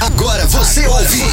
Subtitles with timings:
[0.00, 1.24] Agora você ouve.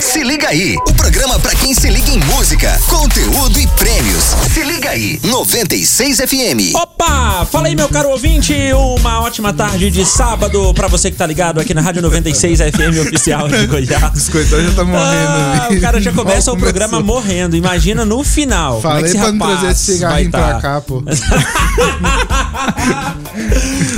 [0.00, 4.34] Se liga aí, o programa pra quem se liga em música, conteúdo e prêmios.
[4.52, 6.74] Se liga aí, 96 FM.
[6.74, 7.46] Opa!
[7.50, 8.54] Fala aí, meu caro ouvinte.
[8.98, 13.00] Uma ótima tarde de sábado pra você que tá ligado aqui na Rádio 96 FM
[13.00, 14.12] oficial de Goiás.
[14.14, 15.06] Os coitados já tá morrendo.
[15.06, 17.56] Ah, o cara já começa o programa morrendo.
[17.56, 18.82] Imagina no final.
[18.82, 20.38] como é que Falei esse pra não trazer esse cigarrinho tá?
[20.38, 21.02] pra cá, pô.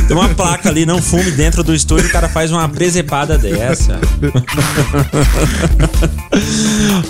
[0.07, 3.88] Tem uma placa ali, não fume dentro do estúdio, o cara faz uma presepada dessa.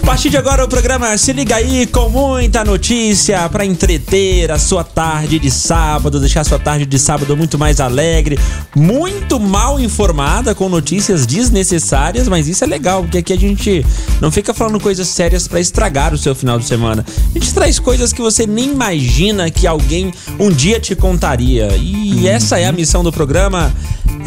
[0.03, 4.59] A partir de agora o programa Se Liga Aí com muita notícia pra entreter a
[4.59, 8.39] sua tarde de sábado, deixar a sua tarde de sábado muito mais alegre,
[8.75, 13.85] muito mal informada com notícias desnecessárias, mas isso é legal, porque aqui a gente
[14.21, 17.05] não fica falando coisas sérias pra estragar o seu final de semana.
[17.35, 21.69] A gente traz coisas que você nem imagina que alguém um dia te contaria.
[21.77, 23.73] E essa é a missão do programa.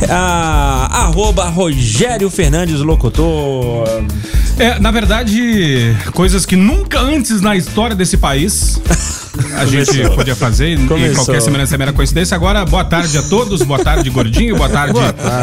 [0.09, 3.88] A, arroba Rogério Fernandes Locutor.
[4.58, 8.80] É, na verdade, coisas que nunca antes na história desse país
[9.57, 10.15] a gente Começou.
[10.15, 11.15] podia fazer e Começou.
[11.26, 12.35] qualquer semelhança é mera coincidência.
[12.35, 14.93] Agora, boa tarde a todos, boa tarde, Gordinho, boa tarde,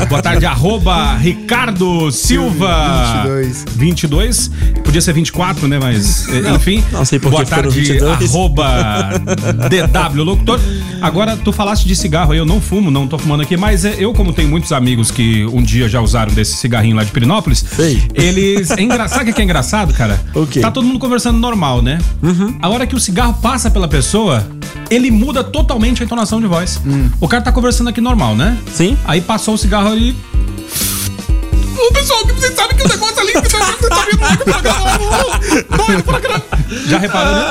[0.09, 3.65] boa tarde, arroba Ricardo Silva 22.
[3.77, 4.51] 22,
[4.85, 6.85] podia ser 24, né, mas eh, enfim.
[6.93, 8.31] não sei por que boa tarde, 22.
[8.31, 9.11] arroba
[9.69, 10.61] DW Locutor.
[11.01, 14.13] Agora, tu falaste de cigarro, eu não fumo, não tô fumando aqui, mas eh, eu,
[14.13, 18.01] como tenho muitos amigos que um dia já usaram desse cigarrinho lá de Pirinópolis, Sei.
[18.15, 18.71] eles.
[18.71, 20.21] É engraçado, sabe o que é engraçado, cara?
[20.33, 20.47] O?
[20.47, 21.99] Tá todo mundo conversando normal, né?
[22.63, 24.47] A hora que o cigarro passa pela pessoa,
[24.89, 26.81] ele muda totalmente a entonação de voz.
[27.21, 28.57] O cara tá conversando aqui normal, né?
[28.73, 28.97] Sim.
[29.05, 30.15] Aí passou o cigarro ali.
[31.79, 35.41] Ô pessoal, que vocês sabem que o negócio ali que tá tá vindo pra cá,
[35.87, 36.43] vai pra cá.
[36.87, 37.51] Já reparou, né?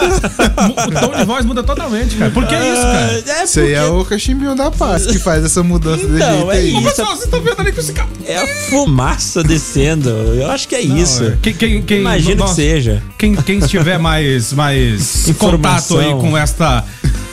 [0.87, 2.31] O tom de voz muda totalmente, cara.
[2.31, 3.23] Por que isso, cara?
[3.39, 6.51] É Isso aí é o cachimbinho da paz que faz essa mudança de Então, jeito
[6.51, 6.73] é aí.
[6.73, 6.89] Ô isso.
[6.89, 8.09] pessoal, vocês estão vendo ali que o cigarro.
[8.25, 10.09] É a fumaça descendo.
[10.09, 11.33] Eu acho que é isso.
[11.41, 13.01] Quem, quem, quem, Imagino que nossa, seja.
[13.17, 15.97] Quem, quem estiver mais, mais Informação.
[15.97, 16.83] contato aí com esta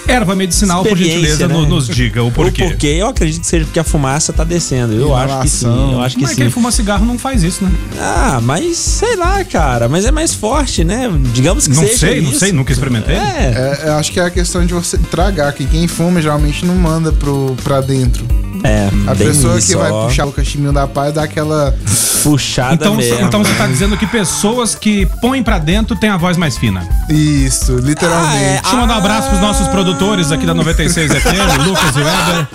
[0.06, 1.54] erva medicinal, por gentileza, né?
[1.54, 2.62] no- nos diga o porquê.
[2.64, 4.92] O porquê, eu acredito que seja porque a fumaça tá descendo.
[4.94, 5.92] Eu acho que sim.
[5.92, 6.36] Eu acho que Mas sim.
[6.42, 7.70] quem fuma cigarro não faz isso, né?
[8.00, 9.88] Ah, mas sei lá, cara.
[9.88, 11.10] Mas é mais forte, né?
[11.32, 12.38] Digamos que Não seja sei, não isso.
[12.40, 13.14] sei, nunca experimentei.
[13.16, 16.64] É, É, eu acho que é a questão de você tragar, que quem fuma geralmente
[16.64, 18.24] não manda pro, pra dentro.
[18.62, 18.88] é.
[19.06, 20.06] A bem pessoa isso, que vai ó.
[20.06, 21.74] puxar o cachimbinho da paz dá aquela.
[22.22, 23.20] Puxada Então, mesmo.
[23.20, 26.88] então você tá dizendo que pessoas que põem pra dentro têm a voz mais fina.
[27.10, 28.34] Isso, literalmente.
[28.34, 28.60] Ah, é.
[28.62, 29.93] Deixa eu mandar um abraço pros nossos produtores
[30.32, 32.46] aqui da 96 FM, Lucas e Weber.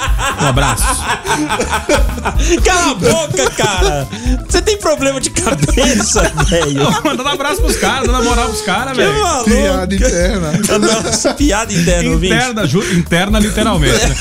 [0.41, 0.83] Um abraço.
[2.63, 4.07] Cala a boca, cara!
[4.47, 6.83] Você tem problema de cabeça, velho.
[7.03, 9.21] Mandando um abraço pros caras, dando moral pros caras, Que velho.
[9.23, 9.49] maluco.
[9.49, 10.51] Piada interna.
[10.79, 12.13] Nossa, piada interna.
[12.15, 14.05] Interna, ju- interna literalmente.
[14.05, 14.15] né?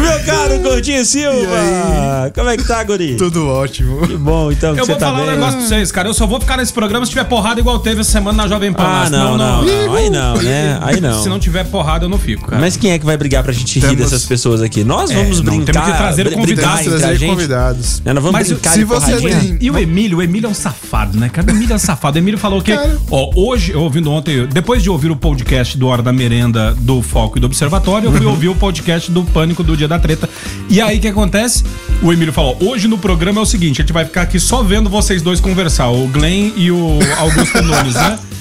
[0.00, 2.30] Meu caro Gordinho Silva!
[2.34, 3.16] Como é que tá, Guri?
[3.16, 4.06] Tudo ótimo.
[4.06, 5.28] Que bom, então, que Eu você vou tá falar bem.
[5.28, 6.08] um negócio pra vocês, cara.
[6.08, 8.72] Eu só vou ficar nesse programa se tiver porrada igual teve essa semana na Jovem
[8.72, 8.82] Pan.
[8.84, 9.94] Ah, lá, não, não, não.
[9.94, 10.78] Aí não, né?
[10.82, 11.22] Aí não.
[11.22, 12.60] Se não tiver porrada, eu não fico, cara.
[12.60, 14.82] Mas quem é que vai brigar pra gente rir Temos- dessas pessoas aqui?
[14.84, 15.72] Nós vamos É, não, brincar.
[15.72, 17.30] temos que trazer convidados, brigar Temos entre que a trazer gente.
[17.30, 18.02] convidados.
[18.04, 19.40] Né, Nós vamos Mas brincar se de você porradinha.
[19.40, 21.46] tem- E o Emílio, o Emílio é um safado, né, cara?
[21.46, 22.16] O Emílio é um safado.
[22.16, 22.98] O Emílio falou que, Cara.
[23.10, 27.02] ó, hoje, eu ouvindo ontem, depois de ouvir o podcast do Hora da Merenda, do
[27.02, 30.28] Foco e do Observatório, eu fui ouvir o podcast do Pânico do Dia da Treta.
[30.68, 31.64] E aí, o que acontece?
[32.02, 34.62] O Emílio falou, hoje no programa é o seguinte, a gente vai ficar aqui só
[34.62, 38.18] vendo vocês dois conversar, o Glenn e o Augusto Nunes, né?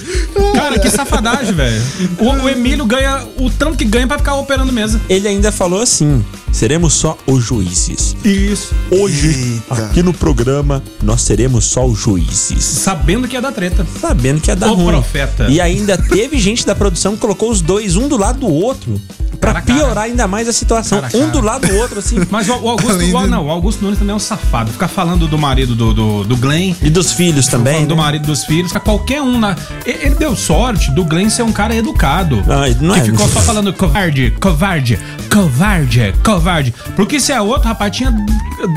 [0.53, 1.81] Cara, que safadagem, velho.
[2.19, 4.99] O, o Emílio ganha o tanto que ganha pra ficar operando mesa.
[5.09, 8.15] Ele ainda falou assim: seremos só os juízes.
[8.23, 8.73] Isso.
[8.91, 9.85] Hoje, Eita.
[9.85, 12.63] aqui no programa, nós seremos só os juízes.
[12.63, 13.85] Sabendo que ia dar treta.
[13.99, 14.88] Sabendo que ia dar O ruim.
[14.88, 15.47] profeta.
[15.49, 18.99] E ainda teve gente da produção que colocou os dois um do lado do outro.
[19.39, 19.79] Pra Cara a cara.
[19.79, 21.01] piorar ainda mais a situação.
[21.01, 22.15] Cara um do lado do outro, assim.
[22.31, 24.71] Mas o, o Augusto, o- de- não, o Augusto Nunes também é um safado.
[24.71, 27.73] Ficar falando do marido do, do, do Glenn, E dos filhos também.
[27.73, 28.01] falando do né?
[28.01, 29.55] marido dos filhos, pra qualquer um na.
[30.01, 32.44] Ele, deu sorte do Glenn ser um cara educado.
[32.45, 33.03] Não, ele não que é.
[33.03, 35.00] ficou só falando covarde, covarde,
[35.31, 36.73] covarde, covarde.
[36.95, 38.13] Porque se é outro, rapaz, tinha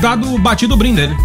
[0.01, 1.15] dado batido o brim dele.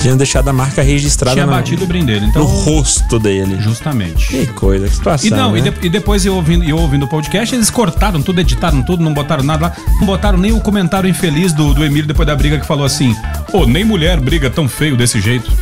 [0.00, 2.26] Tinha deixado a marca registrada Tinha no, batido o brim dele.
[2.26, 3.56] Então, no rosto dele.
[3.60, 4.26] justamente.
[4.26, 5.28] Que coisa, que situação.
[5.28, 5.58] E não, né?
[5.58, 9.00] e, de- e depois eu ouvindo, eu ouvindo o podcast, eles cortaram tudo, editaram tudo,
[9.02, 9.72] não botaram nada lá.
[10.00, 13.14] Não botaram nem o comentário infeliz do, do Emílio depois da briga que falou assim:
[13.52, 15.52] Ô, nem mulher briga tão feio desse jeito.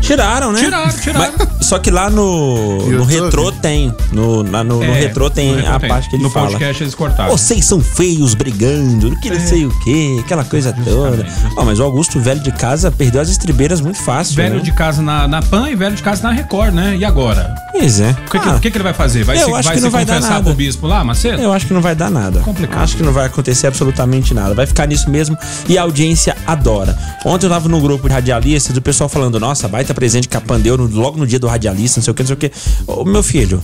[0.00, 0.60] Tiraram, né?
[0.60, 1.32] Tiraram, tiraram.
[1.38, 3.94] Mas- só que lá no, no retrô tem.
[4.12, 5.88] No, lá no, no É, retrô tem no a tem.
[5.88, 6.48] parte que ele no fala.
[6.50, 7.30] podcast eles cortaram.
[7.30, 11.24] Vocês são feios brigando, que não sei o que, aquela coisa toda.
[11.56, 14.34] Ó, mas o Augusto, velho de casa, perdeu as estribeiras muito fácil.
[14.36, 14.62] Velho né?
[14.62, 16.96] de casa na, na PAN e velho de casa na Record, né?
[16.98, 17.54] E agora?
[17.70, 18.10] Pois é.
[18.10, 19.22] O que, que- Ah, que, que ele vai fazer?
[19.22, 20.44] Vai eu se, acho vai que se não vai dar confessar nada.
[20.44, 21.40] pro bispo lá, Macedo?
[21.40, 22.40] Eu acho que não vai dar nada.
[22.40, 22.82] Complicado.
[22.82, 24.54] Acho que não vai acontecer absolutamente nada.
[24.54, 25.36] Vai ficar nisso mesmo
[25.68, 26.96] e a audiência adora.
[27.24, 30.76] Ontem eu tava no grupo de radialistas, o pessoal falando, nossa, vai estar presente Capandeu
[30.76, 32.52] no- logo no dia do radialista, não sei o que, não sei o que.
[32.86, 33.62] Ô, meu filho,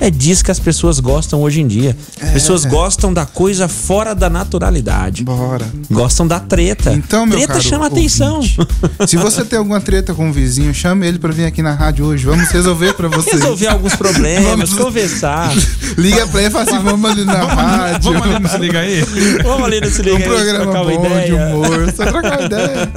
[0.00, 1.96] é disso que as pessoas gostam hoje em dia.
[2.22, 5.24] As pessoas gostam da coisa fora da naturalidade.
[5.24, 5.66] Bora.
[5.90, 6.92] Gostam da treta.
[6.92, 8.36] Então, meu treta caro chama atenção.
[8.36, 8.56] ouvinte,
[9.06, 12.04] Se você tem alguma treta com o vizinho, chame ele pra vir aqui na rádio
[12.06, 12.24] hoje.
[12.24, 13.32] Vamos resolver pra você.
[13.32, 15.52] Resolver alguns problemas, Vamos- conversar.
[15.98, 18.12] Liga pra ele e fala assim: vamos ali na rádio.
[18.12, 19.02] Vamos ali, não se liga aí.
[19.42, 21.46] Vamos ali no Se Liga Um aí, programa trocar uma bom de ideia.
[21.46, 21.92] humor.
[21.94, 22.90] Só trocar uma ideia.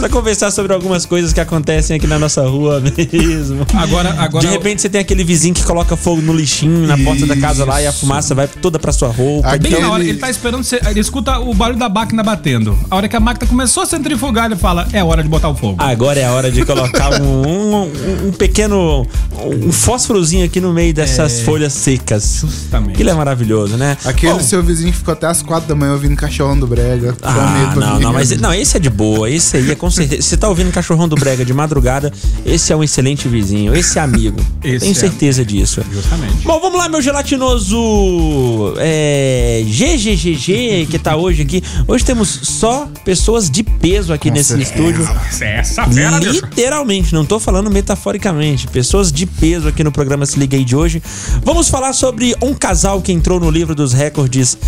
[0.00, 3.66] Só conversar sobre algumas coisas que acontecem aqui na nossa rua mesmo.
[3.74, 7.26] Agora, agora De repente você tem aquele vizinho que coloca fogo no lixinho na porta
[7.26, 9.48] da casa lá e a fumaça vai toda pra sua roupa.
[9.48, 10.78] Aqui- Bem na hora, Ele- ele tá esperando você.
[10.88, 12.78] Ele escuta o barulho da máquina batendo.
[12.88, 15.56] A hora que a máquina começou a centrifugar, ele fala: é hora de botar o
[15.56, 15.74] fogo.
[15.82, 17.26] Agora é a hora de colocar um,
[17.82, 19.04] um- um pequeno
[19.36, 22.38] um fósforozinho aqui no meio dessas folhas secas.
[22.42, 22.92] Justamente.
[22.92, 23.96] Aquilo é maravilhoso, né?
[24.04, 27.16] Aquele Bom, seu vizinho que ficou até as quatro da manhã ouvindo cachorrão do Brega.
[27.20, 29.28] Ah, não, não, mas não, esse é de boa.
[29.28, 30.22] Esse aí é com certeza.
[30.22, 32.12] Se você tá ouvindo Cachorrão do Brega de madrugada,
[32.44, 33.74] esse é um excelente vizinho.
[33.74, 34.38] Esse é amigo.
[34.62, 34.94] Esse Tenho é.
[34.94, 35.80] certeza disso.
[35.96, 36.44] Justamente.
[36.44, 41.62] Bom, vamos lá, meu gelatinoso é, GGGG que tá hoje aqui.
[41.88, 44.70] Hoje temos só pessoas de peso aqui nesse certeza.
[44.70, 45.08] estúdio.
[45.40, 46.18] Essa fera.
[46.18, 48.66] Literalmente, não tô falando metaforicamente.
[48.68, 51.02] Pessoas de peso aqui no programa Se Liga aí de hoje.
[51.42, 54.58] Vamos falar sobre um casal que entrou no livro dos recordes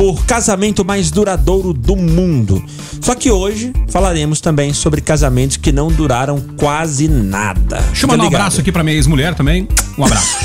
[0.00, 2.64] por casamento mais duradouro do mundo.
[3.02, 7.82] Só que hoje falaremos também sobre casamentos que não duraram quase nada.
[7.88, 9.68] Deixa eu mandar um abraço aqui pra minha ex-mulher também.
[9.98, 10.38] Um abraço.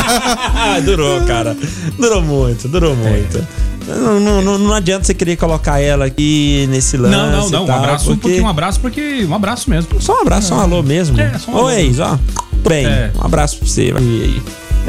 [0.86, 1.54] Durou, cara.
[1.98, 3.46] Durou muito, durou muito.
[3.86, 7.14] Não, não, não, não adianta você querer colocar ela aqui nesse lance.
[7.14, 7.60] não, não, não.
[7.60, 8.20] e Um tal, abraço, porque...
[8.22, 8.40] porque...
[8.40, 9.26] um abraço, porque.
[9.28, 10.00] Um abraço mesmo.
[10.00, 11.20] Só um abraço, só um alô mesmo.
[11.20, 11.66] É, só um alô.
[11.66, 12.16] Oi, ó.
[12.66, 13.12] Bem, É.
[13.14, 13.92] um abraço pra você.
[13.92, 14.42] Vir aí.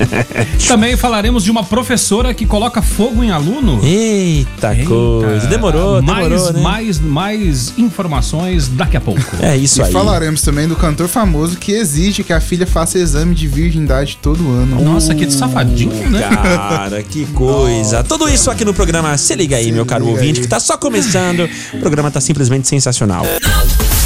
[0.67, 3.79] Também falaremos de uma professora que coloca fogo em aluno.
[3.83, 4.85] Eita, Eita.
[4.87, 5.47] coisa.
[5.47, 6.61] Demorou, mais, demorou, né?
[6.61, 9.21] Mais, mais informações daqui a pouco.
[9.41, 9.91] É isso E aí.
[9.91, 14.47] falaremos também do cantor famoso que exige que a filha faça exame de virgindade todo
[14.49, 14.81] ano.
[14.81, 16.21] Nossa, que safadinho, né?
[16.21, 18.03] Cara, que coisa.
[18.03, 20.41] Tudo isso aqui no programa Se Liga aí, meu caro ouvinte, aí.
[20.41, 21.49] que tá só começando.
[21.73, 23.23] O programa tá simplesmente sensacional.
[23.25, 23.98] A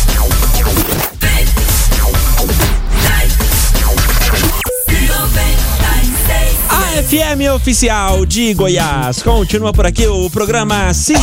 [7.14, 11.14] FM oficial de Goiás continua por aqui o programa Se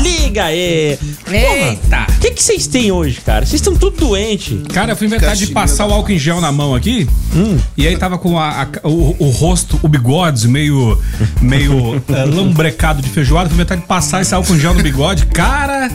[0.00, 0.96] Liga aí.
[1.26, 2.06] Eita!
[2.16, 3.44] O que que vocês têm hoje, cara?
[3.44, 4.56] Vocês estão tudo doentes.
[4.72, 7.08] Cara, eu fui inventar de passar o álcool em gel na mão aqui.
[7.34, 7.58] Hum.
[7.76, 10.96] E aí tava com a- a- o, o rosto, o bigode meio,
[11.40, 13.48] meio eh, lambrecado de feijoada.
[13.48, 15.26] Fui inventar de passar esse álcool em gel no bigode.
[15.26, 15.90] Cara,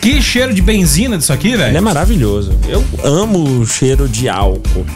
[0.00, 1.82] que cheiro de benzina disso aqui, Ele é velho.
[1.82, 2.52] maravilhoso.
[2.68, 4.86] Eu amo o cheiro de álcool.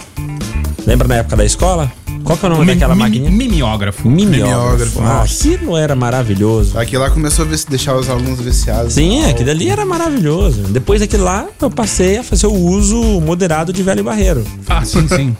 [0.86, 1.90] Lembra na época da escola?
[2.28, 3.30] Qual que é o nome daquela Mi- maquininha?
[3.30, 4.46] Mimeógrafo, Mimeógrafo.
[4.46, 5.00] Mimeógrafo.
[5.00, 5.48] Ah, nossa.
[5.48, 6.78] aquilo era maravilhoso.
[6.78, 8.92] Aqui lá começou a ver- deixar os alunos viciados.
[8.92, 10.62] Sim, aquilo ali era maravilhoso.
[10.64, 14.44] Depois daquilo lá, eu passei a fazer o uso moderado de velho barreiro.
[14.68, 15.36] Ah, sim, sim.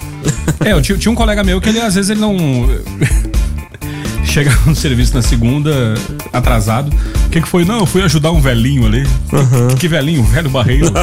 [0.65, 2.35] É, eu tinha, tinha um colega meu que ele, às vezes, ele não.
[4.25, 5.95] Chega no serviço na segunda,
[6.33, 6.93] atrasado.
[7.29, 7.63] O que, que foi?
[7.63, 9.07] Não, eu fui ajudar um velhinho ali.
[9.79, 10.23] Que velhinho?
[10.25, 10.91] Velho barreiro.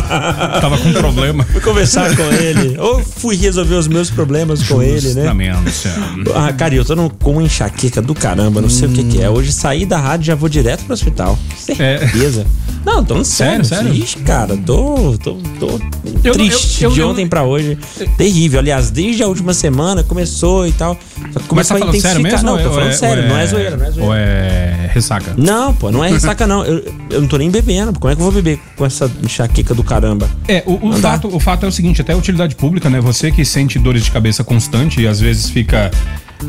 [0.60, 1.44] Tava com problema.
[1.44, 2.75] Fui conversar com ele.
[2.80, 5.22] Ou fui resolver os meus problemas com ele, né?
[5.22, 5.88] Justamente.
[6.33, 9.22] Ah, cara, eu tô no- com uma enxaqueca do caramba, não sei o que que
[9.22, 9.30] é.
[9.30, 11.38] Hoje saí da rádio e já vou direto pro hospital.
[11.56, 12.48] Certeza.
[12.83, 14.04] Não, tô sério, Sério, sério?
[14.04, 15.80] Ixi, cara, tô, tô, tô
[16.23, 17.78] Eu- triste eu- eu- de ontem pra hoje.
[18.18, 18.59] Terrível.
[18.59, 20.95] Aliás, desde a última semana começou e tal.
[20.95, 21.02] Que
[21.33, 22.44] Mas Começou tá a falando sério intensificar.
[22.44, 22.45] mesmo?
[22.57, 24.07] Não, tô falando é- sério, ou não é zoeira, não é zoeira.
[24.07, 25.33] Ou é ressaca?
[25.35, 26.66] Não, pô, não é ressaca, não.
[26.66, 27.98] Eu, eu não tô nem bebendo.
[28.00, 30.30] Como é que eu vou beber com essa enxaqueca do caramba?
[30.48, 33.00] É, o, o fato, o fato é o seguinte, até a utilidade pública, né?
[33.00, 35.92] Você que sente dores de cabeça constante e às vezes fica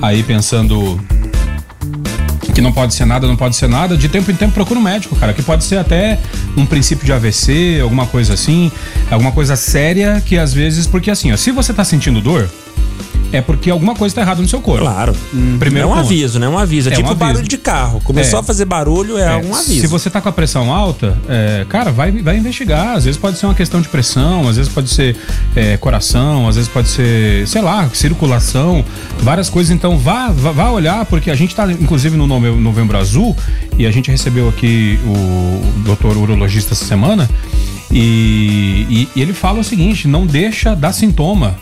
[0.00, 1.00] aí pensando
[2.54, 4.82] que não pode ser nada, não pode ser nada, de tempo em tempo procura um
[4.82, 6.18] médico, cara, que pode ser até
[6.56, 8.72] um princípio de AVC, alguma coisa assim,
[9.10, 12.48] alguma coisa séria que às vezes, porque assim, ó, se você tá sentindo dor,
[13.32, 14.84] é porque alguma coisa tá errada no seu corpo.
[14.84, 15.14] Claro.
[15.58, 16.06] Primeiro é um ponto.
[16.06, 16.48] aviso, né?
[16.48, 16.88] Um aviso.
[16.88, 17.24] É, É um tipo aviso.
[17.26, 18.00] barulho de carro.
[18.02, 18.40] Começou É.
[18.40, 19.80] a fazer barulho, é, É, um aviso.
[19.80, 22.96] Se você tá com a pressão alta, é, cara, vai, vai investigar.
[22.96, 25.16] Às vezes pode ser uma questão de pressão, às vezes pode ser
[25.56, 28.84] é, coração, às vezes pode ser, sei lá, circulação,
[29.20, 29.72] várias coisas.
[29.74, 33.36] Então vá, vá, vá olhar, porque a gente tá, inclusive, no Nove- Novembro Azul,
[33.76, 37.28] e a gente recebeu aqui o doutor urologista essa semana.
[37.90, 41.56] E, e- e ele fala o seguinte: não deixa dar sintoma.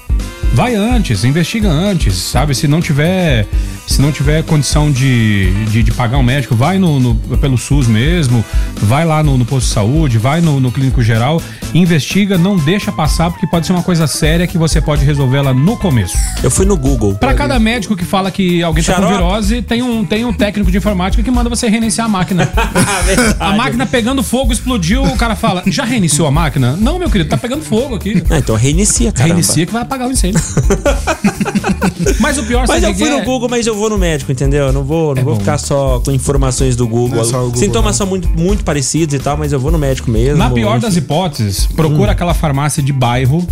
[0.54, 2.54] Vai antes, investiga antes, sabe?
[2.54, 3.44] Se não tiver,
[3.88, 7.88] se não tiver condição de, de, de pagar um médico, vai no, no- pelo SUS
[7.88, 8.44] mesmo,
[8.76, 11.42] vai lá no, no posto de saúde, vai no, no clínico geral,
[11.74, 15.52] investiga, não deixa passar, porque pode ser uma coisa séria que você pode resolver ela
[15.52, 16.16] no começo.
[16.40, 17.16] Eu fui no Google.
[17.16, 19.16] Pra cada médico que fala que alguém tá com Xarope.
[19.16, 22.48] virose, tem um, tem um técnico de informática que manda você reiniciar a máquina.
[23.04, 23.36] Verdade.
[23.40, 26.76] A máquina pegando fogo, explodiu, o cara fala, já reiniciou a máquina?
[26.76, 28.22] Não, meu querido, tá pegando fogo aqui.
[28.30, 29.26] Ah, então reinicia, cara.
[29.26, 30.43] Reinicia que vai apagar o incêndio.
[32.20, 33.18] Mas o pior Mas eu o que fui é?
[33.18, 34.66] no Google, mas eu vou no médico, entendeu?
[34.66, 35.40] Eu não vou, não É vou bom.
[35.40, 37.20] ficar só com informações do Google.
[37.20, 37.92] É só o Google, Sintomas não.
[37.98, 40.38] são muito, muito parecidos e tal, mas eu vou no médico mesmo.
[40.38, 43.46] Na pior das hipóteses, procura aquela farmácia de bairro,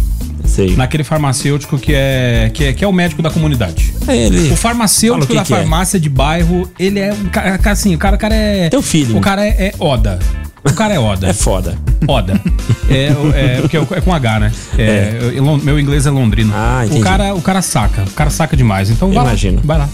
[0.44, 0.74] Sei.
[0.76, 3.94] naquele farmacêutico que é, que é, que é o médico da comunidade.
[4.06, 4.50] É ele.
[4.52, 5.56] O farmacêutico o da que que é.
[5.56, 8.68] farmácia de bairro, ele é um cara, assim, o cara, o cara é.
[8.68, 9.16] Teu feeling.
[9.16, 10.18] O cara é, é Oda.
[10.64, 11.28] O cara é Oda.
[11.28, 11.76] É foda.
[12.06, 12.40] Oda.
[12.88, 14.52] É, é, porque é com H, né?
[14.78, 16.52] É, eu- lon- meu inglês é londrino.
[16.54, 17.02] Ah, o, entendi.
[17.02, 18.02] cara, o cara saca.
[18.02, 18.88] O cara saca demais.
[18.90, 19.56] Então vai Imagino.
[19.56, 19.62] lá.
[19.64, 19.88] Vai lá.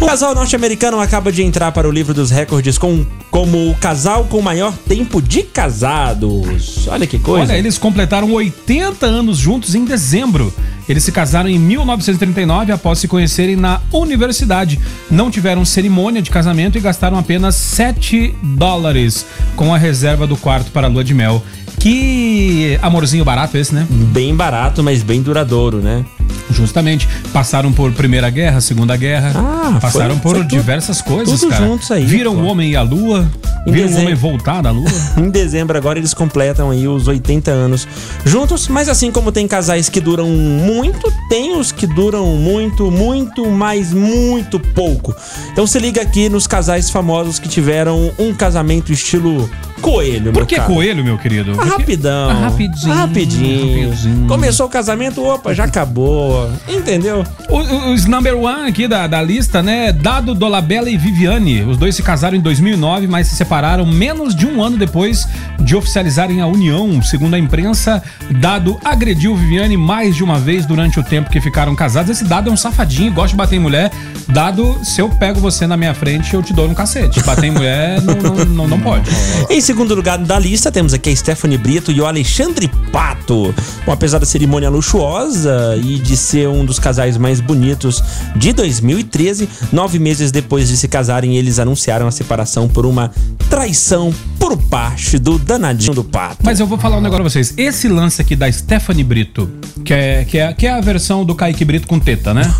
[0.00, 4.24] O casal norte-americano acaba de entrar para o livro dos recordes com, como o casal
[4.24, 6.86] com maior tempo de casados.
[6.88, 7.52] Olha que coisa.
[7.52, 10.52] Olha, eles completaram 80 anos juntos em dezembro.
[10.88, 14.78] Eles se casaram em 1939 após se conhecerem na universidade.
[15.10, 19.26] Não tiveram cerimônia de casamento e gastaram apenas 7 dólares
[19.56, 21.42] com a reserva do quarto para a lua de mel.
[21.78, 23.86] Que amorzinho barato esse, né?
[23.90, 26.04] Bem barato, mas bem duradouro, né?
[26.50, 27.08] Justamente.
[27.32, 29.32] Passaram por Primeira Guerra, Segunda Guerra.
[29.34, 31.66] Ah, passaram foi- por tudo- diversas coisas, tudo cara.
[31.66, 33.26] juntos aí, Viram o homem e a lua.
[33.66, 34.84] Em viram o homem voltar da lua.
[35.16, 37.88] Em dezembro agora eles completam aí os 80 anos
[38.24, 43.50] juntos, mas assim como tem casais que duram muito, tem os que duram muito, muito,
[43.50, 45.14] mas muito pouco.
[45.50, 49.48] Então se liga aqui nos casais famosos que tiveram um casamento estilo
[49.80, 51.52] coelho, Por que coelho, meu querido?
[51.58, 52.30] Ah, Rapidão.
[52.30, 53.90] Ah, rapidinho, Rapidinho.
[53.90, 54.26] rapidinho.
[54.26, 56.33] Começou o casamento, opa, já acabou.
[56.68, 57.24] Entendeu?
[57.48, 59.92] O- Os number one aqui da, da lista, né?
[59.92, 61.62] Dado Dolabella e Viviane.
[61.62, 65.26] Os dois se casaram em 2009, mas se separaram menos de um ano depois
[65.60, 67.02] de oficializarem a união.
[67.02, 68.02] Segundo a imprensa,
[68.40, 72.10] Dado agrediu Viviane mais de uma vez durante o tempo que ficaram casados.
[72.10, 73.90] Esse Dado é um safadinho, gosta de bater em mulher.
[74.28, 77.22] Dado, se eu pego você na minha frente, eu te dou um cacete.
[77.22, 79.08] Bater em mulher não, não, não, não pode.
[79.50, 83.54] Em segundo lugar da lista, temos aqui a Stephanie Brito e o Alexandre Pato.
[83.86, 88.02] Bom, apesar da cerimônia luxuosa e de ser um dos casais mais bonitos
[88.36, 93.10] de 2013, nove meses depois de se casarem, eles anunciaram a separação por uma
[93.48, 96.38] traição por parte do danadinho do Pato.
[96.42, 97.54] Mas eu vou falar um negócio pra vocês.
[97.56, 99.48] Esse lance aqui da Stephanie Brito,
[99.84, 102.52] que é, que é, que é a versão do Kaique Brito com teta, né?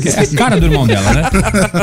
[0.00, 1.22] Que é a cara do irmão dela, né?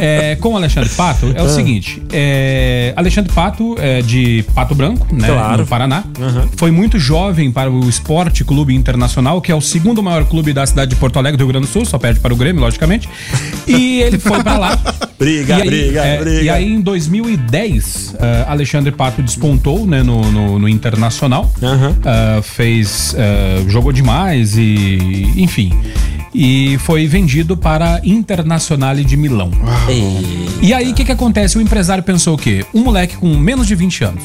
[0.01, 5.07] É, com o Alexandre Pato, é o seguinte: é, Alexandre Pato é de Pato Branco,
[5.13, 5.27] né?
[5.27, 5.61] Claro.
[5.61, 6.03] No Paraná.
[6.55, 10.65] Foi muito jovem para o Esporte Clube Internacional, que é o segundo maior clube da
[10.65, 13.09] cidade de Porto Alegre, do Rio Grande do Sul, só perde para o Grêmio, logicamente.
[13.67, 14.79] E ele foi para lá.
[15.19, 16.41] Briga, aí, briga, é, briga.
[16.41, 21.51] E aí, em 2010, eh, Alexandre Pato despontou né, no, no, no Internacional.
[21.61, 21.93] Aham.
[22.05, 23.13] Ah, fez.
[23.17, 25.33] ah, jogou demais e.
[25.35, 25.73] Enfim.
[26.33, 29.51] E foi vendido para Internazionale de Milão.
[30.61, 31.57] E aí, o que, que acontece?
[31.57, 32.65] O empresário pensou o quê?
[32.73, 34.23] Um moleque com menos de 20 anos,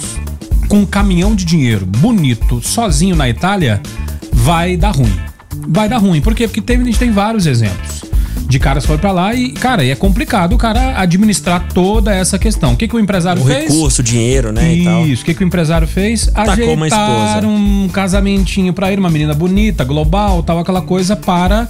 [0.69, 3.81] com um caminhão de dinheiro, bonito, sozinho na Itália,
[4.33, 5.34] vai dar ruim.
[5.69, 6.21] Vai dar ruim.
[6.21, 6.47] Por quê?
[6.47, 8.14] Porque teve, a gente tem vários exemplos.
[8.55, 12.39] De caras foram pra lá e, cara, e é complicado o cara administrar toda essa
[12.39, 12.75] questão.
[12.75, 13.65] O que, que o empresário o fez?
[13.69, 14.73] recurso, o dinheiro, né?
[14.73, 16.27] Isso, o que, que o empresário fez?
[16.27, 17.49] Tacou uma Ajeitar esposa.
[17.49, 21.67] um casamentinho pra ele, uma menina bonita, global, tal, aquela coisa para.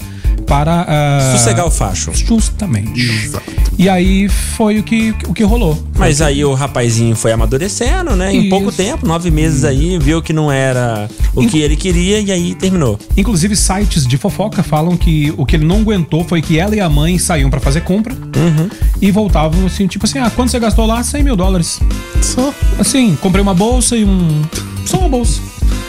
[0.46, 2.10] para ah, Sossegar o facho.
[2.12, 3.32] Justamente.
[3.78, 5.82] E aí foi o que, o que rolou.
[5.96, 8.32] Mas aí o rapazinho foi amadurecendo, né?
[8.32, 8.50] Em Isso.
[8.50, 12.54] pouco tempo, nove meses aí, viu que não era o que ele queria e aí
[12.54, 12.98] terminou.
[13.16, 16.80] Inclusive, sites de fofoca falam que o que ele não aguentou foi que ela e
[16.80, 18.68] a mãe saíam pra fazer compra Uhum.
[19.00, 21.02] e voltavam assim, tipo assim, ah, quanto você gastou lá?
[21.02, 21.80] 100 mil dólares.
[22.22, 22.52] Só.
[22.78, 24.42] Assim, comprei uma bolsa e um.
[24.84, 25.40] Só uma bolsa.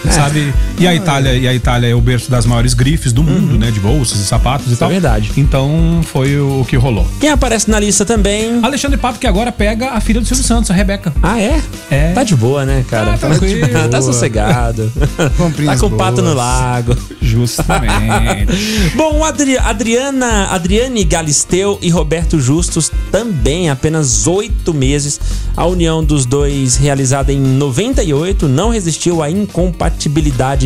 [0.08, 0.12] É.
[0.14, 0.54] Sabe?
[0.80, 3.72] E a Itália, e a Itália é o berço das maiores grifes do mundo, né?
[3.72, 4.90] De bolsas e sapatos e tal.
[4.90, 4.96] Uhum.
[4.96, 5.32] é verdade.
[5.38, 7.08] Então foi o que rolou.
[7.20, 8.60] Quem aparece na lista também.
[8.64, 11.14] Alexandre Pato, que agora pega a filha do Silvio Santos, a Rebeca.
[11.22, 11.62] Ah, é?
[11.90, 12.12] É.
[12.14, 13.14] Tá de boa, né, cara?
[13.14, 13.68] Ah, tranquilo.
[13.68, 14.02] tá boa.
[14.02, 14.92] sossegado.
[15.38, 16.28] Comprinhas tá com o pato boas.
[16.30, 16.98] no lago.
[17.22, 18.48] Justamente.
[18.96, 25.20] Bom, Adri- Adriana, Adriane Galisteu e Roberto Justus também, apenas oito meses.
[25.58, 29.95] A união dos dois, realizada em 98, não resistiu à incompatibilidade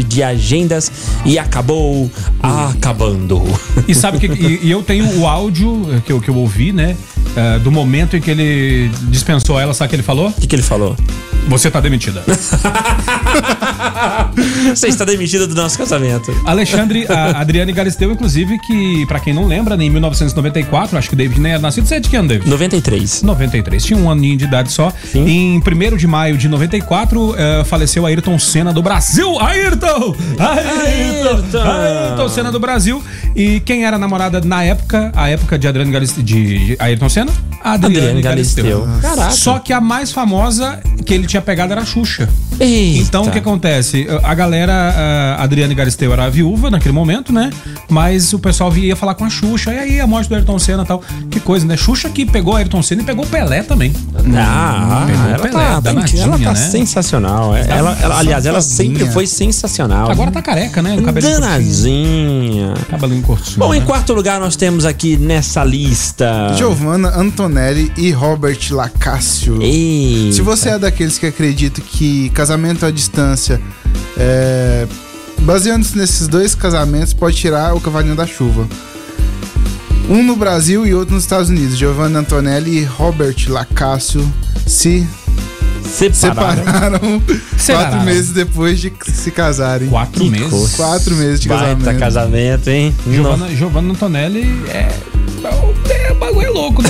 [0.07, 0.91] de agendas
[1.25, 2.09] e acabou
[2.41, 3.41] acabando.
[3.87, 6.95] E sabe que e, e eu tenho o áudio que eu, que eu ouvi, né?
[7.35, 10.29] eh, do momento em que ele dispensou ela, sabe o que ele falou?
[10.29, 10.95] O que, que ele falou?
[11.47, 12.23] Você tá demitida.
[14.69, 16.31] Você está demitida do nosso casamento.
[16.45, 21.39] Alexandre, a Adriane Galisteu, inclusive, que, pra quem não lembra, em 1994, acho que David
[21.39, 21.87] nem era nascido.
[21.87, 22.47] Você é de que ano, David?
[22.47, 23.23] 93.
[23.23, 23.83] 93.
[23.83, 24.93] Tinha um aninho de idade só.
[25.11, 25.25] Sim.
[25.27, 29.08] Em 1 de maio de 94, eh, faleceu Ayrton Senna do Brasil.
[29.17, 29.39] Ayrton!
[29.39, 30.15] Ayrton!
[30.39, 31.61] Ayrton!
[31.61, 33.01] Ayrton Senna do Brasil.
[33.35, 37.31] E quem era a namorada na época, a época de Adriane Galisteu, de, Ayrton Senna?
[37.63, 38.87] Adriane, Adriane Galisteu.
[39.01, 39.31] Caraca.
[39.31, 42.29] Só que a mais famosa que ele tinha pegado era a Xuxa.
[42.59, 42.99] Eita.
[43.01, 44.07] Então o que acontece?
[44.23, 44.73] A galera,
[45.37, 47.49] a Adriane Galisteu era viúva naquele momento, né?
[47.89, 49.73] Mas o pessoal ia falar com a Xuxa.
[49.73, 51.03] E aí a morte do Ayrton Senna e tal.
[51.29, 51.75] Que coisa, né?
[51.75, 53.93] Xuxa que pegou Ayrton Senna e pegou o Pelé também.
[54.37, 55.59] Ah, Pegou ela Pelé, tá,
[56.21, 56.55] ela tá né?
[56.55, 57.55] sensacional.
[57.55, 58.98] É, Ela, ela- aliás, ela safadinha.
[58.99, 60.09] Sempre foi sensacional.
[60.09, 60.95] Agora tá careca, né?
[60.97, 61.49] O cabelinho curtinho.
[61.49, 62.73] Danadinha.
[62.89, 63.59] Cabelinho curtinho.
[63.59, 63.85] Bom, em né?
[63.85, 66.53] quarto lugar nós temos aqui nessa lista.
[66.55, 69.61] Giovanna Antonelli e Robert Lacácio.
[69.61, 70.33] Eita.
[70.35, 73.61] Se você é daqueles que acredita que casamento à distância,
[74.17, 74.87] é,
[75.39, 78.67] baseando-se nesses dois casamentos, pode tirar o cavalinho da chuva.
[80.09, 81.77] Um no Brasil e outro nos Estados Unidos.
[81.77, 84.27] Giovanna Antonelli e Robert Lacácio
[84.65, 85.07] se
[85.83, 86.55] separaram.
[86.63, 87.21] separaram
[87.57, 87.89] Separaram.
[87.91, 89.89] quatro meses depois de se casarem.
[89.89, 90.49] Quatro Que meses.
[90.49, 90.77] coisa.
[90.77, 91.99] Quatro meses de Baita casamento.
[91.99, 92.95] casamento, hein?
[93.11, 94.89] Giovanna, Giovanna Antonelli é.
[95.47, 96.89] é, O bagulho é louco, né?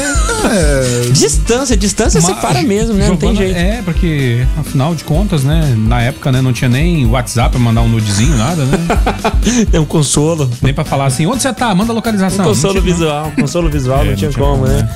[0.51, 3.08] É, Distância, distância Mas separa mesmo, né?
[3.08, 3.55] Não tem jeito.
[3.58, 5.75] É, porque, afinal de contas, né?
[5.77, 8.77] Na época, né, não tinha nem WhatsApp pra mandar um nudezinho, nada, né?
[9.74, 10.50] É um consolo.
[10.62, 11.74] nem pra falar assim, onde você tá?
[11.75, 12.46] Manda a localização.
[12.46, 13.31] Um consolo Não tinha- visual.
[13.39, 14.89] Consolo visual, É, não tinha não tinha como, como, né?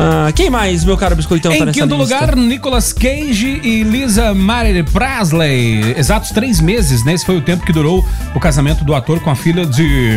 [0.00, 2.14] Ah, quem mais, meu caro biscoitão, tá Em nessa quinto lista?
[2.20, 5.94] lugar, Nicolas Cage e Lisa Marie Presley.
[5.98, 7.14] Exatos três meses, né?
[7.14, 10.14] Esse foi o tempo que durou o casamento do ator com a filha de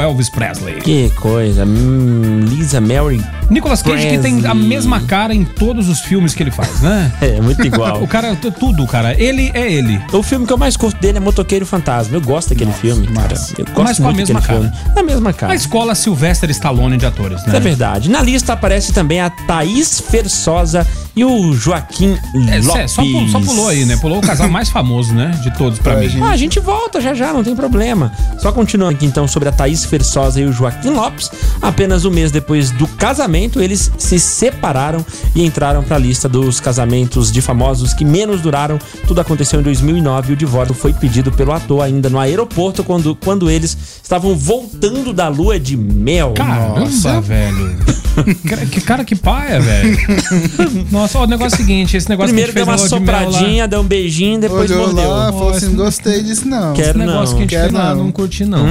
[0.00, 0.74] Elvis Presley.
[0.80, 1.64] Que coisa.
[1.64, 3.20] Hum, Lisa Mary.
[3.50, 4.66] Nicolas Cage que tem a Presley.
[4.68, 7.12] mesma cara em todos os filmes que ele faz, né?
[7.20, 8.02] É, muito igual.
[8.04, 9.14] O cara, t- tudo, cara.
[9.20, 10.00] Ele é ele.
[10.12, 12.16] O filme que eu mais curto dele é Motoqueiro Fantasma.
[12.16, 13.34] Eu gosto daquele filme, cara.
[13.58, 14.60] Eu gosto Mas com a mesma cara.
[14.60, 14.72] filme.
[14.94, 15.52] Na mesma cara.
[15.52, 17.36] A escola Sylvester Stallone de né?
[17.46, 18.10] Isso é verdade.
[18.10, 22.18] Na lista aparece também a Thaís Fersosa e o Joaquim
[22.50, 22.72] É, Lopes.
[22.72, 23.96] cê- só, pul- só pulou aí, né?
[23.96, 25.38] Pulou o casal mais famoso, né?
[25.42, 26.08] De todos pra mim.
[26.08, 26.22] gente.
[26.22, 28.12] Ah, a gente volta já já, não tem problema.
[28.40, 31.30] Só continuando aqui então sobre a Thaís Fersosa e o Joaquim Lopes.
[31.62, 35.04] Apenas um mês depois do casamento, eles se separaram
[35.34, 38.78] e entraram pra lista dos casamentos de famosos que menos duraram.
[39.06, 43.14] Tudo aconteceu em 2009 e o divórcio foi pedido pelo ator ainda no aeroporto quando,
[43.14, 46.32] quando eles estavam voltando da lua de mel.
[46.34, 47.13] Caramba, Nossa.
[47.20, 47.76] Velho.
[48.48, 49.98] Cara, que cara que paia, velho.
[50.90, 52.88] Nossa, ó, o negócio é o seguinte, esse negócio Primeiro que a deu gente uma
[52.88, 55.10] fez no lua de sopradinha, deu um beijinho, depois olhou mordeu.
[55.10, 56.74] lá, falou assim, não- gostei disso não.
[56.74, 57.28] Quero Esse negócio não.
[57.32, 58.04] que a gente Quero fez lá, não.
[58.04, 58.66] não curti, não.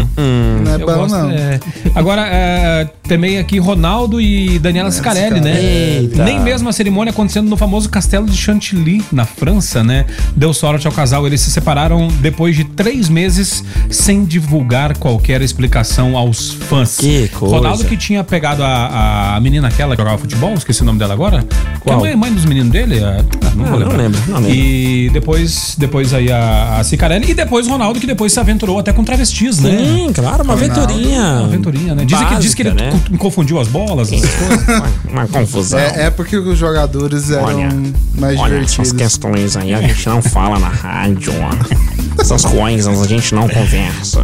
[0.64, 1.30] Não é Eu bom gosto, não.
[1.32, 1.60] é.
[1.94, 5.62] Agora, é, também aqui Ronaldo e Daniela Scarelli, né?
[5.62, 6.24] Eita.
[6.24, 10.06] Nem mesmo a cerimônia acontecendo no famoso castelo de Chantilly, na França, né?
[10.38, 11.28] Deu sorte ao casal.
[11.28, 16.96] Eles se separaram depois de três meses sem divulgar qualquer explicação aos fãs.
[16.98, 17.56] Que coisa.
[17.58, 21.14] Ronaldo que tinha pegado a, a menina aquela que jogava futebol, esqueci o nome dela
[21.14, 21.44] agora.
[21.80, 22.02] Qual?
[22.02, 23.04] Que é a mãe, mãe dos meninos dele?
[23.04, 23.98] a- ah, não, Ah, vou não lembrar.
[23.98, 24.52] lembro, não lembro.
[24.56, 28.80] E depois, depois aí a, a Cicarelli e depois o Ronaldo que depois se aventurou
[28.80, 29.78] até com travestis, né?
[29.78, 30.82] Sim, claro, uma Ronaldo.
[30.82, 31.22] aventurinha.
[31.22, 32.06] Uma aventurinha, né?
[32.06, 32.90] Dizem que, diz que ele né?
[33.12, 34.64] co- confundiu as bolas, essas coisas.
[35.14, 35.80] Uma, uma confusão.
[35.80, 37.70] É, é porque os jogadores eram Olha,
[38.18, 38.92] mais Olha, essas divertidos.
[38.94, 41.32] questões aí a gente não fala na rádio.
[42.19, 44.23] Essas coisas a gente não conversa.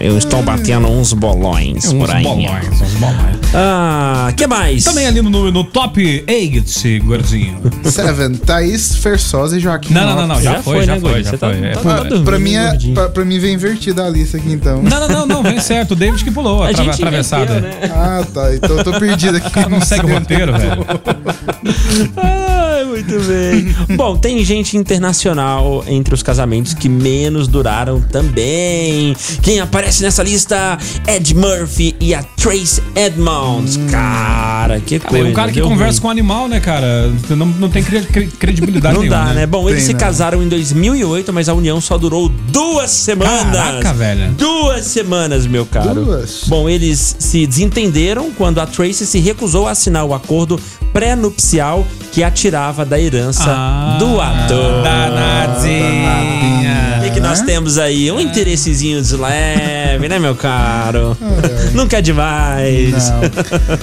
[0.00, 2.22] Eu estou batendo uns bolões uns por aí.
[2.22, 3.38] bolões, uns bolões.
[3.54, 4.84] Ah, que mais?
[4.84, 7.58] Também ali no, no top 8, gordinho.
[7.84, 11.00] Seven, Thaís Fersosa e Joaquim Não, não, não, não, já, Já foi, foi, já né,
[11.00, 11.64] foi, já Você tá- foi.
[11.66, 12.94] É, tá- Pra, mim é, gordinho.
[12.94, 14.82] pra, pra mim vem invertida a lista aqui então.
[14.82, 15.92] Não, não, não, não, vem certo.
[15.92, 17.56] O David que pulou a, A atravessada.
[17.56, 17.92] inverteu, né?
[17.94, 18.54] Ah, tá.
[18.54, 19.46] Então eu tô perdido aqui.
[19.48, 20.84] O cara não segue o roteiro, velho.
[22.16, 23.96] Ai, muito bem.
[23.96, 29.14] Bom, tem gente internacional entre os casamentos que menos duraram também.
[29.42, 30.78] Quem aparece nessa lista?
[31.06, 33.78] Ed Murphy e a Trace Edmonds.
[33.90, 35.28] Cara, que Cara, coisa.
[35.28, 36.00] um cara que conversa ruim.
[36.02, 37.10] com um animal, né, cara?
[37.30, 39.24] Não, não tem cre- cre- credibilidade Não nenhuma.
[39.26, 39.46] dá, né?
[39.46, 40.00] Bom, eles Tem, se né?
[40.00, 43.56] casaram em 2008, mas a união só durou duas semanas.
[43.56, 44.30] Caraca, velho.
[44.32, 46.04] Duas semanas, meu caro.
[46.04, 46.44] Duas?
[46.46, 50.58] Bom, eles se desentenderam quando a Tracy se recusou a assinar o acordo
[50.92, 54.82] pré-nupcial que a tirava da herança Ah, do ator.
[54.82, 56.08] Danadinha.
[56.40, 56.87] Que
[57.28, 58.10] nós temos aí?
[58.10, 61.14] Um interessezinho de leve, né, meu caro?
[61.74, 63.10] Nunca é demais.
[63.10, 63.20] Não.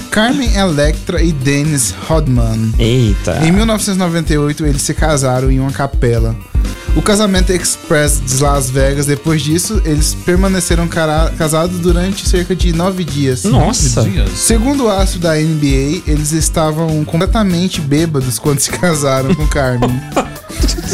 [0.10, 2.74] Carmen Electra e Dennis Rodman.
[2.80, 3.40] Eita.
[3.46, 6.36] Em 1998, eles se casaram em uma capela.
[6.96, 13.04] O casamento express de Las Vegas, depois disso, eles permaneceram casados durante cerca de nove
[13.04, 13.44] dias.
[13.44, 14.04] Nossa.
[14.04, 14.30] Dias.
[14.32, 19.90] Segundo o astro da NBA, eles estavam completamente bêbados quando se casaram com Carmen.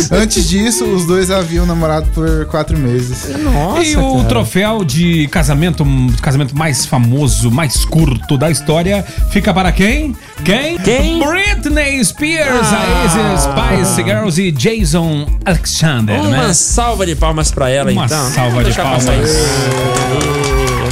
[0.10, 3.28] Antes disso, os dois haviam namorado por quatro meses.
[3.44, 4.24] Nossa, e o cara.
[4.30, 5.86] troféu de casamento,
[6.22, 10.16] casamento mais famoso, mais curto da história, fica para quem?
[10.44, 10.78] Quem?
[10.80, 11.20] Quem?
[11.20, 13.34] Britney Spears, Ah.
[13.34, 16.54] a Spice Girls e Jason Alexander, Uma né?
[16.54, 18.30] salva de palmas pra ela, Uma então.
[18.32, 19.06] salva de palmas.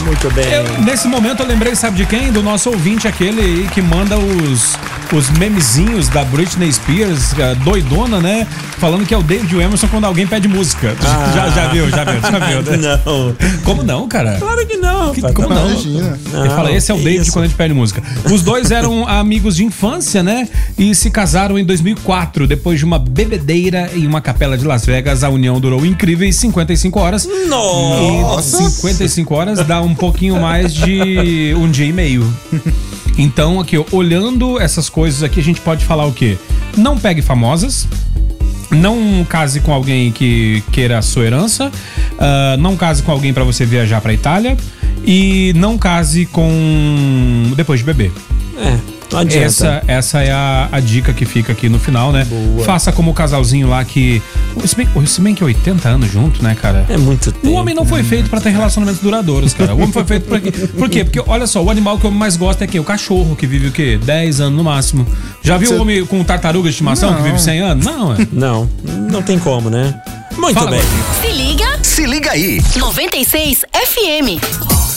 [0.05, 0.45] Muito bem.
[0.51, 2.31] Eu, nesse momento eu lembrei, sabe de quem?
[2.31, 4.77] Do nosso ouvinte, aquele aí que manda os,
[5.11, 8.45] os memezinhos da Britney Spears, eh, doidona, né?
[8.77, 10.95] Falando que é o David Emerson quando alguém pede música.
[11.33, 12.61] Já, já viu, já viu, já viu.
[12.61, 12.99] né?
[13.05, 13.35] Não.
[13.63, 14.37] Como não, cara?
[14.39, 15.11] Claro que não.
[15.13, 15.69] Que- como não?
[15.71, 16.19] Imagina.
[16.33, 17.31] Ele fala, esse é o David isso.
[17.33, 18.01] quando a gente pede música.
[18.31, 20.47] Os dois eram amigos de infância, né?
[20.77, 22.45] E se casaram em 2004.
[22.47, 26.99] Depois de uma bebedeira em uma capela de Las Vegas, a união durou incríveis 55
[26.99, 27.27] horas.
[27.47, 28.63] Nossa.
[28.63, 32.31] E 55 horas dá um pouquinho mais de um dia e meio.
[33.19, 36.37] Então, aqui, olhando essas coisas aqui, a gente pode falar o quê?
[36.77, 37.85] Não pegue famosas.
[38.71, 41.69] Não case com alguém que queira a sua herança.
[42.17, 44.55] ah, não case com alguém pra você viajar pra Itália.
[45.03, 47.51] E não case com.
[47.57, 48.11] depois de beber.
[48.57, 48.77] É,
[49.11, 49.45] não adianta.
[49.45, 52.27] Essa, essa é a, a dica que fica aqui no final, né?
[52.65, 54.21] Faça como o casalzinho lá que.
[54.65, 56.85] Se bem, se bem que 80 anos junto, né, cara?
[56.89, 57.47] É muito tempo.
[57.47, 59.73] O homem não foi feito pra ter relacionamentos duradouros, cara.
[59.73, 60.51] O homem foi feito pra quê?
[60.51, 61.03] Por quê?
[61.03, 62.79] Porque, olha só, o animal que eu mais gosto é quem?
[62.79, 63.99] O cachorro, que vive o quê?
[64.03, 65.07] 10 anos no máximo.
[65.41, 67.23] Já viu o homem com tartaruga de estimação que Não.
[67.23, 67.85] vive 100 anos?
[67.85, 68.27] Não, é.
[68.31, 68.69] Não,
[69.11, 69.99] não tem como, né?
[70.37, 70.81] Muito Fala, bem.
[71.21, 72.61] Se liga, Se liga aí.
[72.77, 74.88] 96 FM.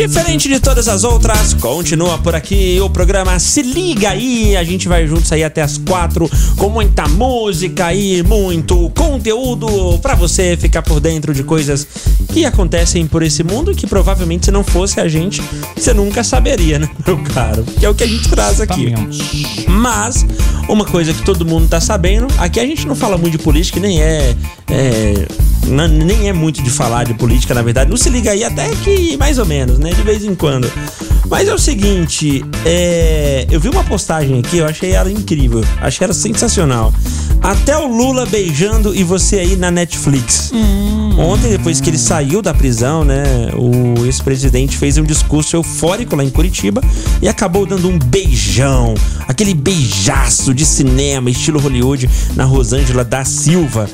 [0.00, 4.56] Diferente de todas as outras, continua por aqui o programa Se Liga aí.
[4.56, 10.14] A gente vai juntos aí até as quatro com muita música e muito conteúdo pra
[10.14, 11.86] você ficar por dentro de coisas
[12.32, 15.42] que acontecem por esse mundo que provavelmente se não fosse a gente,
[15.76, 17.62] você nunca saberia, né, meu caro?
[17.78, 18.94] Que é o que a gente traz aqui.
[19.68, 20.24] Mas,
[20.66, 23.78] uma coisa que todo mundo tá sabendo, aqui a gente não fala muito de política,
[23.78, 24.34] nem é.
[24.70, 25.26] é,
[25.88, 27.90] nem é muito de falar de política, na verdade.
[27.90, 29.89] Não se liga aí até que mais ou menos, né?
[29.94, 30.70] De vez em quando.
[31.28, 36.04] Mas é o seguinte, é, eu vi uma postagem aqui, eu achei ela incrível, achei
[36.04, 36.92] ela sensacional.
[37.40, 40.52] Até o Lula beijando e você aí na Netflix.
[41.16, 46.24] Ontem, depois que ele saiu da prisão, né, o ex-presidente fez um discurso eufórico lá
[46.24, 46.82] em Curitiba
[47.22, 48.94] e acabou dando um beijão,
[49.28, 53.88] aquele beijaço de cinema, estilo Hollywood, na Rosângela da Silva.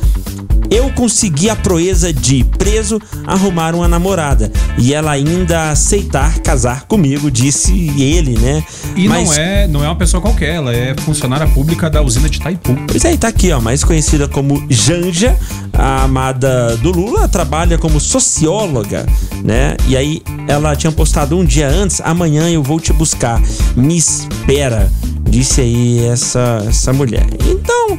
[0.70, 7.30] Eu consegui a proeza de, preso, arrumar uma namorada e ela ainda aceitar casar comigo,
[7.30, 8.64] disse ele, né?
[8.94, 12.28] E Mas- não, é, não é uma pessoa qualquer, ela é funcionária pública da usina
[12.28, 12.76] de Itaipu.
[12.86, 15.36] Pois é, tá aqui, ó, mais conhecida como Janja,
[15.72, 19.06] a amada do Lula, trabalha como socióloga,
[19.44, 19.76] né?
[19.88, 23.40] E aí ela tinha postado um dia antes, amanhã eu vou te buscar,
[23.76, 24.90] me espera,
[25.28, 27.26] disse aí essa, essa mulher.
[27.46, 27.98] Então,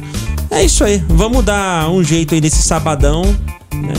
[0.50, 3.22] é isso aí, vamos dar um jeito aí nesse sabadão,
[3.72, 3.94] né?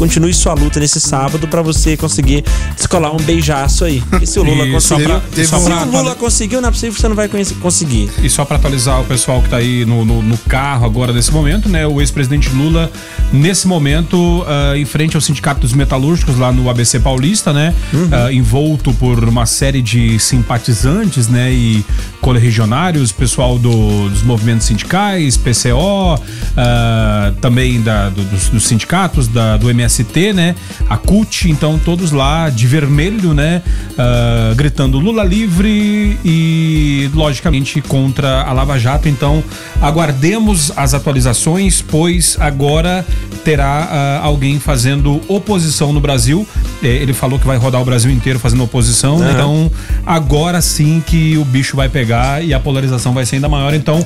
[0.00, 2.42] Continue sua luta nesse sábado pra você conseguir
[2.74, 4.02] descolar um beijaço aí.
[4.22, 5.58] E se o Lula E só conseguiu, pra- teve se o
[5.98, 7.28] Lula conseguiu, não é possível que você não vai
[7.60, 8.10] conseguir.
[8.22, 11.30] E só para atualizar o pessoal que tá aí no, no, no carro agora nesse
[11.30, 11.86] momento, né?
[11.86, 12.90] O ex-presidente Lula,
[13.30, 17.74] nesse momento, ah, em frente ao Sindicato dos Metalúrgicos, lá no ABC Paulista, né?
[18.10, 21.52] Ah, envolto por uma série de simpatizantes, né?
[21.52, 21.84] E
[22.22, 26.18] colegionários, pessoal do- dos movimentos sindicais, PCO,
[26.56, 30.54] ah, também da, do- dos, dos sindicatos, da, do MST, né?
[30.88, 33.62] A CUT, então todos lá de vermelho, né?
[33.98, 39.08] Ah, gritando Lula livre e, logicamente, contra a Lava Jato.
[39.08, 39.42] Então,
[39.82, 43.04] aguardemos as atualizações, pois agora
[43.44, 46.46] terá ah, alguém fazendo oposição no Brasil.
[46.82, 49.20] Eh, ele falou que vai rodar o Brasil inteiro fazendo oposição.
[49.20, 49.32] Aham.
[49.32, 49.72] Então,
[50.06, 53.74] agora sim que o bicho vai pegar e a polarização vai ser ainda maior.
[53.74, 54.04] Então,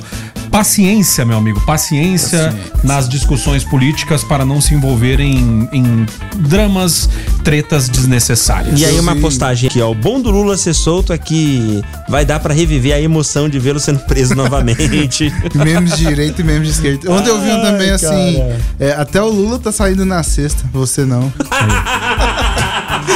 [0.55, 6.05] paciência, meu amigo, paciência, nas discussões políticas para não se envolver em, em
[6.37, 7.09] dramas,
[7.43, 8.79] tretas desnecessárias.
[8.79, 9.91] E aí uma postagem aqui, ó.
[9.91, 13.59] O bom do Lula ser solto é que vai dar pra reviver a emoção de
[13.59, 15.29] vê-lo sendo preso novamente.
[15.53, 17.11] Memes de direita e memes de esquerda.
[17.11, 18.43] Ontem eu vi um também Ai, assim:
[18.79, 21.33] é, até o Lula tá saindo na sexta, você não.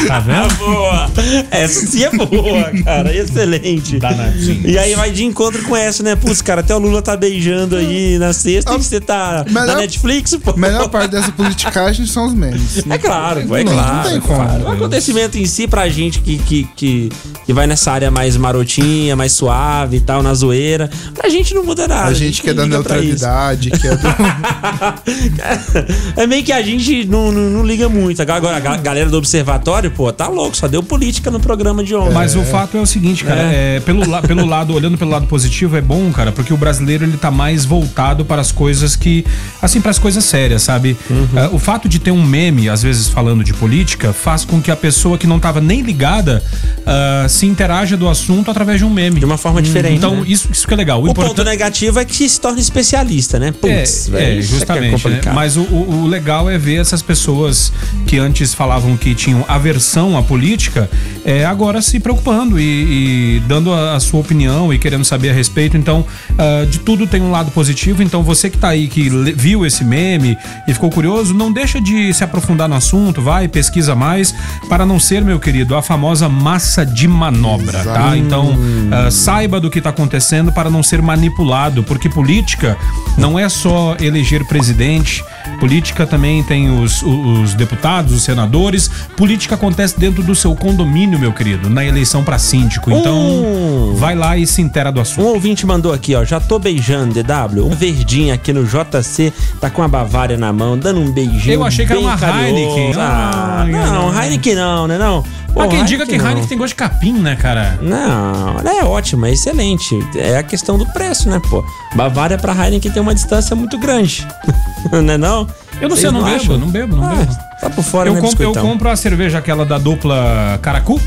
[0.07, 0.53] Tá vendo?
[0.57, 1.09] boa!
[1.51, 3.15] Essa sim é boa, cara.
[3.15, 3.97] Excelente.
[3.99, 4.69] Danadinho.
[4.69, 6.15] E aí vai de encontro com essa, né?
[6.15, 9.77] Putz, cara, até o Lula tá beijando aí na sexta e você tá na Melhor-
[9.77, 10.51] Netflix, pô.
[10.51, 12.83] A melhor parte dessa politicagem são os memes.
[12.89, 14.09] É claro, pô, é Não, não claro.
[14.09, 14.43] tem é como.
[14.45, 14.63] claro.
[14.63, 17.09] O acontecimento em si, pra gente que, que, que,
[17.45, 21.63] que vai nessa área mais marotinha, mais suave e tal, na zoeira, pra gente não
[21.63, 22.09] muda nada.
[22.09, 24.07] A gente que é da neutralidade, que é do.
[26.15, 28.21] é meio que a gente não, não, não liga muito.
[28.21, 30.11] Agora, a ga- galera do observatório aleatório, pô.
[30.11, 32.13] Tá louco, só deu política no programa de ontem.
[32.13, 35.25] Mas o fato é o seguinte, cara, é, pelo, la- pelo lado, olhando pelo lado
[35.27, 39.25] positivo, é bom, cara, porque o brasileiro ele tá mais voltado para as coisas que.
[39.61, 40.97] Assim, para as coisas sérias, sabe?
[41.35, 44.71] É, o fato de ter um meme, às vezes falando de política, faz com que
[44.71, 46.43] a pessoa que não tava nem ligada
[46.85, 49.19] ah, se interaja do assunto através de um meme.
[49.19, 49.95] De uma forma diferente.
[49.97, 50.23] Então, né?
[50.27, 50.99] isso, isso que é legal.
[50.99, 53.51] O ponto importante- negativo é que se torna especialista, né?
[53.51, 55.07] Putz, é, velho, é, isso que justamente.
[55.07, 55.21] né?
[55.33, 57.71] Mas o, o- o legal é ver essas pessoas
[58.05, 59.68] que antes falavam que tinham aversão
[60.17, 60.89] à política,
[61.23, 65.33] é, agora se preocupando e, e dando a, a sua opinião e querendo saber a
[65.33, 65.77] respeito.
[65.77, 66.05] Então,
[66.37, 68.01] ah, de tudo tem um lado positivo.
[68.01, 72.13] Então, você que tá aí, que viu esse meme e ficou curioso, não deixa de
[72.13, 74.33] se aprofundar no assunto, vai, pesquisa mais,
[74.67, 78.17] para não ser, meu querido, a famosa massa de manobra, tá?
[78.17, 78.57] Então,
[78.91, 82.77] ah, saiba do que tá acontecendo para não ser manipulado, porque política
[83.17, 85.23] não é só eleger presidente,
[85.59, 91.19] política também tem os, o- os deputados, os senadores, política acontece dentro do seu condomínio,
[91.19, 92.89] meu querido, na eleição para síndico.
[92.89, 93.93] Então, Hum.
[93.95, 95.27] vai lá e se intera do Um assunto.
[95.27, 96.23] ouvinte mandou aqui, ó.
[96.23, 97.65] Já tô beijando, DW.
[97.67, 101.55] Um verdinho aqui no JC, tá com a Bavária na mão, dando um beijinho.
[101.55, 102.55] Eu achei que era uma carinhoso.
[102.77, 102.93] Heineken.
[102.97, 104.25] Ah, Ai, não, ai.
[104.27, 104.97] Heineken não, né?
[104.97, 105.23] Não.
[105.53, 106.25] Pô, Há quem diga que não.
[106.27, 107.77] Heineken tem gosto de capim, né, cara?
[107.81, 109.97] Não, ela é ótima, é excelente.
[110.15, 111.63] É a questão do preço, né, pô?
[111.95, 114.27] Bavária pra Heineken tem uma distância muito grande.
[114.91, 115.47] não é não?
[115.81, 116.57] Eu não sei, Vocês eu não bebo, acham?
[116.57, 117.37] não bebo, não Ah, bebo.
[117.61, 120.99] Tá por fora, Eu né, compro, eu compro a cerveja aquela da dupla Caracu,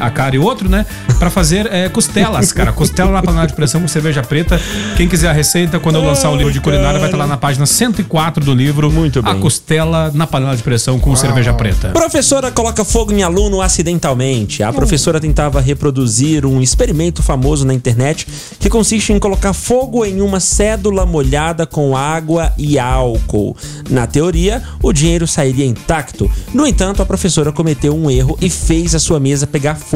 [0.00, 0.86] a cara e outro, né?
[1.18, 2.72] Pra fazer é, costelas, cara.
[2.72, 4.60] Costela na panela de pressão com cerveja preta.
[4.96, 7.36] Quem quiser a receita, quando eu lançar o livro de culinária, vai estar lá na
[7.36, 8.90] página 104 do livro.
[8.90, 9.40] Muito A bem.
[9.40, 11.90] costela na panela de pressão com cerveja preta.
[11.90, 14.62] Professora coloca fogo em aluno acidentalmente.
[14.62, 18.26] A professora tentava reproduzir um experimento famoso na internet
[18.58, 23.56] que consiste em colocar fogo em uma cédula molhada com água e álcool.
[23.90, 26.30] Na teoria, o dinheiro sairia intacto.
[26.54, 29.89] No entanto, a professora cometeu um erro e fez a sua mesa pegar fogo.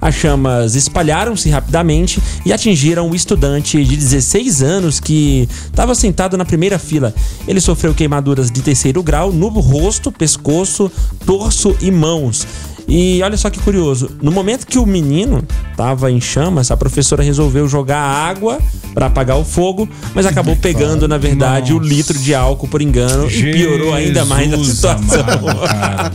[0.00, 6.44] As chamas espalharam-se rapidamente e atingiram o estudante de 16 anos que estava sentado na
[6.44, 7.14] primeira fila.
[7.46, 10.90] Ele sofreu queimaduras de terceiro grau no rosto, pescoço,
[11.24, 12.46] torso e mãos.
[12.92, 17.22] E olha só que curioso, no momento que o menino estava em chamas, a professora
[17.22, 18.58] resolveu jogar água
[18.92, 21.88] para apagar o fogo, mas acabou pegando, na verdade, o Nossa.
[21.88, 25.20] litro de álcool por engano e piorou ainda mais a Jesus situação.
[25.20, 26.12] amado, cara.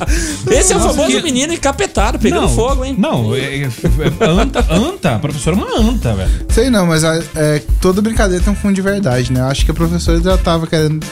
[0.52, 2.94] Esse é o famoso que- menino encapetado, pegando fogo, hein?
[2.98, 6.30] Não, é, é, é anta, anta, a professora é uma anta, velho.
[6.50, 9.40] Sei não, mas a- é, toda brincadeira tem um fundo de verdade, né?
[9.40, 11.06] Eu acho que a professora já tava querendo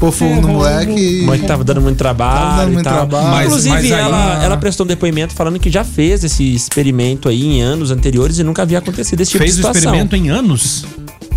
[0.00, 1.22] pôr fogo no moleque.
[1.24, 2.34] Mas que tava dando muito trabalho.
[2.40, 2.94] Tava dando e muito tal.
[2.94, 3.28] trabalho.
[3.28, 5.03] Mas- Inclusive, mas aí- ela, ela prestou um depoimento
[5.34, 9.32] falando que já fez esse experimento aí em anos anteriores e nunca havia acontecido esse
[9.32, 9.80] tipo Fez de o situação.
[9.94, 10.84] experimento em anos.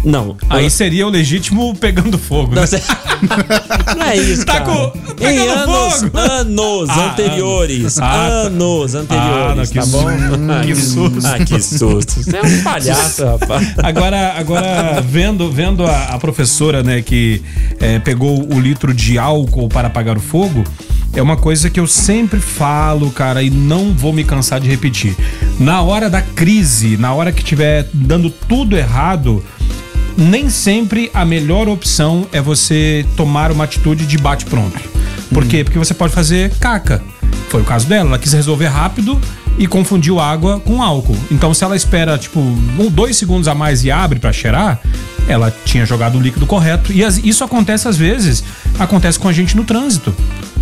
[0.05, 0.37] Não.
[0.49, 2.53] Aí seria o legítimo pegando fogo.
[2.53, 2.67] Não, né?
[2.67, 2.81] você-
[3.97, 4.65] não é isso, Tá cara.
[4.65, 6.17] com- em pegando anos, fogo.
[6.17, 7.79] anos Ah, anteriores.
[7.79, 7.97] anos.
[7.97, 8.27] Ah, tá.
[8.27, 10.07] anos anteriores, Ah, não, que tá bom?
[10.07, 10.37] susto.
[10.51, 11.27] Ah, Que susto.
[11.27, 12.23] Ah, que susto.
[12.23, 13.73] Você é um palhaço, rapaz.
[13.83, 17.41] Agora, agora vendo, vendo a, a professora, né, que
[17.79, 20.63] é, pegou o litro de álcool para apagar o fogo,
[21.13, 25.15] é uma coisa que eu sempre falo, cara, e não vou me cansar de repetir.
[25.59, 29.43] Na hora da crise, na hora que tiver dando tudo errado,
[30.15, 34.79] nem sempre a melhor opção é você tomar uma atitude de bate-pronto.
[35.33, 35.63] Por quê?
[35.63, 37.03] Porque você pode fazer caca.
[37.49, 39.19] Foi o caso dela, ela quis resolver rápido
[39.57, 41.17] e confundiu água com álcool.
[41.31, 44.79] Então, se ela espera, tipo, um, dois segundos a mais e abre pra cheirar,
[45.27, 46.91] ela tinha jogado o líquido correto.
[46.93, 48.43] E as- isso acontece às vezes,
[48.77, 50.13] acontece com a gente no trânsito.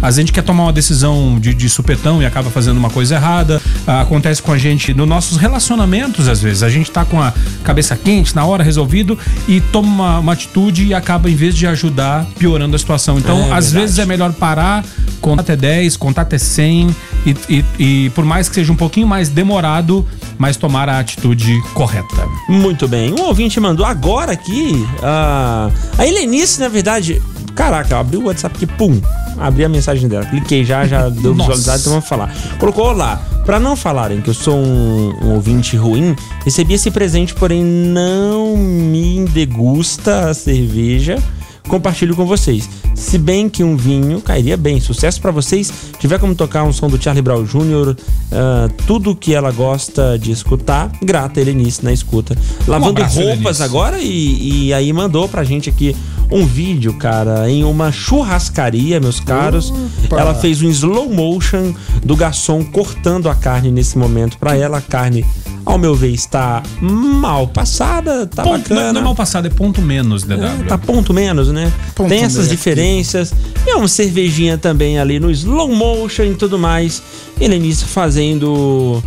[0.02, 3.62] A gente quer tomar uma decisão de, de supetão e acaba fazendo uma coisa errada.
[3.88, 6.62] Ah, acontece com a gente nos nossos relacionamentos, às vezes.
[6.64, 10.86] A gente tá com a cabeça quente, na hora resolvido, e toma uma, uma atitude
[10.86, 13.18] e acaba, em vez de ajudar, piorando a situação.
[13.18, 13.74] Então, É às verdade.
[13.74, 14.84] vezes é melhor parar,
[15.22, 19.08] contar até 10, contar até 100, e, e, e por mais que seja um pouquinho
[19.08, 20.06] mais demorado,
[20.38, 22.28] mas tomar a atitude correta.
[22.48, 23.14] Muito bem.
[23.18, 24.86] Um ouvinte mandou agora aqui.
[25.02, 27.22] ah, a Helenice, na verdade.
[27.56, 29.00] Caraca, abriu o WhatsApp aqui, pum.
[29.38, 30.26] Abri a mensagem dela.
[30.26, 32.34] Cliquei já, já deu visualizado, então vamos falar.
[32.60, 33.22] Colocou lá.
[33.46, 38.58] Pra não falarem que eu sou um, um ouvinte ruim, recebi esse presente, porém não
[38.58, 41.22] me degusta a cerveja.
[41.68, 42.70] Compartilho com vocês.
[42.94, 44.80] Se bem que um vinho cairia bem.
[44.80, 45.72] Sucesso pra vocês.
[46.00, 47.96] Tiver como tocar um som do Charlie Brown Jr.,
[48.32, 52.38] ah, tudo que ela gosta de escutar, grata Helenice na escuta.
[52.68, 53.64] Lavando abraço, roupas Helenice.
[53.64, 55.96] agora e, e aí mandou pra gente aqui
[56.32, 59.72] um vídeo, cara, em uma churrascaria, meus caros.
[60.06, 60.20] Opa.
[60.20, 64.38] Ela fez um slow motion do garçom cortando a carne nesse momento.
[64.38, 65.26] Pra ela, a carne
[65.66, 68.94] ao meu ver, está mal passada, tá Ponto, bacana.
[68.94, 70.44] não é mal passado, é ponto menos, DW.
[70.44, 71.74] É, tá ponto menos, né?
[71.96, 73.34] Ponto Tem essas diferenças.
[73.66, 77.02] E é uma cervejinha também ali no slow motion e tudo mais.
[77.40, 79.04] E Lenice fazendo.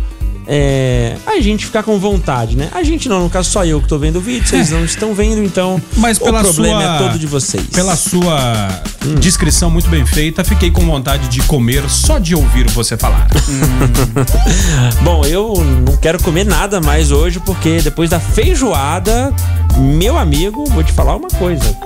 [0.51, 2.69] É, a gente ficar com vontade, né?
[2.73, 5.13] A gente não, no caso só eu que tô vendo o vídeo, vocês não estão
[5.13, 7.67] vendo, então Mas pela o problema sua, é todo de vocês.
[7.67, 8.81] Pela sua
[9.19, 13.27] descrição muito bem feita, fiquei com vontade de comer só de ouvir você falar.
[15.03, 15.53] Bom, eu
[15.85, 19.31] não quero comer nada mais hoje, porque depois da feijoada,
[19.77, 21.77] meu amigo, vou te falar uma coisa.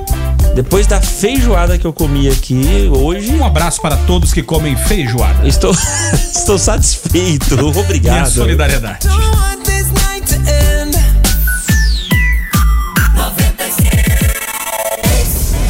[0.55, 5.47] Depois da feijoada que eu comi aqui hoje, Um abraço para todos que comem feijoada.
[5.47, 5.71] estou,
[6.35, 7.55] estou satisfeito.
[7.57, 8.29] Minha Obrigado.
[8.29, 9.07] solidariedade.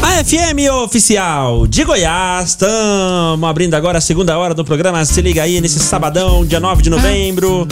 [0.01, 5.03] A FM oficial de Goiás, estamos abrindo agora a segunda hora do programa.
[5.05, 7.67] Se liga aí nesse sabadão, dia 9 de novembro.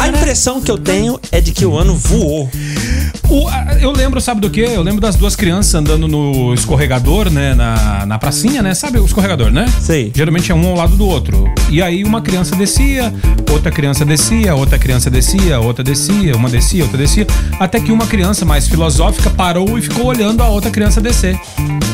[0.00, 2.50] A impressão que eu tenho é de que o ano voou.
[3.30, 3.46] O-
[3.80, 4.66] eu lembro, sabe do quê?
[4.72, 7.54] Eu lembro das duas crianças andando no escorregador, né?
[7.54, 8.72] Na, na pracinha, né?
[8.74, 9.66] Sabe o escorregador, né?
[9.80, 10.10] Sei.
[10.14, 11.52] Geralmente é um ao lado do outro.
[11.68, 13.12] E aí uma criança descia,
[13.52, 17.26] outra criança descia, outra criança descia, outra descia, uma descia, outra descia.
[17.60, 21.38] Até que uma criança mais filosófica parou e ficou olhando a outra criança descer.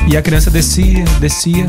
[0.08, 1.68] E a criança descia, descia.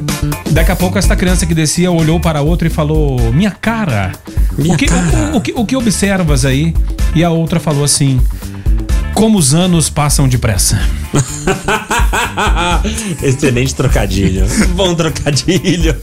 [0.51, 4.11] Daqui a pouco esta criança que descia olhou para a outra e falou: Minha cara,
[4.57, 6.71] Minha o, que, cara." O, o que, o que observas aí?
[7.15, 8.19] E a outra falou assim:
[9.15, 10.77] Como os anos passam depressa.
[13.23, 14.45] Excelente trocadilho.
[14.75, 15.95] Bom trocadilho.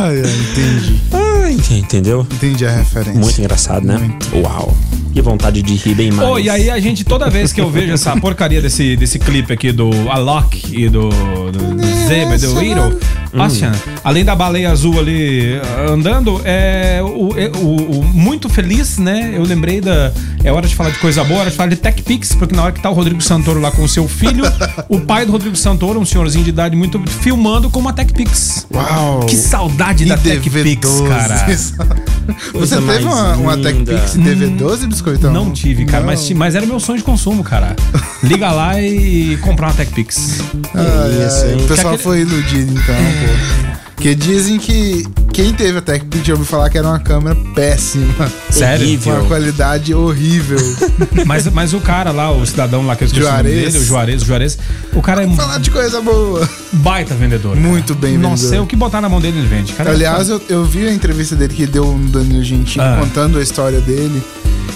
[0.00, 1.00] Ai, ai, entendi.
[1.12, 2.26] Ah, ent- entendeu?
[2.32, 3.20] Entendi a referência.
[3.20, 3.98] Muito engraçado, né?
[3.98, 4.34] Muito.
[4.38, 4.74] Uau.
[5.12, 6.26] Que vontade de rir bem mais.
[6.28, 9.52] Oh, e aí a gente, toda vez que eu vejo essa porcaria desse, desse clipe
[9.52, 12.98] aqui do Alok e do, do Zeb, do Hero,
[13.32, 13.72] nossa,
[14.04, 19.32] além da baleia azul ali ah, andando, é o, é o- o- muito feliz, né?
[19.34, 20.12] Eu lembrei da.
[20.44, 22.64] É hora de falar de coisa boa, hora de falar de Tech Pix, porque na
[22.64, 24.44] hora que tá o Rodrigo Santoro lá com o seu filho,
[24.88, 28.66] o pai do Rodrigo Santoro, um senhorzinho de idade muito, filmando com uma Tech Pix.
[28.72, 29.20] Uau.
[29.26, 31.46] Que saudade da Tech Pix, cara.
[32.52, 33.94] Você teve uma, uma Tech linda.
[33.98, 35.32] Pix DV12, biscoitão?
[35.32, 36.06] Não tive, cara, Não.
[36.06, 37.74] Mas, mas era meu sonho de consumo, cara.
[38.22, 40.38] Liga lá e comprar uma Tech Pix.
[40.74, 41.64] Ai, Isso, hein?
[41.64, 43.82] o pessoal Aquele- foi iludido então, pô.
[43.94, 47.36] Porque dizem que quem teve a Tech Pix já ouviu falar que era uma câmera
[47.54, 48.30] péssima.
[48.50, 49.00] Sério?
[49.06, 50.58] Uma qualidade horrível.
[51.26, 53.54] Mas, mas o cara lá, o cidadão lá que eu esqueci o Juarez.
[53.72, 54.58] dele, o Juarez, o Juarez,
[54.94, 56.48] o cara é um falar de coisa boa.
[56.72, 57.56] baita vendedor.
[57.56, 57.66] cara.
[57.68, 58.58] Muito bem Nossa, vendedor.
[58.58, 59.72] é o que botar na mão dele ele vende.
[59.72, 62.98] Cara, Aliás, eu, eu vi a entrevista dele que deu no Danilo Gentili Ah.
[63.00, 64.22] contando a história dele.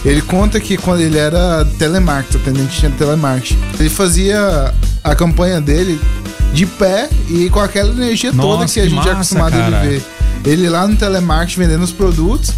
[0.05, 6.01] Ele conta que quando ele era telemarketing, atendente de telemarketing, ele fazia a campanha dele
[6.53, 9.53] de pé e com aquela energia toda Nossa, que a que gente massa, é acostumado
[9.53, 9.81] cara.
[9.81, 10.05] a ele ver.
[10.44, 12.53] Ele lá no telemarketing vendendo os produtos.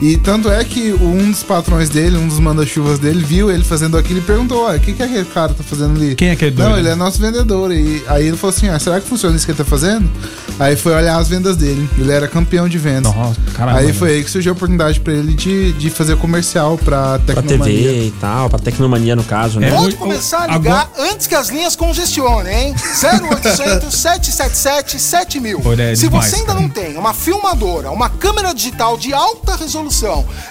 [0.00, 3.98] E tanto é que um dos patrões dele, um dos manda-chuvas dele, viu ele fazendo
[3.98, 6.14] aquilo e perguntou: Olha, o que, que aquele cara tá fazendo ali?
[6.14, 6.78] Quem é aquele Não, doido?
[6.78, 7.70] ele é nosso vendedor.
[7.70, 10.10] E aí ele falou assim: ah, será que funciona isso que ele tá fazendo?
[10.58, 11.86] Aí foi olhar as vendas dele.
[11.98, 13.14] Ele era campeão de vendas.
[13.14, 13.92] Nossa, caramba, aí né?
[13.92, 17.76] foi aí que surgiu a oportunidade pra ele de, de fazer comercial pra Pra Tecnomania.
[17.90, 19.68] TV e tal, pra Tecnomania no caso, né?
[19.68, 22.74] É, Pode começar a agora- ligar antes que as linhas congestionem, hein?
[23.02, 25.60] 0800 777 7000.
[25.64, 26.60] Olha, é Se demais, você ainda cara.
[26.60, 29.89] não tem uma filmadora, uma câmera digital de alta resolução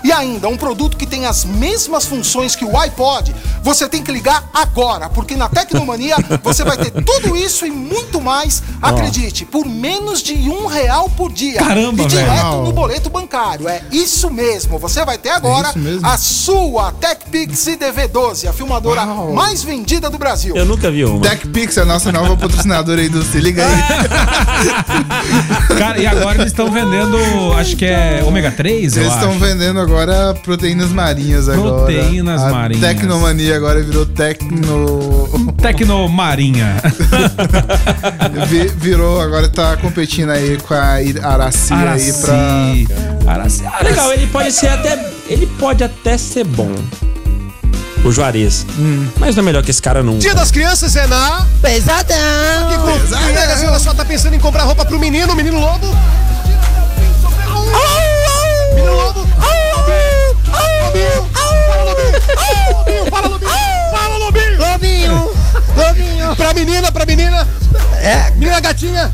[0.03, 4.11] e ainda um produto que tem as mesmas funções que o iPod, você tem que
[4.11, 9.65] ligar agora, porque na Tecnomania você vai ter tudo isso e muito mais, acredite, por
[9.65, 11.59] menos de um real por dia.
[11.59, 12.63] Caramba, e direto velho.
[12.63, 13.67] no boleto bancário.
[13.67, 14.77] É isso mesmo.
[14.79, 16.05] Você vai ter agora mesmo?
[16.05, 19.33] a sua TechPix IDV12, a filmadora Uau.
[19.33, 20.55] mais vendida do Brasil.
[20.55, 21.21] Eu nunca vi uma.
[21.21, 23.79] TechPix é a nossa nova patrocinadora aí do Se Liga aí.
[25.77, 27.17] Cara, e agora eles estão vendendo,
[27.57, 29.39] acho que é ômega 3, eu Eles estão acho.
[29.39, 31.85] vendendo agora proteínas marinhas agora.
[31.85, 32.81] Proteínas a marinhas.
[32.81, 35.29] Tecnomania agora virou Tecno.
[35.61, 36.75] Tecnomarinha.
[38.47, 43.33] Vi- virou, agora tá competindo aí com a Ir- Araci aí pra.
[43.33, 43.63] Araci.
[43.65, 45.11] Ah, legal, ele pode ser até.
[45.27, 46.73] Ele pode até ser bom.
[48.03, 48.65] O Juarez.
[49.19, 50.19] Mas não é melhor que esse cara nunca.
[50.19, 51.45] Dia das Crianças é na.
[51.61, 52.15] Pesadão.
[52.69, 52.99] Que com...
[52.99, 53.69] Pesadão.
[53.69, 55.85] Olha só, tá pensando em comprar roupa pro menino, menino lobo?
[68.59, 69.11] Menina gatinha!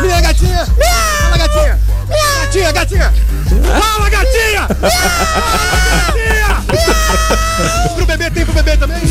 [0.00, 0.66] Menina gatinha!
[1.20, 1.78] Fala, gatinha!
[2.40, 3.12] Gatinha, gatinha!
[3.80, 4.68] Fala, gatinha!
[6.06, 6.62] Gatinha!
[7.96, 9.02] Pro bebê, tem pro bebê também?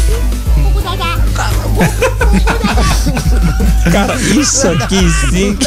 [3.92, 5.58] Cara, isso aqui sim.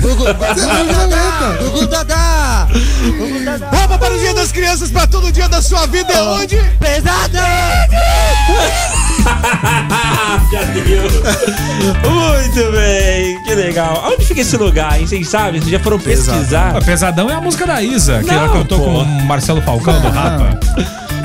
[0.00, 1.56] Gugu Dadá.
[1.60, 2.49] Gugu Dadá.
[3.76, 6.56] Roupa para o Dia das Crianças, para todo dia da sua vida é onde?
[6.78, 7.42] Pesadão.
[10.52, 11.02] Já deu.
[12.10, 14.02] Muito bem, que legal.
[14.12, 15.06] Onde fica esse lugar, hein?
[15.06, 15.60] Vocês sabem?
[15.60, 16.76] Vocês já foram pesquisar?
[16.76, 18.84] Ah, Pesadão é a música da Isa, que Não, ela cantou pô.
[18.84, 20.58] com o Marcelo Falcão do Rapa.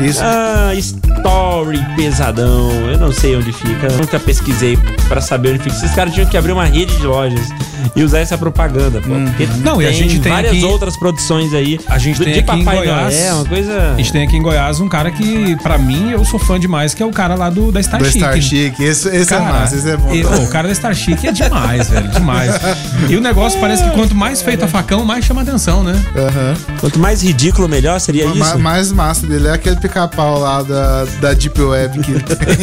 [0.02, 0.22] Isso.
[0.24, 2.70] Ah, Story Pesadão.
[2.92, 3.88] Eu não sei onde fica.
[3.88, 5.76] Eu nunca pesquisei pra saber onde fica.
[5.76, 7.48] Esses caras tinham que abrir uma rede de lojas
[7.96, 9.10] e usar essa propaganda, pô.
[9.10, 11.80] Porque Não, e a gente tem várias aqui- outras produções aí.
[11.88, 13.92] A gente do- tem de aqui em Papai Goiás- Noel, uma coisa.
[13.94, 16.94] A gente tem aqui em Goiás um cara que, pra mim, eu sou fã demais,
[16.94, 18.18] que é o cara lá do, da Star Do Chic.
[18.22, 18.80] Star Chic.
[18.80, 20.14] Esse, esse é Cara, massa, esse é bom.
[20.14, 22.52] e- o cara da Star Chic é demais, velho, demais.
[23.10, 25.94] E o negócio parece que quanto mais feito a facão, mais chama atenção, né?
[26.16, 26.56] Aham.
[26.80, 28.60] Quanto mais ridículo, melhor seria O ma- isso?
[28.60, 32.56] mais massa dele é aquele pica-pau lá da, da Deep Web que tem.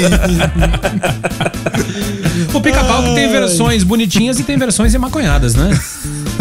[2.55, 5.71] O pica-pau que tem versões bonitinhas e tem versões emaconhadas, né?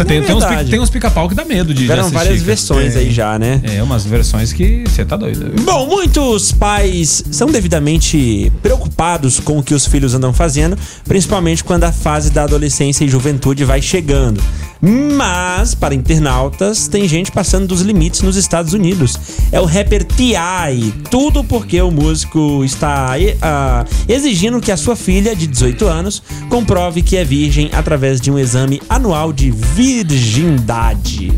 [0.06, 2.46] Tem, tem, uns, tem uns pica-pau que dá medo de Tiveram várias cara.
[2.46, 3.60] versões aí já, né?
[3.62, 5.52] É, umas versões que você tá doido.
[5.62, 11.84] Bom, muitos pais são devidamente preocupados com o que os filhos andam fazendo, principalmente quando
[11.84, 14.42] a fase da adolescência e juventude vai chegando.
[14.84, 19.16] Mas, para internautas, tem gente passando dos limites nos Estados Unidos.
[19.52, 20.92] É o rapper T.I.
[21.08, 27.00] Tudo porque o músico está ah, exigindo que a sua filha, de 18 anos, comprove
[27.00, 31.32] que é virgem através de um exame anual de virgindade.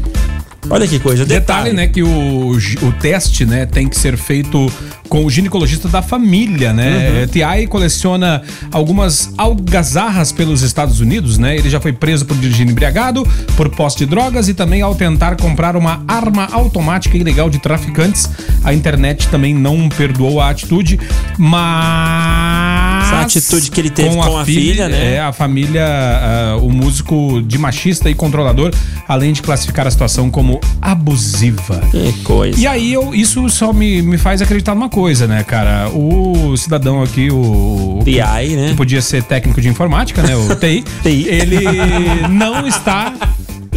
[0.71, 1.25] Olha que coisa.
[1.25, 4.71] Detalhe, né, que o, o teste, né, tem que ser feito
[5.09, 7.27] com o ginecologista da família, né?
[7.31, 7.67] T.I.
[7.67, 8.43] coleciona
[8.73, 11.57] algumas algazarras pelos Estados Unidos, né?
[11.57, 15.37] Ele já foi preso por dirigir embriagado, por posse de drogas e também ao tentar
[15.37, 18.29] comprar uma arma automática ilegal de traficantes.
[18.65, 20.99] A internet também não perdoou a atitude,
[21.39, 22.94] mas...
[23.17, 25.15] Essa atitude que ele teve com a filha, né?
[25.15, 28.73] É, a família, ah, o músico de machista e controlador,
[29.09, 31.81] além de classificar a situação como abusiva.
[31.91, 32.59] Que coisa.
[32.59, 35.89] E aí eu, isso só me, me faz acreditar numa coisa, né, cara?
[35.91, 38.01] O cidadão aqui, o.
[38.05, 38.69] TI, né?
[38.71, 40.37] Que podia ser técnico de informática, né?
[40.37, 40.85] O TI.
[41.03, 41.27] TI.
[41.29, 43.13] Ele não está.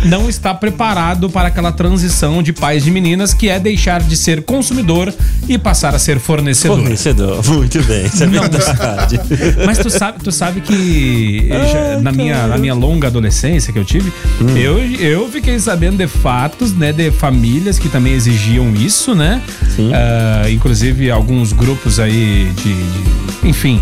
[0.06, 4.44] Não está preparado para aquela transição de pais de meninas que é deixar de ser
[4.44, 5.14] consumidor
[5.50, 6.78] e passar a ser fornecedor.
[6.78, 9.20] Fornecedor, muito bem, isso é verdade.
[9.66, 13.80] Mas tu sabe, tu sabe que eh, já- na, minha, na minha longa adolescência que
[13.80, 14.56] eu tive, Hum.
[14.58, 19.42] eu, eu fiquei sabendo de fatos, né, de famílias que também exigiam isso, né?
[19.76, 19.92] Sim.
[19.94, 23.82] Ah, inclusive alguns grupos aí de, de- enfim,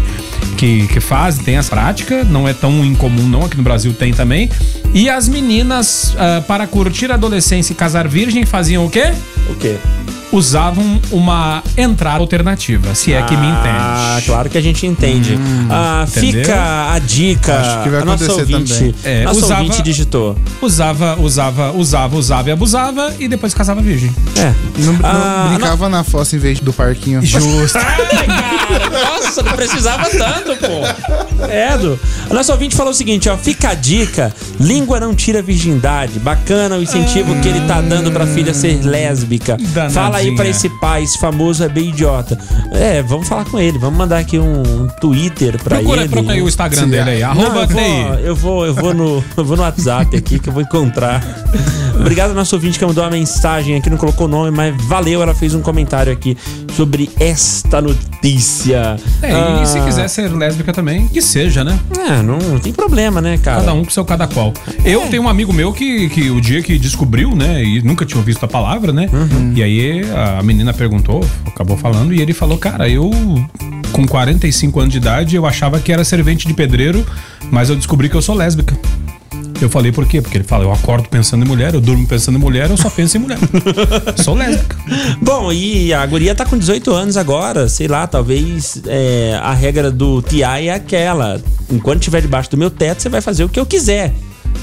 [0.56, 4.14] que, que fazem, tem essa prática, não é tão incomum não, aqui no Brasil tem
[4.14, 4.49] também.
[4.93, 9.14] E as meninas, ah, para curtir a adolescência e casar virgem, faziam o quê?
[9.49, 9.78] O quê?
[10.36, 14.25] Usavam uma entrada alternativa, se é que me Ah, entende.
[14.27, 15.39] claro que a gente entende.
[15.69, 16.41] ah, entendeu?
[16.43, 17.55] fica a dica.
[17.57, 18.95] Acho que vai a nossa acontecer ouvinte, também.
[19.05, 20.36] É, nossa usava- ouvinte digitou.
[20.61, 24.13] Usava, usava, usava, usava e abusava e depois casava virgem.
[24.38, 24.53] É.
[24.79, 27.25] Não, não Ah, brincava na fossa em vez do parquinho.
[27.25, 27.77] Justo.
[27.79, 31.45] Ai, cara, nossa, não precisava tanto, pô.
[31.45, 31.97] É, do.
[32.29, 33.38] A nossa ouvinte falou o seguinte, ó.
[33.38, 36.19] Fica a dica: língua não tira virgindade.
[36.19, 39.55] Bacana o incentivo que ele tá dando pra filha ser lésbica.
[39.57, 39.89] Danadinha.
[39.89, 42.38] Fala aí pra esse pai, esse famoso é bem idiota.
[42.71, 43.78] É, vamos falar com ele.
[43.78, 46.09] Vamos mandar aqui um Twitter pra Procura, ele.
[46.09, 47.21] procura aí o Instagram Sim, dele aí.
[47.21, 50.49] Não, Arroba eu, vou, eu vou, eu vou no, eu vou no WhatsApp aqui que
[50.49, 51.21] eu vou encontrar.
[51.99, 55.21] Obrigado ao nosso ouvinte que mandou uma mensagem aqui, não colocou o nome, mas valeu,
[55.21, 56.38] ela fez um comentário aqui
[56.76, 58.97] sobre esta notícia.
[59.21, 61.80] É, e se Ah, quiser ser lésbica também, que seja, né?
[61.97, 63.61] É, não, não tem problema, né, cara?
[63.61, 64.53] Cada um com seu cada qual.
[64.84, 68.21] Eu tenho um amigo meu que, que o dia que descobriu, né, e nunca tinha
[68.21, 69.09] visto a palavra, né?
[69.55, 73.12] E aí a menina perguntou, acabou falando, e ele falou, cara, eu
[73.91, 77.06] com 45 anos de idade, eu achava que era servente de pedreiro,
[77.49, 78.78] mas eu descobri que eu sou lésbica.
[79.62, 80.22] Eu falei por quê?
[80.22, 82.89] Porque ele fala, eu acordo pensando em mulher, eu durmo pensando em mulher, eu só
[82.89, 83.38] penso em mulher.
[84.22, 84.76] sou lésbica.
[85.22, 89.89] Bom, e a guria tá com 18 anos agora, sei lá, talvez é, a regra
[89.89, 91.41] do TI é aquela.
[91.72, 94.14] Enquanto estiver debaixo do meu teto, você vai fazer o que eu quiser.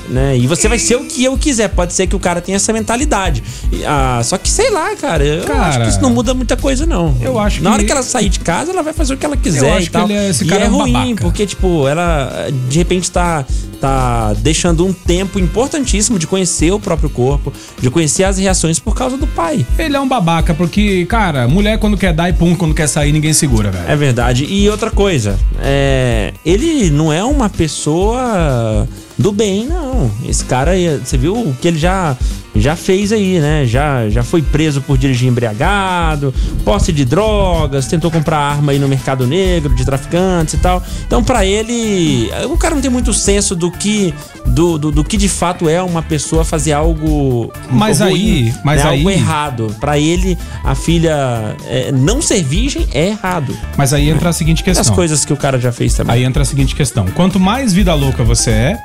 [0.09, 0.36] Né?
[0.36, 1.68] E você vai ser o que eu quiser.
[1.68, 3.43] Pode ser que o cara tenha essa mentalidade.
[3.86, 5.24] Ah, só que sei lá, cara.
[5.24, 7.16] Eu Cara, acho que isso não muda muita coisa, não.
[7.20, 9.24] eu acho Na que- hora que ela sair de casa, ela vai fazer o que
[9.24, 10.07] ela quiser Eu acho e tal.
[10.07, 11.22] que ele é- e é é um ruim, babaca.
[11.22, 13.45] porque, tipo, ela de repente tá,
[13.80, 18.95] tá deixando um tempo importantíssimo de conhecer o próprio corpo, de conhecer as reações por
[18.95, 19.64] causa do pai.
[19.78, 23.12] Ele é um babaca, porque, cara, mulher quando quer dar e pum, quando quer sair,
[23.12, 23.84] ninguém segura, velho.
[23.88, 24.45] É verdade.
[24.45, 28.86] E outra coisa, é, ele não é uma pessoa
[29.22, 30.10] do bem, não.
[30.28, 32.16] Esse cara, você viu o que ele já,
[32.56, 33.64] já fez aí, né?
[33.66, 38.88] Já, já foi preso por dirigir embriagado, posse de drogas, tentou comprar arma aí no
[38.88, 40.82] mercado negro, de traficantes e tal.
[41.06, 44.12] Então, pra ele, o cara não tem muito senso do que
[44.44, 48.10] do, do, do que de fato é uma pessoa fazer algo Mas ruim,
[48.48, 48.90] aí- mas né?
[48.90, 49.76] algo aí- errado.
[49.80, 53.56] Pra ele, a filha é, não ser virgem é errado.
[53.76, 54.94] Mas aí entra a seguinte As questão.
[54.96, 56.16] coisas que o cara já fez também.
[56.16, 58.78] Aí entra a seguinte questão: quanto mais vida louca você é,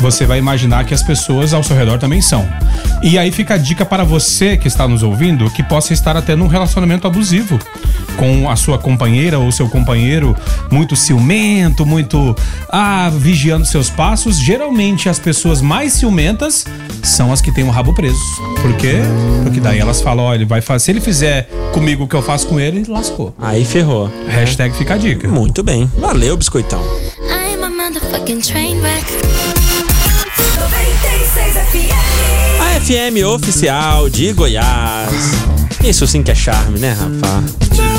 [0.00, 2.46] você vai imaginar que as pessoas ao seu redor também são.
[3.02, 6.34] E aí fica a dica para você que está nos ouvindo que possa estar até
[6.34, 7.58] num relacionamento abusivo
[8.16, 10.34] com a sua companheira ou seu companheiro
[10.70, 12.34] muito ciumento, muito
[12.68, 14.38] ah, vigiando seus passos.
[14.38, 16.64] Geralmente as pessoas mais ciumentas
[17.02, 18.18] são as que têm o rabo preso.
[18.60, 18.96] Por quê?
[19.42, 22.22] Porque daí elas falam, ó, ele vai fazer, se ele fizer comigo o que eu
[22.22, 23.34] faço com ele, lascou.
[23.40, 24.10] Aí ferrou.
[24.28, 25.28] Hashtag fica a dica.
[25.28, 25.90] Muito bem.
[25.98, 26.82] Valeu, biscoitão.
[27.20, 29.35] I'm a motherfucking train wreck.
[31.72, 32.60] 96 FM.
[32.60, 35.10] A FM oficial de Goiás.
[35.84, 37.44] Isso sim que é charme, né, Rafa?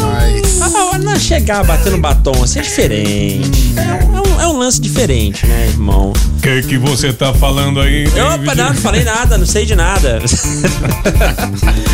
[0.02, 0.62] Mas.
[0.62, 3.74] Ah, não chegar batendo batom assim é diferente.
[3.78, 4.17] É um
[4.68, 6.12] lance diferente, né, irmão?
[6.12, 8.06] O que, que você tá falando aí?
[8.06, 10.20] Opa, não, não falei nada, não sei de nada.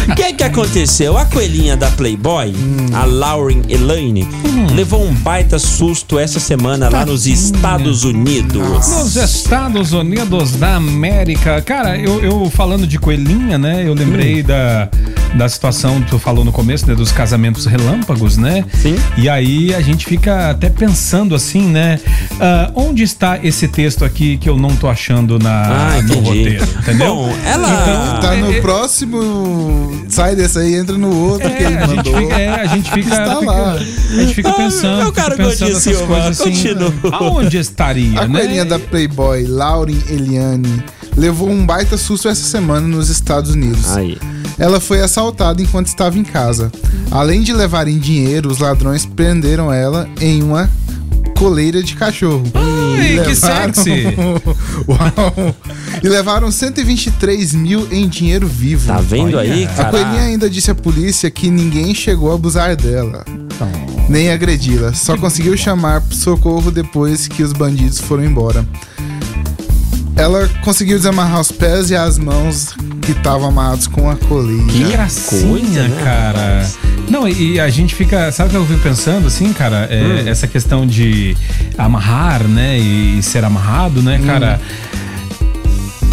[0.09, 1.15] O que que aconteceu?
[1.15, 2.51] A coelhinha da Playboy,
[2.91, 4.27] a Lauren Elaine,
[4.73, 8.87] levou um baita susto essa semana lá nos Estados Unidos.
[8.87, 11.61] Nos Estados Unidos da América.
[11.61, 13.83] Cara, eu, eu falando de coelhinha, né?
[13.85, 14.89] Eu lembrei da,
[15.35, 16.95] da situação que tu falou no começo, né?
[16.95, 18.65] Dos casamentos relâmpagos, né?
[18.81, 18.95] Sim.
[19.15, 21.99] E aí a gente fica até pensando assim, né?
[22.67, 26.63] Ah, onde está esse texto aqui que eu não tô achando na, Ah, no roteiro?
[26.79, 27.07] Entendeu?
[27.15, 30.05] Bom, ela- Então, Tá no é- próximo.
[30.09, 32.17] Sai desse aí, entra no outro que É, ele a gente mandou.
[32.17, 33.73] fica, é, a gente fica, Está fica- lá.
[33.73, 33.79] a
[34.15, 36.51] gente fica Ah, pensando, meu fica caro pensando essas Silva, coisas assim.
[36.51, 36.93] continua.
[37.13, 38.39] Aonde estaria, A né?
[38.39, 40.83] coelhinha da Playboy, Lauren Eliane,
[41.17, 43.95] levou um baita susto essa semana nos Estados Unidos.
[43.95, 44.17] Aí.
[44.59, 46.71] Ela foi assaltada enquanto estava em casa.
[47.09, 50.69] Além de levarem dinheiro, os ladrões prenderam ela em uma
[51.37, 52.43] coleira de cachorro.
[52.53, 54.05] Ai, que sexy.
[54.87, 55.55] Uau!
[56.01, 58.87] E levaram 123 mil em dinheiro vivo.
[58.87, 59.89] Tá vendo aí, A cara?
[59.89, 63.23] coelhinha ainda disse à polícia que ninguém chegou a abusar dela,
[64.09, 64.93] nem agredi-la.
[64.93, 68.65] Só conseguiu chamar socorro depois que os bandidos foram embora.
[70.15, 75.07] Ela conseguiu desamarrar os pés e as mãos que estavam amarrados com a coleira.
[75.07, 76.69] Que coisa, né, cara.
[77.09, 78.31] Não, e, a gente fica.
[78.31, 79.87] Sabe o que eu fico pensando, assim, cara?
[79.89, 80.27] É, Hum.
[80.27, 81.35] Essa questão de
[81.77, 82.77] amarrar, né?
[82.77, 84.25] E, ser amarrado, né, Hum.
[84.25, 84.59] cara?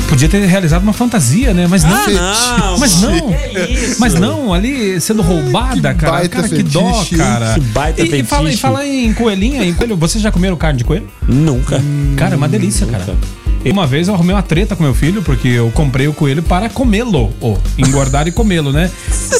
[0.08, 1.68] Podia ter realizado uma fantasia, né?
[1.68, 1.92] Mas não.
[2.18, 2.78] Ah, não.
[2.78, 3.32] Mas não.
[3.32, 3.96] Que?
[4.00, 6.12] Mas não, ali sendo roubada, cara.
[6.14, 7.54] baita Cara, que dó, cara.
[7.54, 9.96] Que baita e, e fala, e fala em coelhinha, em coelho.
[9.96, 11.08] Vocês já comeram carne de coelho?
[11.28, 11.80] Nunca.
[12.16, 13.04] Cara, é uma delícia, cara.
[13.06, 13.18] Nunca.
[13.39, 16.42] E Uma vez eu arrumei uma treta com meu filho, porque eu comprei o coelho
[16.42, 17.32] para comê-lo.
[17.40, 18.90] Ou engordar e comê-lo, né?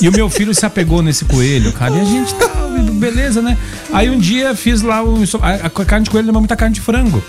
[0.01, 1.97] E o meu filho se apegou nesse coelho, cara.
[1.97, 2.49] E a gente tá,
[2.93, 3.57] beleza, né?
[3.93, 5.03] Aí um dia fiz lá.
[5.41, 7.23] A, a carne de coelho lembra muita carne de frango.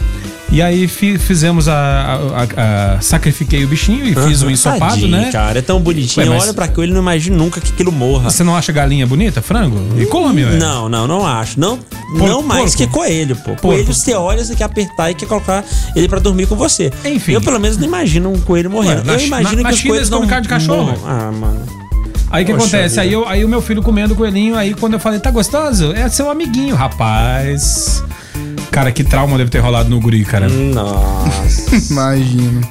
[0.51, 5.09] E aí fi- fizemos a, a- a- Sacrifiquei o bichinho e fiz o ensopado, Tadinho,
[5.11, 5.29] né?
[5.31, 6.25] cara, é tão bonitinho.
[6.27, 8.29] Ué, mas- Olha pra que ele não imagina nunca que aquilo morra.
[8.29, 9.79] Você não acha galinha bonita, frango?
[9.97, 10.59] E come, velho.
[10.59, 11.57] Não, não, não acho.
[11.57, 12.77] Não, Porco, não mais porco.
[12.77, 13.55] que coelho, pô.
[13.55, 15.63] Coelho você olha, você quer apertar e quer colocar
[15.95, 16.91] ele pra dormir com você.
[17.05, 17.31] Enfim.
[17.31, 19.05] Eu pelo menos não imagino um coelho morrendo.
[19.05, 20.83] na eu imagino na- na que os China coelhos não de cachorro.
[20.83, 20.99] morram.
[21.07, 21.61] Ah, mano.
[22.29, 22.89] Aí o que Poxa acontece?
[22.95, 23.01] vida.
[23.03, 25.93] Aí, eu, aí o meu filho comendo o coelhinho, aí quando eu falei, tá gostoso?
[25.93, 28.03] É seu amiguinho, rapaz.
[28.72, 30.47] Cara, que trauma deve ter rolado no guri, cara.
[30.47, 31.76] Nossa.
[31.91, 32.61] Imagino.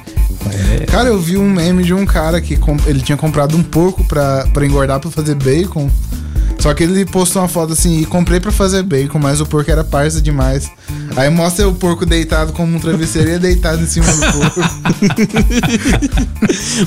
[0.87, 4.47] Cara, eu vi um meme de um cara que ele tinha comprado um porco pra,
[4.51, 5.89] pra engordar pra fazer bacon.
[6.61, 9.71] Só que ele postou uma foto assim, e comprei pra fazer bacon, mas o porco
[9.71, 10.69] era parça demais.
[11.15, 14.61] Aí mostra o porco deitado como um travesseiro e ele deitado em cima do porco.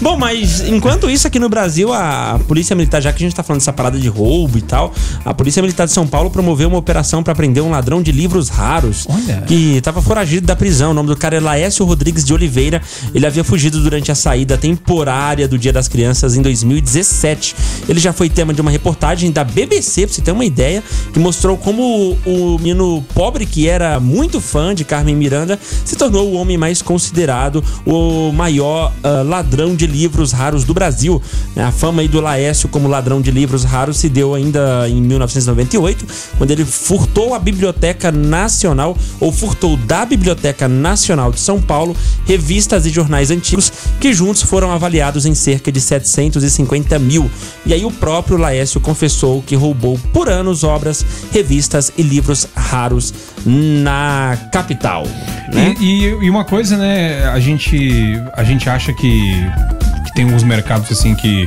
[0.01, 3.43] Bom, mas enquanto isso aqui no Brasil, a Polícia Militar, já que a gente tá
[3.43, 4.95] falando dessa parada de roubo e tal,
[5.25, 8.49] a Polícia Militar de São Paulo promoveu uma operação pra prender um ladrão de livros
[8.49, 9.43] raros Olha.
[9.43, 10.93] que tava foragido da prisão.
[10.93, 12.81] O nome do cara é Laércio Rodrigues de Oliveira.
[13.13, 17.57] Ele havia fugido durante a saída temporária do Dia das Crianças em 2017.
[17.89, 21.19] Ele já foi tema de uma reportagem da BBC, pra você ter uma ideia, que
[21.19, 21.83] mostrou como
[22.25, 26.57] o, o menino pobre que era muito fã de Carmen Miranda se tornou o homem
[26.57, 31.21] mais considerado, o maior ah, ladrão de livros raros do Brasil.
[31.57, 36.07] A fama aí do Laércio como ladrão de livros raros se deu ainda em 1998,
[36.37, 41.97] quando ele furtou a Biblioteca Nacional, ou furtou da Biblioteca Nacional de São Paulo,
[42.27, 47.31] revistas e jornais antigos, que juntos foram avaliados em cerca de 750 mil.
[47.65, 53.13] E aí o próprio Laércio confessou que roubou por anos obras, revistas e livros raros
[53.47, 55.05] na capital.
[55.53, 55.75] Né?
[55.81, 57.25] E, e- e uma coisa, né?
[57.29, 59.33] A gente, a gente acha que,
[60.07, 61.47] que tem alguns mercados assim que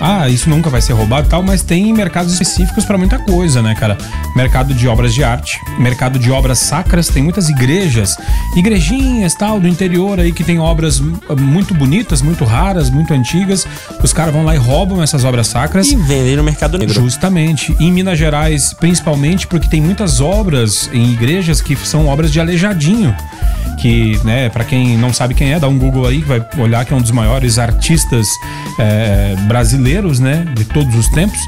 [0.00, 3.60] ah, isso nunca vai ser roubado e tal, mas tem mercados específicos para muita coisa,
[3.60, 3.98] né, cara?
[4.34, 8.16] Mercado de obras de arte, mercado de obras sacras, tem muitas igrejas,
[8.56, 13.66] igrejinhas tal do interior aí que tem obras muito bonitas, muito raras, muito antigas.
[14.02, 15.92] Os caras vão lá e roubam essas obras sacras.
[15.92, 16.94] E vendem no mercado negro.
[16.94, 17.76] Justamente.
[17.78, 23.14] Em Minas Gerais, principalmente porque tem muitas obras em igrejas que são obras de aleijadinho.
[23.78, 26.92] Que, né, pra quem não sabe quem é, dá um Google aí vai olhar que
[26.92, 28.28] é um dos maiores artistas
[28.78, 31.40] é, brasileiros, né, de todos os tempos.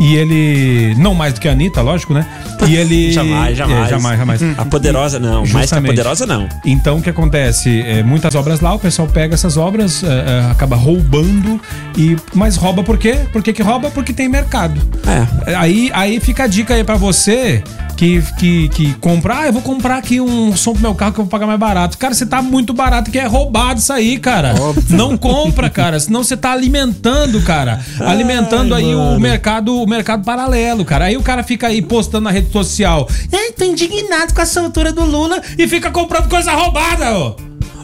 [0.00, 2.26] E ele, não mais do que a Anitta, lógico, né?
[2.68, 3.12] E ele.
[3.12, 3.86] Jamais, jamais.
[3.86, 4.42] É, jamais, jamais.
[4.58, 5.90] A poderosa não, mais que a Justamente.
[5.90, 6.48] poderosa não.
[6.64, 7.82] Então o que acontece?
[7.82, 11.60] É, muitas obras lá, o pessoal pega essas obras, é, é, acaba roubando
[11.96, 12.16] e.
[12.34, 13.26] Mas rouba por quê?
[13.32, 13.90] Por que, que rouba?
[13.90, 14.80] Porque tem mercado.
[15.06, 15.54] É.
[15.54, 17.62] Aí, aí fica a dica aí pra você
[17.98, 19.40] que, que, que compra.
[19.40, 21.58] Ah, eu vou comprar aqui um som pro meu carro que eu vou pagar mais
[21.58, 21.98] barato.
[21.98, 24.54] Cara, você tá muito barato que é roubado isso aí, cara.
[24.88, 25.98] Não compra, cara.
[25.98, 27.80] Senão você tá alimentando, cara.
[28.00, 31.06] Alimentando aí o mercado, mercado paralelo, cara.
[31.06, 33.08] Aí o cara fica aí postando na rede social.
[33.32, 37.36] Ai, tô indignado com a soltura do Lula e fica comprando coisa roubada, ó.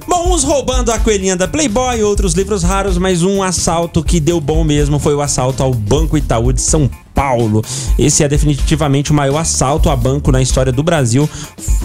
[0.07, 4.41] Bom, uns roubando a coelhinha da Playboy, outros livros raros, mas um assalto que deu
[4.41, 7.63] bom mesmo foi o assalto ao Banco Itaú de São Paulo.
[7.99, 11.31] Esse é definitivamente o maior assalto a banco na história do Brasil.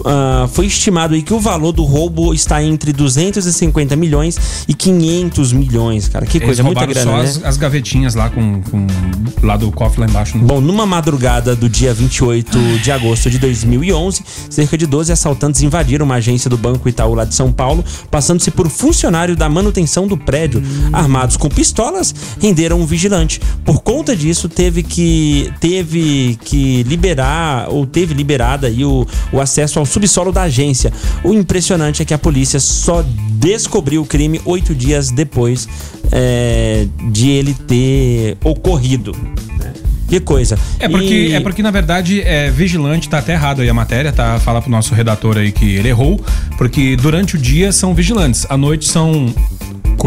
[0.04, 5.52] Ah, foi estimado aí que o valor do roubo está entre 250 milhões e 500
[5.52, 6.26] milhões, cara.
[6.26, 7.24] Que coisa, muita grana, só né?
[7.24, 8.86] as, as gavetinhas lá com, com
[9.42, 10.36] lá do cofre lá embaixo.
[10.36, 10.44] né?
[10.44, 16.04] Bom, numa madrugada do dia 28 de agosto de 2011, cerca de 12 assaltantes invadiram
[16.04, 20.16] uma agência do Banco Itaú lá de São Paulo, passando-se por funcionário da manutenção do
[20.16, 20.62] prédio.
[20.92, 23.40] Armados com pistolas, renderam um vigilante.
[23.64, 25.19] Por conta disso, teve que
[25.60, 30.92] teve que liberar ou teve liberada aí o, o acesso ao subsolo da agência.
[31.24, 35.68] O impressionante é que a polícia só descobriu o crime oito dias depois
[36.12, 39.12] é, de ele ter ocorrido.
[39.58, 39.72] né?
[40.08, 40.58] Que coisa.
[40.78, 44.12] É porque, E- é porque, na verdade, é vigilante, tá até errado aí a matéria,
[44.12, 44.38] tá?
[44.40, 46.20] Fala pro nosso redator aí que ele errou,
[46.58, 49.32] porque durante o dia são vigilantes, à noite são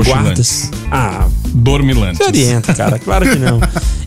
[0.01, 0.71] guardas.
[0.91, 2.17] Ah, Dormilantes.
[2.17, 2.99] se orienta, cara.
[3.03, 3.59] Claro que não.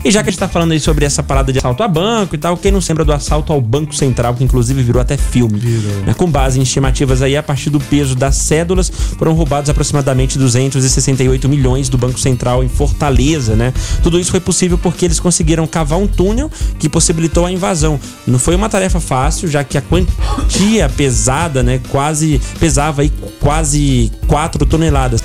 [0.03, 2.33] E já que a gente tá falando aí sobre essa parada de assalto a banco
[2.35, 5.17] e tal, quem não se lembra do assalto ao Banco Central, que inclusive virou até
[5.17, 5.59] filme.
[6.05, 6.13] Né?
[6.15, 11.47] Com base em estimativas aí, a partir do peso das cédulas, foram roubados aproximadamente 268
[11.49, 13.73] milhões do Banco Central em Fortaleza, né?
[14.01, 17.99] Tudo isso foi possível porque eles conseguiram cavar um túnel que possibilitou a invasão.
[18.25, 24.11] Não foi uma tarefa fácil, já que a quantia pesada, né, quase pesava aí quase
[24.27, 25.23] 4 toneladas.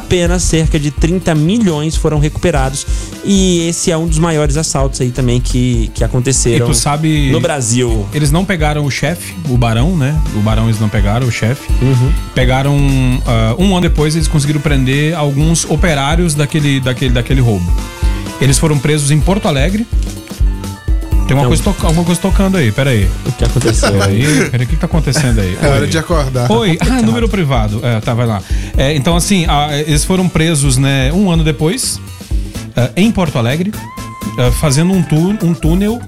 [0.00, 2.86] Apenas cerca de 30 milhões foram recuperados
[3.24, 7.30] e esse é um dos maiores assaltos aí também que, que E aconteceram tu sabe.
[7.30, 8.06] no Brasil.
[8.14, 10.18] Eles não pegaram o chefe, o barão, né?
[10.34, 11.70] O barão eles não pegaram, o chefe.
[11.82, 12.12] Uhum.
[12.34, 12.76] Pegaram.
[13.26, 17.64] ah, um ano depois, eles conseguiram prender alguns operários daquele, daquele, daquele roubo.
[18.40, 19.86] Eles foram presos em Porto Alegre.
[21.30, 21.50] Tem uma Não.
[21.50, 23.08] coisa, to- alguma coisa tocando aí, peraí.
[23.24, 25.56] O que aconteceu Peraí, peraí, o que, que tá acontecendo aí?
[25.62, 26.50] É hora de acordar.
[26.50, 27.78] Oi, ah, número privado.
[27.86, 28.42] É, tá, vai lá.
[28.76, 32.00] É, então, assim, ah, eles foram presos, né, um ano depois,
[32.76, 33.72] ah, em Porto Alegre,
[34.40, 36.00] ah, fazendo um, tú- um túnel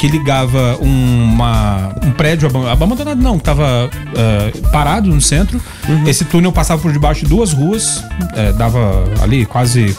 [0.00, 5.62] que ligava uma, um prédio aban- abandonado, não, que tava ah, parado no centro.
[6.04, 8.02] Esse túnel passava por debaixo de duas ruas,
[8.34, 9.96] eh, dava ali quase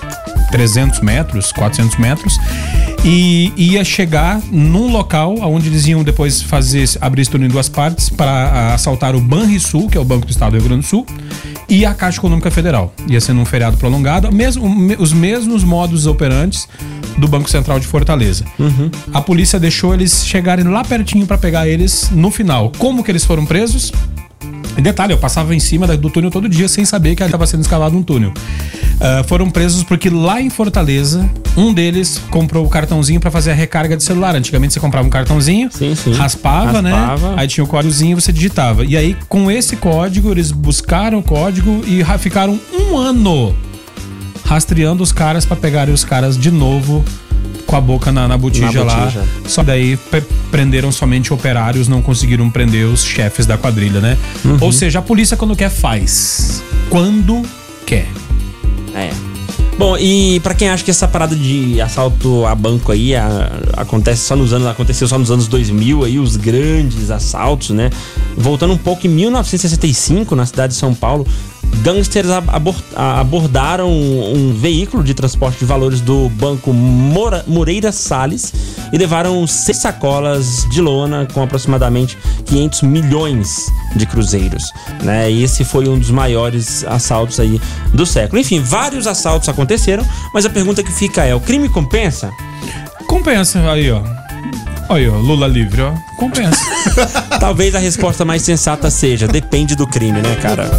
[0.52, 2.38] 300 metros, 400 metros.
[3.04, 8.10] E ia chegar num local onde eles iam depois fazer abrir esse em duas partes
[8.10, 11.06] para assaltar o Banrisul, que é o Banco do Estado do Rio Grande do Sul,
[11.70, 12.94] e a Caixa Econômica Federal.
[13.08, 16.68] Ia ser num feriado prolongado, mesmo, me- os mesmos modos operantes
[17.18, 18.44] do Banco Central de Fortaleza.
[19.14, 22.72] A polícia deixou eles chegarem lá pertinho para pegar eles no final.
[22.78, 23.92] Como que eles foram presos?
[24.80, 27.62] E detalhe, eu passava em cima do túnel todo dia sem saber que estava sendo
[27.62, 28.32] escavado um túnel.
[29.02, 33.54] Ah, foram presos porque lá em Fortaleza, um deles comprou o cartãozinho para fazer a
[33.54, 34.36] recarga de celular.
[34.36, 36.14] Antigamente você comprava um cartãozinho, Sim, sim.
[36.14, 36.92] raspava, né?
[36.92, 37.34] Raspava.
[37.38, 38.86] Aí tinha o códigozinho e você digitava.
[38.86, 43.54] E aí, com esse código, eles buscaram o código e ra- ficaram um ano
[44.46, 47.04] rastreando os caras para pegarem os caras de novo
[47.70, 49.00] com a boca na, na botija Na lá.
[49.06, 49.24] botija.
[49.48, 54.18] Só daí pre- prenderam somente operários, não conseguiram prender os chefes da quadrilha, né?
[54.44, 54.58] Uhum.
[54.62, 56.64] Ou seja, a polícia quando quer faz.
[56.90, 57.44] Quando
[57.86, 58.08] quer.
[58.96, 59.12] É.
[59.78, 64.24] Bom, e pra quem acha que essa parada de assalto a banco aí a- acontece
[64.24, 67.90] só nos anos aconteceu só nos anos 2000 aí os grandes assaltos, né?
[68.36, 71.26] Voltando um pouco em 1965 na cidade de São Paulo,
[71.82, 72.28] Gangsters
[72.96, 78.54] abordaram um, veículo de transporte de valores do banco Moreira Salles
[78.92, 83.66] e levaram seis sacolas de lona com aproximadamente 500 milhões
[83.96, 84.72] de cruzeiros.
[85.04, 85.32] Né?
[85.32, 87.60] E esse foi um dos maiores assaltos aí
[87.94, 88.42] do século.
[88.42, 92.32] Enfim, vários assaltos aconteceram, mas a pergunta que fica é: o crime compensa?
[93.08, 94.02] Compensa, aí, ó.
[94.90, 95.94] Aí, ó, Lula livre, ó.
[96.18, 96.60] Compensa.
[97.40, 100.70] Talvez a resposta mais sensata seja: depende do crime, né, cara?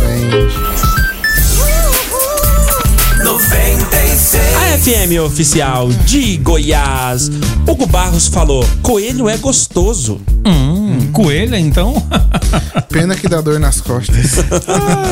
[4.57, 7.31] A FM oficial de Goiás.
[7.67, 10.21] Hugo Barros falou: coelho é gostoso.
[10.47, 11.95] hum, coelha, então?
[12.89, 14.39] Pena que dá dor nas costas.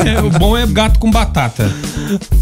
[0.05, 1.71] É, o bom é gato com batata.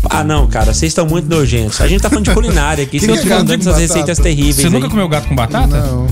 [0.09, 1.79] Ah, não, cara, vocês estão muito nojentos.
[1.81, 3.93] A gente tá falando de culinária aqui, vocês é ficam gato dando com essas batata?
[3.93, 4.55] receitas terríveis.
[4.55, 4.73] Você aí.
[4.73, 5.67] nunca comeu gato com batata?
[5.67, 6.07] Não.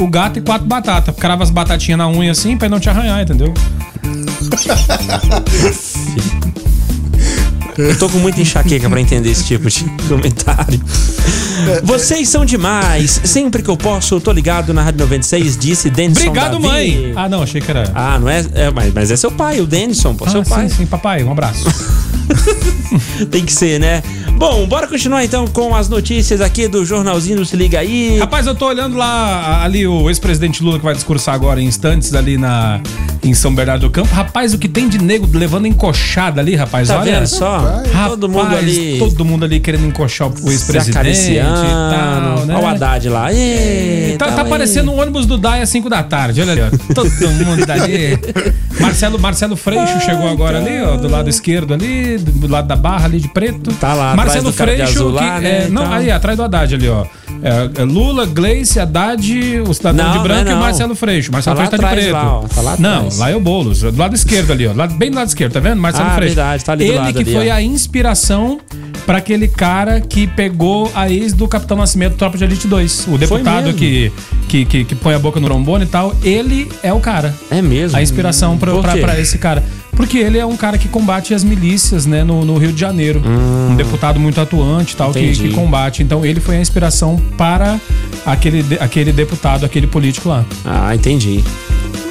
[0.00, 1.14] O gato e quatro batatas.
[1.16, 3.52] Crava as batatinhas na unha assim pra não te arranhar, entendeu?
[7.78, 10.80] Eu tô com muita enxaqueca pra entender esse tipo de comentário.
[11.84, 13.20] Vocês são demais.
[13.24, 16.66] Sempre que eu posso, eu tô ligado na Rádio 96, disse Denison Obrigado, Davi.
[16.66, 17.12] mãe!
[17.16, 17.90] Ah, não, achei que era.
[17.94, 20.68] Ah, não é, é mas, mas é seu pai, o Denison, pô, seu Ah, pai.
[20.68, 21.64] sim, sim, papai, um abraço.
[23.30, 24.02] Tem que ser, né?
[24.40, 28.18] Bom, bora continuar então com as notícias aqui do jornalzinho do Se Liga aí.
[28.18, 32.14] Rapaz, eu tô olhando lá ali o ex-presidente Lula que vai discursar agora em instantes
[32.14, 32.80] ali na
[33.22, 34.08] em São Bernardo do Campo.
[34.14, 37.16] Rapaz, o que tem de nego levando encoxada ali, rapaz, Tá olha.
[37.16, 37.58] vendo só?
[37.92, 41.60] Rapaz, todo mundo ali todo mundo ali querendo encoxar o ex-presidente e acariciando.
[41.90, 42.54] tal, né?
[42.54, 43.30] Olha o Haddad lá.
[43.34, 46.62] Ê, Tá, tá tá parecendo um ônibus do DAI às 5 da tarde, olha ali,
[46.62, 46.94] ó.
[46.94, 47.10] Todo
[47.44, 48.18] mundo dali.
[48.80, 53.04] Marcelo, Marcelo Freixo chegou agora ali, ó, do lado esquerdo ali, do lado da barra
[53.04, 53.70] ali de preto.
[53.74, 55.94] Tá lá, Marcelo Freixo, que, lá, né, é, não, então.
[55.94, 57.04] aí atrás do Haddad ali, ó.
[57.42, 60.62] É, é Lula, Gleice, Haddad, o cidadão Não, de branco não é e o não.
[60.62, 61.32] Marcelo Freixo.
[61.32, 62.12] Marcelo Tá Freixo tá de preto.
[62.12, 64.74] lá, tá lá não, lá é o Boulos, do lado esquerdo ali, ó.
[64.88, 65.80] Bem do lado esquerdo, tá vendo?
[65.80, 66.34] Marcelo Ah, Freixo.
[66.34, 67.54] verdade, tá ali Ele lado que ali, foi ó.
[67.54, 68.60] a inspiração
[69.06, 73.06] pra aquele cara que pegou a ex do Capitão Nascimento Tropa de Elite 2.
[73.08, 74.12] O deputado que,
[74.48, 76.14] que, que, que põe a boca no trombone e tal.
[76.22, 77.34] Ele é o cara.
[77.50, 77.96] É mesmo.
[77.96, 79.00] A inspiração pra, Por pra, quê?
[79.00, 79.64] pra esse cara.
[79.96, 83.22] Porque ele é um cara que combate as milícias, né, no, no Rio de Janeiro.
[83.24, 85.32] Um deputado muito atuante e tal, que, Hum.
[85.32, 86.02] Que combate.
[86.02, 87.78] Então ele foi a inspiração para
[88.24, 90.44] aquele, aquele deputado, aquele político lá.
[90.64, 91.44] Ah, entendi.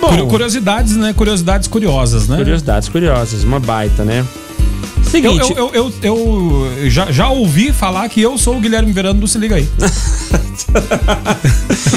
[0.01, 1.13] Bom, Curio- Curiosidades, né?
[1.13, 2.37] Curiosidades curiosas, né?
[2.37, 4.23] curiosidades curiosas, uma baita, né?
[5.11, 8.91] Eu, Seguinte, eu, eu, eu, eu já, já ouvi falar que eu sou o Guilherme
[8.91, 9.67] Verano do Se Liga aí.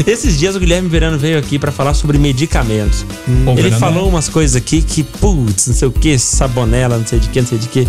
[0.07, 3.05] esses dias o Guilherme Verano veio aqui pra falar sobre medicamentos.
[3.47, 7.07] Ô, Ele Verano, falou umas coisas aqui que, putz, não sei o que, sabonela, não
[7.07, 7.87] sei de que, não sei de que.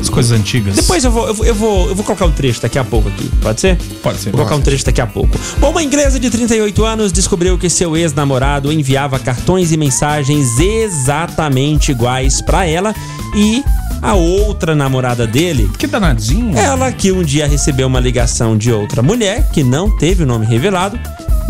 [0.00, 0.74] As coisas antigas.
[0.74, 3.10] Depois eu vou, eu vou, eu vou, eu vou colocar um trecho daqui a pouco
[3.10, 3.76] aqui, pode ser?
[4.02, 4.30] Pode ser.
[4.30, 5.38] Vou colocar um trecho daqui a pouco.
[5.58, 11.90] Bom, uma inglesa de 38 anos descobriu que seu ex-namorado enviava cartões e mensagens exatamente
[11.90, 12.94] iguais pra ela
[13.36, 13.62] e
[14.02, 16.56] a outra namorada dele Que danadinho.
[16.56, 20.46] ela, que um dia recebeu uma ligação de outra mulher, que não teve o nome
[20.46, 20.98] revelado,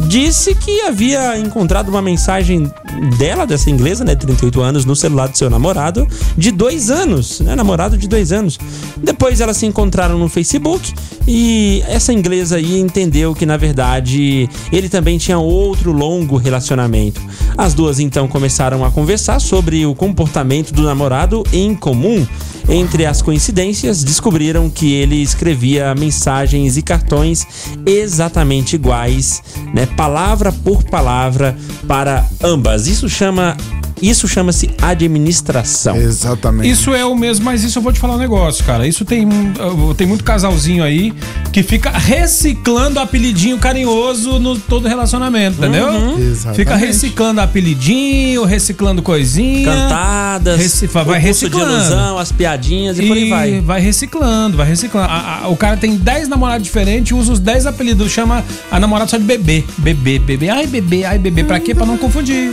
[0.09, 2.71] disse que havia encontrado uma mensagem
[3.19, 7.55] dela, dessa inglesa, né, 38 anos, no celular do seu namorado, de dois anos, né,
[7.55, 8.59] namorado de dois anos.
[8.97, 10.93] Depois elas se encontraram no Facebook
[11.33, 17.21] e essa inglesa aí entendeu que, na verdade, ele também tinha outro longo relacionamento.
[17.57, 22.27] As duas então começaram a conversar sobre o comportamento do namorado em comum.
[22.69, 27.47] Entre as coincidências, descobriram que ele escrevia mensagens e cartões
[27.87, 29.41] exatamente iguais,
[29.73, 31.57] né, palavra por palavra
[31.87, 32.89] para ambas.
[32.89, 33.57] Isso chama
[34.03, 35.97] isso chama-se administração.
[35.97, 36.71] Exatamente.
[36.71, 38.87] Isso é o mesmo, mas isso eu vou te falar um negócio, cara.
[38.87, 41.13] Isso tem, uh, tem muito casalzinho aí
[41.53, 46.19] que fica reciclando apelidinho carinhoso no todo relacionamento, entendeu?
[46.19, 46.57] Exatamente.
[46.57, 49.67] Fica reciclando apelidinho, reciclando coisinha.
[49.71, 51.73] Cantadas, Reci- vai o curso de reciclando.
[51.73, 53.81] ilusão, as piadinhas e, por aí vai.
[53.81, 55.09] reciclando, vai reciclando.
[55.11, 59.11] A- a- o cara tem 10 namorados diferentes, usa os 10 apelidos, chama a namorada
[59.11, 59.65] só de bebê.
[59.79, 60.49] Bebê, bebê.
[60.49, 61.45] Ai, bebê, ai, bebê.
[61.45, 61.75] Pra quê?
[61.75, 62.53] Pra não confundir.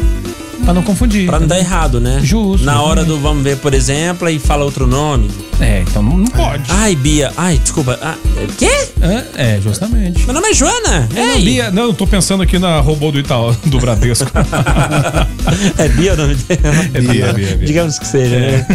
[0.67, 1.25] Pra não confundir.
[1.27, 2.19] Pra não dar errado, né?
[2.21, 5.31] Justo, Na hora do vamos ver, por exemplo, e fala outro nome.
[5.61, 6.65] É, então não, não pode.
[6.69, 7.31] Ai, Bia.
[7.37, 7.97] Ai, desculpa.
[8.01, 8.15] Ah,
[8.57, 8.69] quê?
[9.01, 10.25] É, é, justamente.
[10.25, 11.07] Meu nome é Joana.
[11.15, 11.35] É, não.
[11.41, 14.29] Bia, não, eu tô pensando aqui na robô do Itaú, do Bradesco.
[15.79, 16.75] é Bia o nome dela?
[16.93, 17.65] É Bia, Bia, Bia.
[17.65, 18.65] Digamos que seja, né?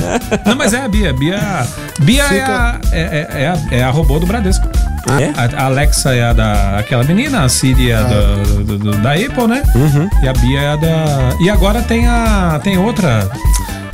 [0.46, 1.12] Não, mas é a Bia.
[1.12, 1.66] Bia,
[2.00, 4.66] Bia é, Fica- a, é, é- é a, é a robô do Bradesco.
[5.08, 5.32] Ah, é?
[5.36, 8.20] A, Alexa é a da aquela menina, a Siri é a da,
[8.64, 9.62] do- do- da Apple, né?
[9.74, 10.08] Uhum.
[10.22, 11.36] E a Bia é a da.
[11.40, 12.60] E agora tem a.
[12.62, 13.30] Tem outra.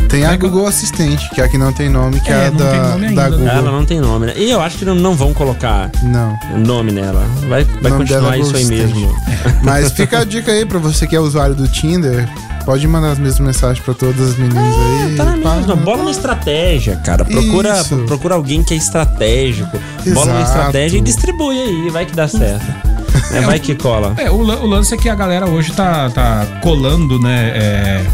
[0.09, 2.51] Tem a Google Assistente, que é a que não tem nome, que é, É, a
[2.51, 3.37] não tem da, nome da ainda.
[3.37, 3.49] Google.
[3.49, 4.33] Ela não tem nome, né?
[4.37, 6.35] E eu acho que não, não vão colocar Não.
[6.57, 7.27] nome nela.
[7.47, 9.15] Vai, vai nome continuar é isso aí mesmo.
[9.63, 12.27] Mas fica a dica aí pra você que é usuário do Tinder.
[12.69, 15.17] Pode mandar as mesmas mensagens pra todas as meninas aí.
[15.17, 15.55] tá na pá.
[15.55, 15.75] mesma.
[15.75, 17.25] Bola uma estratégia, cara.
[17.25, 17.97] Procura, Isso.
[18.07, 19.71] procura alguém que é estratégico.
[20.13, 20.59] Bola uma Exato.
[20.59, 21.89] estratégia e distribui aí.
[21.89, 22.67] Vai que dá certo.
[23.33, 24.13] É, vai que cola.
[24.19, 27.53] É, o, o lance é que a galera hoje tá, tá colando, né?
[27.55, 28.07] é,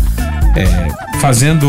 [0.57, 0.89] é,
[1.21, 1.69] fazendo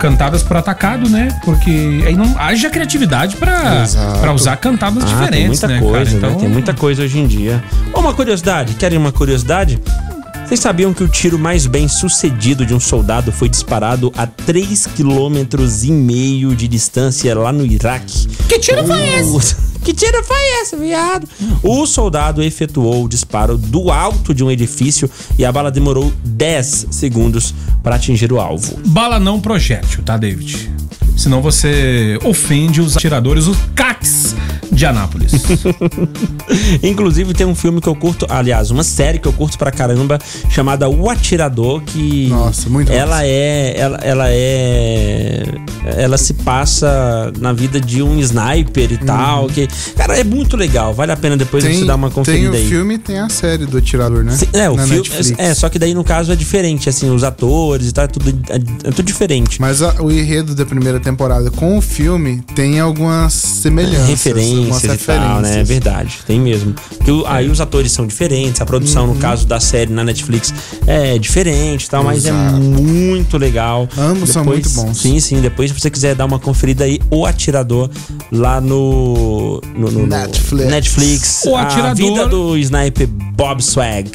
[0.00, 1.28] cantadas por atacado, né?
[1.44, 4.20] Porque aí não haja criatividade pra, Exato.
[4.20, 6.32] pra usar cantadas Ah, tem diferentes, muita né, coisa, cara?
[6.32, 6.38] né?
[6.40, 7.62] Tem muita coisa hoje em dia.
[7.92, 8.74] Ó, uma curiosidade.
[8.74, 9.78] Querem uma curiosidade?
[10.46, 14.86] Vocês sabiam que o tiro mais bem sucedido de um soldado foi disparado a 3
[14.88, 18.28] km e meio de distância lá no Iraque?
[18.48, 19.56] Que tiro foi esse?
[19.82, 21.28] Que tiro foi esse, viado?
[21.60, 26.86] O soldado efetuou o disparo do alto de um edifício e a bala demorou 10
[26.92, 28.78] segundos para atingir o alvo.
[28.86, 30.70] Bala não projétil, tá, David?
[31.16, 34.21] Senão você ofende os atiradores, os CACs
[34.82, 35.30] de Anápolis.
[36.82, 40.18] Inclusive tem um filme que eu curto, aliás, uma série que eu curto pra caramba,
[40.50, 43.26] chamada O Atirador, que Nossa, muito ela massa.
[43.26, 45.44] é, ela, ela é,
[45.96, 50.92] ela se passa na vida de um sniper e tal, que cara é muito legal,
[50.92, 52.68] vale a pena depois você dar uma tem conferida o aí.
[52.68, 54.32] filme e tem a série do Atirador, né?
[54.36, 54.98] Sim, É, o Na filme.
[54.98, 55.38] Netflix.
[55.38, 58.30] É, só que daí no caso é diferente, assim, os atores e tal, é tudo,
[58.48, 59.60] é, é tudo diferente.
[59.60, 64.26] Mas a- o enredo da primeira temporada com o filme tem algumas semelhanças.
[64.26, 65.60] algumas referências e tal, né?
[65.60, 66.74] É verdade, tem mesmo.
[66.74, 69.14] Porque aí os atores são diferentes, a produção, Uhum.
[69.14, 70.52] no caso da série na Netflix,
[70.86, 72.56] é diferente e tal, mas é Exato.
[72.56, 73.88] muito legal.
[73.98, 74.98] Ambos são muito bons.
[74.98, 75.40] Sim, sim.
[75.40, 77.90] Depois, se você quiser dar uma conferida aí, O Atirador,
[78.30, 79.60] lá no.
[79.76, 80.70] no, no- Netflix.
[80.70, 81.42] Netflix.
[81.46, 84.10] O A Atirador- vida do sniper Bob Swag.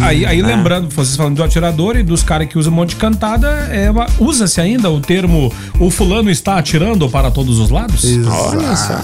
[0.00, 0.46] Aí, aí Ah.
[0.46, 3.90] lembrando, vocês falando do atirador e dos caras que usam um monte de cantada, é
[3.90, 8.04] uma- usa-se ainda o termo o fulano está atirando para todos os lados?
[8.04, 8.98] Olha só.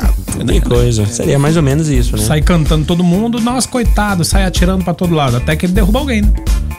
[0.47, 1.05] Que coisa.
[1.07, 2.23] Seria mais ou menos isso, né?
[2.23, 5.99] Sai cantando todo mundo, nossa, coitado, sai atirando pra todo lado, até que ele derruba
[5.99, 6.33] alguém, né?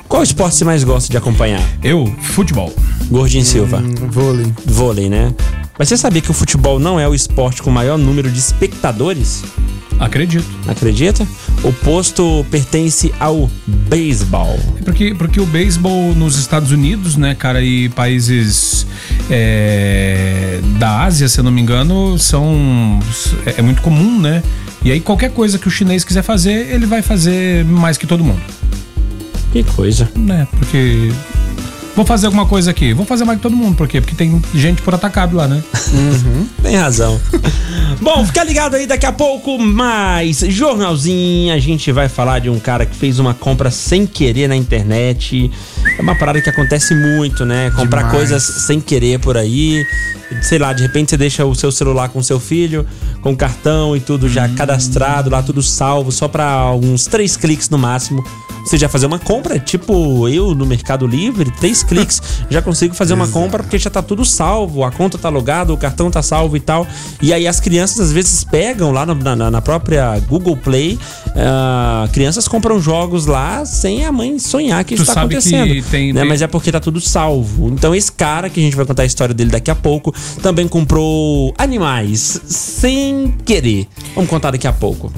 [0.07, 1.61] Qual esporte você mais gosta de acompanhar?
[1.83, 2.73] Eu, futebol.
[3.11, 3.77] Gordinho Silva.
[3.77, 4.53] Hum, Vôlei.
[4.65, 5.33] Vôlei, né?
[5.77, 8.39] Mas você sabia que o futebol não é o esporte com o maior número de
[8.39, 9.43] espectadores?
[9.99, 10.45] Acredito.
[10.67, 11.27] Acredita?
[11.63, 14.57] O posto pertence ao beisebol.
[14.85, 18.87] Porque, porque o beisebol nos Estados Unidos, né, cara, e países
[19.29, 22.99] é, da Ásia, se eu não me engano, são.
[23.45, 24.41] É, é muito comum, né?
[24.83, 28.23] E aí qualquer coisa que o chinês quiser fazer, ele vai fazer mais que todo
[28.23, 28.41] mundo,
[29.51, 30.09] Que coisa.
[30.15, 30.47] né?
[30.57, 31.11] Porque.
[31.99, 32.93] Vou fazer alguma coisa aqui.
[32.93, 33.75] Vou fazer mais que todo mundo.
[33.75, 33.99] Por quê?
[33.99, 35.61] Porque tem gente por atacado lá, né?
[36.63, 37.19] Tem razão.
[37.99, 41.53] Bom, fica ligado aí daqui a pouco, mais jornalzinho.
[41.53, 45.51] A gente vai falar de um cara que fez uma compra sem querer na internet.
[45.97, 47.71] É uma parada que acontece muito, né?
[47.71, 48.17] Comprar Demais.
[48.17, 49.85] coisas sem querer por aí.
[50.43, 52.85] Sei lá, de repente você deixa o seu celular com o seu filho,
[53.21, 57.77] com cartão e tudo já cadastrado, lá tudo salvo, só pra uns três cliques no
[57.79, 58.23] máximo.
[58.63, 62.21] Você já fazer uma compra, tipo eu no Mercado Livre, três cliques,
[62.51, 65.77] já consigo fazer uma compra porque já tá tudo salvo, a conta tá logada, o
[65.77, 66.85] cartão tá salvo e tal.
[67.21, 70.99] E aí as crianças às vezes pegam lá no- na, na própria Google Play,
[71.35, 75.35] ah, crianças compram jogos lá sem a mãe sonhar que Tu isso tá sabe
[75.89, 76.21] tem- né?
[76.21, 77.69] tem- Mas é porque tá tudo salvo.
[77.69, 80.67] Então esse cara, que a gente vai contar a história dele daqui a pouco, também
[80.67, 83.87] comprou animais sem querer.
[84.15, 85.11] Vamos contar daqui a pouco.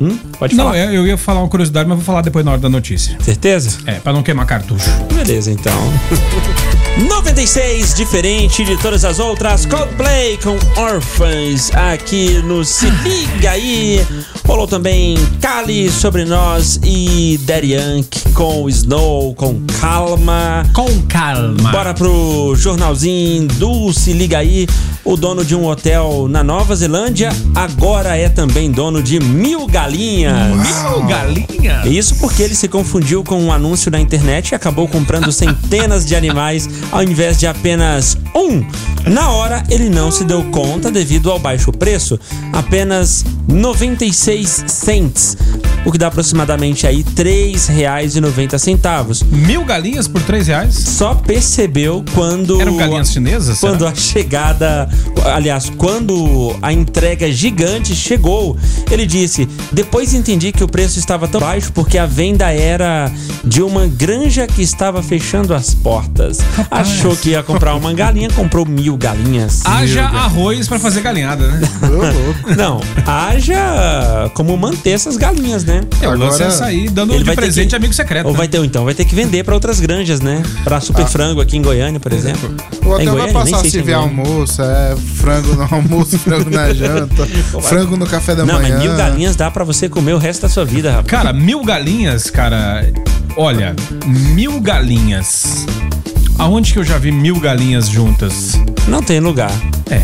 [0.00, 0.16] Hum?
[0.38, 0.76] Pode Não, falar.
[0.78, 3.16] é, eu ia falar uma curiosidade, mas vou falar depois na hora da notícia.
[3.20, 3.78] Certeza?
[3.86, 4.88] É, pra não queimar cartucho.
[5.12, 5.72] Beleza, então.
[7.08, 9.64] 96, diferente de todas as outras.
[9.66, 14.04] Coldplay com Orphans aqui no Se Liga aí.
[14.44, 20.64] Rolou também Kali sobre nós e Yankee com Snow, com Calma.
[20.74, 21.70] Com calma.
[21.70, 24.66] Bora pro jornalzinho do Se Liga aí.
[25.04, 29.87] O dono de um hotel na Nova Zelândia agora é também dono de mil galinhas.
[29.88, 31.82] Mil galinha?
[31.86, 36.14] Isso porque ele se confundiu com um anúncio na internet e acabou comprando centenas de
[36.14, 38.64] animais ao invés de apenas um.
[39.10, 42.18] Na hora, ele não se deu conta devido ao baixo preço,
[42.52, 45.36] apenas 96 cents,
[45.84, 49.24] o que dá aproximadamente aí R$ 3,90.
[49.30, 50.74] Mil galinhas por três reais?
[50.74, 53.58] Só percebeu quando Eram galinhas chinesas?
[53.58, 53.72] será?
[53.72, 54.88] quando a chegada,
[55.34, 58.56] aliás, quando a entrega gigante chegou,
[58.90, 63.10] ele disse: Depois entendi que o preço estava tão baixo porque a venda era
[63.44, 66.38] de uma granja que estava fechando as portas.
[66.70, 69.62] Achou que ia comprar uma galinha, comprou mil galinhas.
[69.64, 71.60] Haja arroz pra fazer galinhada, né?
[72.56, 75.82] Não, haja como manter essas galinhas, né?
[76.00, 78.26] É, o lance é Agora, sair dando ele de presente que- amigo secreto.
[78.26, 78.38] Ou né?
[78.38, 80.42] vai ter, então, vai ter que vender para outras granjas, né?
[80.64, 82.52] Pra Super Frango aqui em Goiânia, por exemplo.
[82.84, 86.50] O É em hotel vai passar se é vier almoço, é frango no almoço, frango
[86.50, 87.26] na janta,
[87.62, 88.74] frango no café da Não, manhã.
[88.76, 91.06] mas mil galinhas dá pra você comer o resto da sua vida, rapaz.
[91.06, 92.90] Cara, mil galinhas, cara.
[93.36, 93.76] Olha,
[94.34, 95.66] mil galinhas.
[96.38, 98.52] Aonde que eu já vi mil galinhas juntas?
[98.86, 99.50] Não tem lugar.
[99.90, 100.02] É.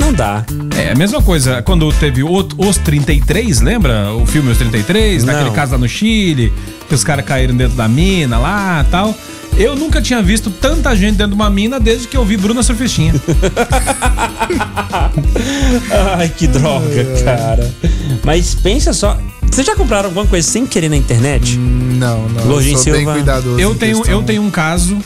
[0.00, 0.44] Não dá.
[0.76, 4.12] É, a mesma coisa, quando teve o- Os 33, lembra?
[4.14, 5.32] O filme Os 33, Não.
[5.32, 6.52] naquele caso lá no Chile,
[6.88, 9.14] que os caras caíram dentro da mina lá e tal.
[9.56, 12.62] Eu nunca tinha visto tanta gente dentro de uma mina desde que eu vi Bruna
[12.62, 13.12] Surfistinha.
[16.16, 17.70] Ai, que droga, cara.
[18.24, 19.18] Mas pensa só.
[19.50, 21.56] Vocês já compraram alguma coisa sem querer na internet?
[21.58, 22.44] Não, não.
[22.46, 23.12] Gordinho eu sou bem Silva.
[23.14, 23.58] cuidadoso.
[23.60, 24.14] Eu em tenho, questão.
[24.20, 24.96] eu tenho um caso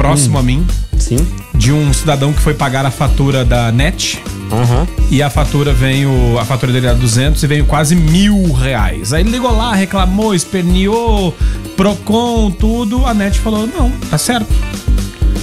[0.00, 0.66] próximo a mim
[0.98, 1.18] Sim.
[1.54, 4.86] de um cidadão que foi pagar a fatura da NET Aham.
[5.10, 9.12] e a fatura veio, a fatura dele era 200 e veio quase mil reais.
[9.12, 11.36] Aí ele ligou lá, reclamou, esperneou,
[11.76, 13.04] Procon, tudo.
[13.06, 14.50] A NET falou: não, tá certo.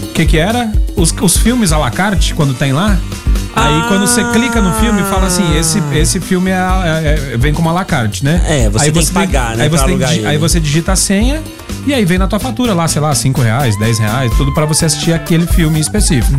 [0.04, 0.72] O que que era?
[0.96, 2.98] Os, os filmes à la carte, quando tem lá.
[3.60, 3.86] Aí Ah.
[3.88, 7.70] quando você clica no filme, fala assim: esse, esse filme é, é- é- vem como
[7.70, 8.42] à la carte, né?
[8.48, 10.28] É, você aí tem que pagar, né, Aí você, tem ele.
[10.28, 11.42] aí você digita a senha
[11.86, 14.66] e aí vem na tua fatura lá, sei lá, 5 reais, 10 reais, tudo pra
[14.66, 16.38] você assistir aquele filme específico.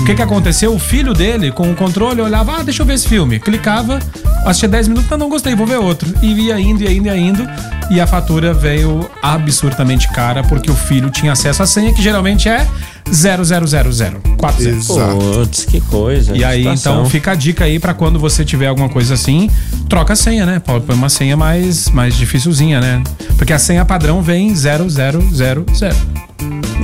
[0.00, 0.74] O que que aconteceu?
[0.74, 3.38] O filho dele, com o controle, olhava, ah, deixa eu ver esse filme.
[3.38, 3.98] Clicava,
[4.44, 6.12] assistia 10 minutos, não, não gostei, vou ver outro.
[6.20, 7.48] E ia indo, ia indo, ia indo.
[7.90, 12.48] E a fatura veio absurdamente cara, porque o filho tinha acesso à senha, que geralmente
[12.48, 12.66] é
[13.10, 14.60] 000040.
[14.60, 15.16] Exato.
[15.16, 16.36] Putz, que coisa.
[16.36, 16.94] E aí, situação.
[16.94, 19.50] então, fica a dica aí pra quando você tiver alguma coisa assim,
[19.88, 20.58] troca a senha, né?
[20.58, 23.02] Pode pôr uma senha mais, mais dificilzinha, né?
[23.36, 25.66] Porque a senha padrão vem 0000.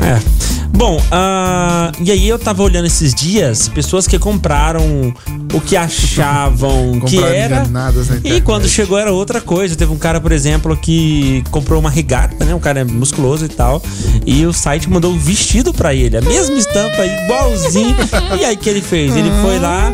[0.02, 0.55] É.
[0.76, 5.14] Bom, ah, e aí eu tava olhando esses dias pessoas que compraram
[5.54, 7.60] o que achavam que era.
[7.60, 9.74] enganadas na E quando chegou era outra coisa.
[9.74, 12.54] Teve um cara, por exemplo, que comprou uma regata, né?
[12.54, 13.82] Um cara musculoso e tal.
[14.26, 16.18] E o site mandou um vestido pra ele.
[16.18, 17.96] A mesma estampa, igualzinho.
[18.38, 19.16] e aí o que ele fez?
[19.16, 19.90] Ele foi lá.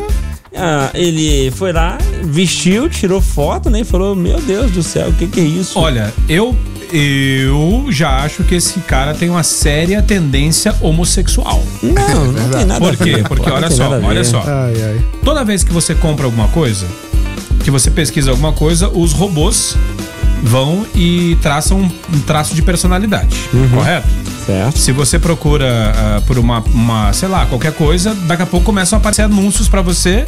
[0.56, 3.80] ah, ele foi lá, vestiu, tirou foto, né?
[3.80, 5.78] E falou: Meu Deus do céu, o que, que é isso?
[5.78, 6.56] Olha, eu,
[6.92, 11.62] eu já acho que esse cara tem uma séria tendência homossexual.
[11.82, 13.14] não, não tem nada Por a quê?
[13.16, 13.28] ver.
[13.28, 14.42] Porque olha só, olha só.
[14.46, 15.00] Ai, ai.
[15.24, 16.86] Toda vez que você compra alguma coisa,
[17.64, 19.76] que você pesquisa alguma coisa, os robôs
[20.42, 23.36] vão e traçam um, traço de personalidade,
[23.72, 24.08] correto?
[24.44, 24.78] Certo.
[24.78, 28.96] Se você procura ah, por uma, uma, sei lá, qualquer coisa, daqui a pouco começam
[28.96, 30.26] a aparecer anúncios pra você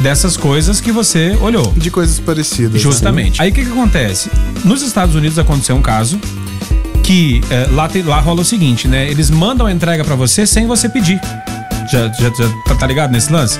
[0.00, 1.72] dessas coisas que você olhou.
[1.76, 2.80] De coisas parecidas.
[2.80, 3.40] Justamente.
[3.40, 4.30] Aí o que, que acontece?
[4.64, 6.18] Nos Estados Unidos aconteceu um caso
[7.02, 9.08] que eh, lá, lá rola o seguinte, né?
[9.10, 11.20] Eles mandam a entrega pra você sem você pedir.
[11.90, 13.58] Já, já, já tá, tá ligado nesse lance?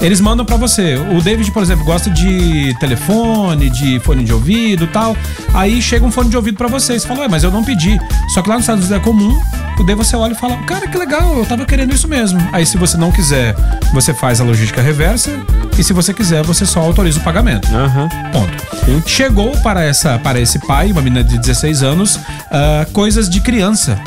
[0.00, 0.96] Eles mandam pra você.
[0.96, 5.16] O David, por exemplo, gosta de telefone, de fone de ouvido e tal.
[5.52, 6.98] Aí chega um fone de ouvido pra você.
[6.98, 7.98] Você fala, ué, mas eu não pedi.
[8.32, 9.38] Só que lá nos Estados Unidos é comum.
[9.84, 12.38] Daí você olha e fala, cara, que legal, eu tava querendo isso mesmo.
[12.52, 13.54] Aí se você não quiser,
[13.94, 15.30] você faz a logística reversa.
[15.78, 17.66] E se você quiser, você só autoriza o pagamento.
[17.74, 18.08] Aham.
[18.30, 19.08] Ponto.
[19.08, 22.20] Chegou para, essa, para esse pai, uma menina de 16 anos,
[22.50, 23.98] ah, coisas de criança.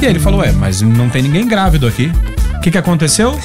[0.00, 2.12] E aí ele falou: É, mas não tem ninguém grávido aqui.
[2.62, 3.36] O que, que aconteceu?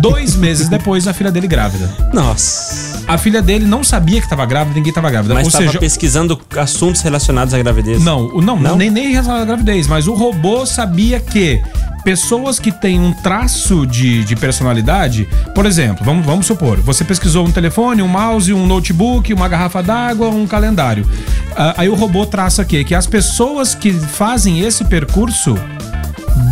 [0.00, 1.88] Dois meses depois, a filha dele grávida.
[2.12, 3.00] Nossa.
[3.06, 5.34] A filha dele não sabia que estava grávida, ninguém estava grávida.
[5.34, 8.02] Mas Ou estava seja, pesquisando assuntos relacionados à gravidez.
[8.02, 8.74] não, não, Não?
[8.76, 11.62] nem nem relacionado à gravidez, mas o robô sabia que
[12.02, 17.46] pessoas que têm um traço de, de personalidade, por exemplo, vamos, vamos supor, você pesquisou
[17.46, 21.08] um telefone, um mouse, um notebook, uma garrafa d'água, um calendário.
[21.56, 25.56] Ah, aí o robô traça aqui que as pessoas que fazem esse percurso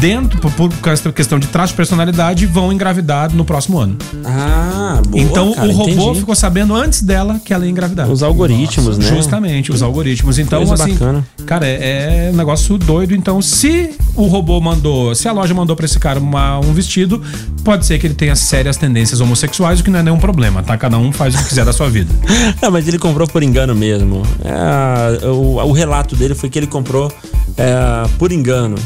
[0.00, 0.70] dentro, por,
[1.12, 3.96] questão de traço de personalidade, vão engravidar no próximo ano.
[4.24, 6.18] Ah, boa, então cara, o robô entendi.
[6.20, 8.08] ficou sabendo antes dela que ela ia engravidar.
[8.10, 9.06] Os algoritmos, né?
[9.06, 10.38] Justamente, os algoritmos.
[10.38, 11.24] Então, Coisa assim, bacana.
[11.46, 13.14] cara, é, é um negócio doido.
[13.14, 17.22] Então, se o robô mandou, se a loja mandou pra esse cara uma- um vestido,
[17.62, 20.76] pode ser que ele tenha sérias tendências homossexuais, o que não é nenhum problema, tá?
[20.76, 22.12] Cada um faz o que quiser da sua vida.
[22.62, 24.22] Não, mas ele comprou por engano mesmo.
[24.44, 27.12] É, o, o relato dele foi que ele comprou
[27.56, 28.76] é, por engano.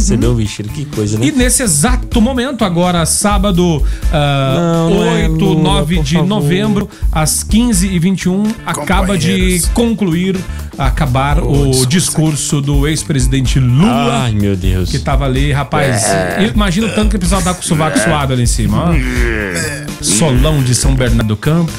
[0.00, 0.68] Recebeu o vestido.
[0.70, 1.26] Que coisa, né?
[1.26, 3.82] E nesse exato momento, agora, sábado,
[4.12, 6.28] ah, Não, não é 8, Lula, 9 por de favor.
[6.28, 10.36] novembro, às 15h21, acaba de concluir,
[10.78, 11.86] acabar o discurso.
[11.88, 14.22] discurso do ex-presidente Lula.
[14.24, 14.90] Ai, meu Deus.
[14.90, 16.04] Que tava ali, rapaz.
[16.54, 20.04] Imagina o tanto que o pessoal tá com o sovaco suado ali em cima, ó.
[20.04, 21.72] Solão de São Bernardo do Campo.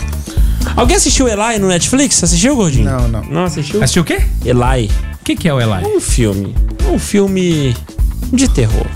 [0.76, 2.24] Alguém assistiu Eli no Netflix?
[2.24, 2.86] Assistiu, Gordinho?
[2.86, 3.24] Não, não.
[3.24, 3.82] Não assistiu?
[3.82, 4.22] Assistiu o quê?
[4.46, 4.90] Eli.
[5.20, 5.86] O que, que é o Eli?
[5.86, 6.56] Um filme.
[6.92, 7.76] Um filme
[8.32, 8.88] de terror.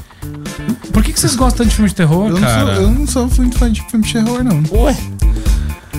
[0.91, 2.75] Por que, que vocês gostam de filme de terror, Eu não, cara?
[2.75, 4.63] sou, eu não sou muito fã de filme de terror, não.
[4.81, 4.95] Ué?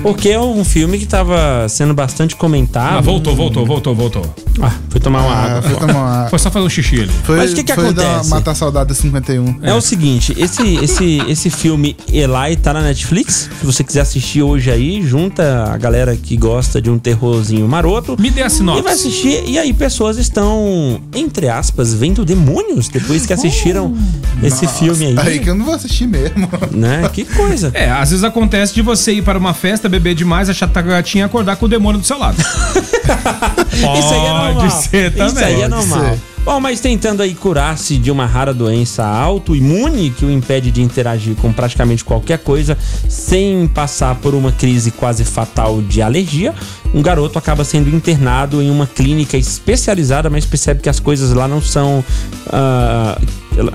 [0.03, 2.99] Porque é um filme que tava sendo bastante comentado.
[2.99, 4.35] Ah, voltou, voltou, voltou, voltou.
[4.63, 5.63] Ah, foi tomar uma Ah, água.
[5.63, 6.29] foi tomar uma...
[6.31, 7.11] Foi só fazer um xixi ali.
[7.25, 8.31] Foi, Mas o que que dar- acontece?
[8.31, 9.59] matar a saudade da 51.
[9.63, 13.51] É o seguinte, esse, esse, esse filme Eli tá na Netflix.
[13.61, 18.17] Se você quiser assistir hoje aí, junta a galera que gosta de um terrorzinho maroto.
[18.19, 18.89] Me dê a E vai sinopse.
[18.89, 23.95] assistir, e aí pessoas estão, entre aspas, vendo demônios depois que assistiram
[24.43, 25.19] esse filme aí.
[25.19, 26.49] Aí que eu não vou assistir mesmo.
[26.71, 27.09] Né?
[27.13, 27.71] Que coisa.
[27.75, 30.83] É, às vezes acontece de você ir para uma festa, beber demais, achar que tá
[30.83, 32.37] gatinha e acordar com o demônio do seu lado.
[33.73, 34.55] Isso aí é normal.
[34.55, 35.27] Pode ser também.
[35.27, 36.19] Isso aí é normal.
[36.47, 41.35] Bom, mas tentando aí curar-se de uma rara doença autoimune que o impede de interagir
[41.35, 42.79] com praticamente qualquer coisa
[43.09, 46.55] sem passar por uma crise quase fatal de alergia,
[46.95, 51.49] um garoto acaba sendo internado em uma clínica especializada, mas percebe que as coisas lá
[51.49, 52.05] não são.
[52.53, 53.19] ah,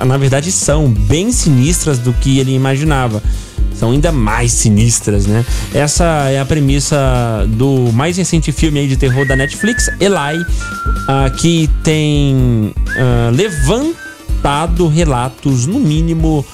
[0.05, 3.21] na verdade, são bem sinistras do que ele imaginava
[3.81, 5.43] são ainda mais sinistras, né?
[5.73, 6.95] Essa é a premissa
[7.47, 10.45] do mais recente filme aí de terror da Netflix, Eli,
[11.07, 16.45] ah, que tem ah, levantado relatos, no mínimo,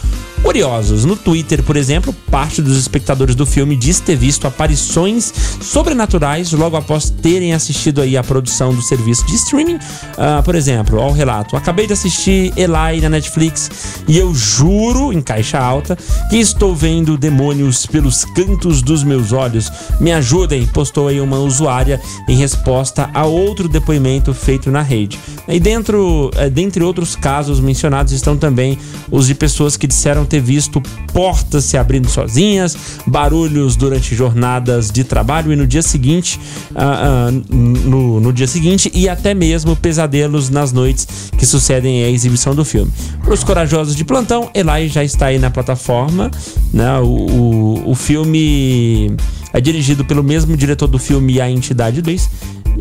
[0.41, 1.05] curiosos.
[1.05, 6.77] No Twitter, por exemplo, parte dos espectadores do filme diz ter visto aparições sobrenaturais logo
[6.77, 9.79] após terem assistido aí a produção do serviço de streaming.
[10.17, 11.55] Ah, por exemplo, ó o relato.
[11.55, 15.97] Acabei de assistir Eli na Netflix e eu juro, em caixa alta,
[16.29, 19.71] que estou vendo demônios pelos cantos dos meus olhos.
[19.99, 25.19] Me ajudem, postou aí uma usuária em resposta a outro depoimento feito na rede.
[25.47, 28.77] E dentro, eh, dentre outros casos mencionados estão também
[29.09, 30.81] os de pessoas que disseram ter visto
[31.13, 36.39] portas se abrindo sozinhas, barulhos durante jornadas de trabalho e no dia seguinte,
[36.75, 41.07] ah, ah, no, no dia seguinte e até mesmo pesadelos nas noites
[41.37, 42.91] que sucedem à exibição do filme.
[43.23, 46.29] Para os corajosos de plantão, Eli já está aí na plataforma,
[46.73, 46.99] né?
[46.99, 49.15] O, o, o filme
[49.53, 52.29] é dirigido pelo mesmo diretor do filme A Entidade 2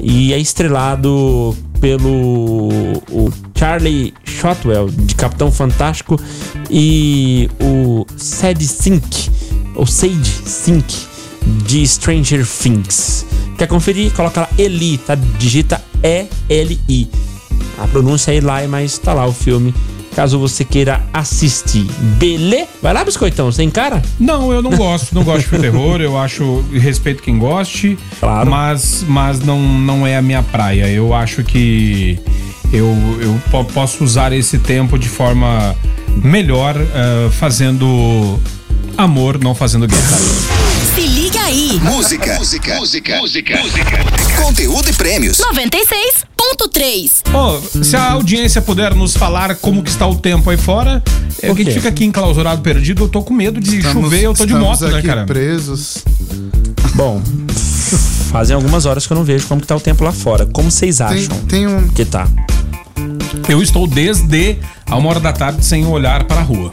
[0.03, 2.69] e é estrelado pelo
[3.11, 6.21] o Charlie Shotwell de Capitão Fantástico
[6.71, 9.31] e o Sad Sink
[9.75, 10.95] ou Sage Sink
[11.67, 13.25] de Stranger Things.
[13.57, 14.13] Quer conferir?
[14.13, 15.15] Coloca lá Eli, tá?
[15.39, 17.09] Digita E-L-I.
[17.79, 19.75] A pronúncia é Eli, mas tá lá o filme.
[20.17, 21.85] Caso você queira assistir.
[22.19, 22.65] Belê?
[22.83, 24.03] Vai lá, biscoitão, você encara?
[24.19, 28.51] Não, eu não gosto, não gosto de terror, eu acho, respeito quem goste, Claro.
[28.51, 30.89] mas, mas não, não é a minha praia.
[30.89, 32.19] Eu acho que
[32.73, 35.77] eu, eu po- posso usar esse tempo de forma
[36.25, 38.41] melhor, eh, fazendo
[38.97, 40.19] amor, não fazendo guerra.
[40.95, 41.79] Se liga aí.
[41.83, 42.37] Música.
[42.39, 42.77] Música.
[42.77, 43.19] Música.
[43.19, 43.59] Música.
[44.43, 45.39] Conteúdo e prêmios.
[46.41, 47.23] 96.3.
[47.33, 51.03] Ó, se a audiência puder nos falar como que está o tempo aí fora,
[51.43, 54.35] é que a gente fica aqui enclausurado, perdido, eu tô com medo de chover, eu
[54.35, 55.25] tô de estamos moto, né, aqui cara?
[55.25, 56.05] presos.
[56.95, 57.23] Bom,
[58.31, 60.47] fazem algumas horas que eu não vejo como que tá o tempo lá fora.
[60.47, 61.89] Como vocês Tem, acham tem um.
[61.89, 62.29] que tá?
[63.49, 66.73] Eu estou desde a uma hora da tarde sem olhar para a rua.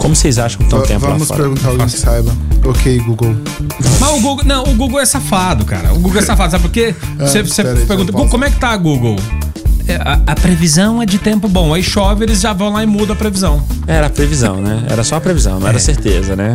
[0.00, 1.40] Como vocês acham que tá o va- tempo lá Vamos fora?
[1.42, 2.32] perguntar alguém que saiba.
[2.64, 3.36] Ok, Google.
[4.00, 5.92] Mas o Google, não, o Google é safado, cara.
[5.92, 6.94] O Google é safado, sabe por quê?
[7.18, 9.16] Você você pergunta, eu posso- como é que tá a Google?
[9.86, 11.74] É, a, a previsão é de tempo bom.
[11.74, 13.62] Aí chove, eles já vão lá e mudam a previsão.
[13.86, 14.84] Era a previsão, né?
[14.88, 16.54] Era só a previsão, não era certeza, né?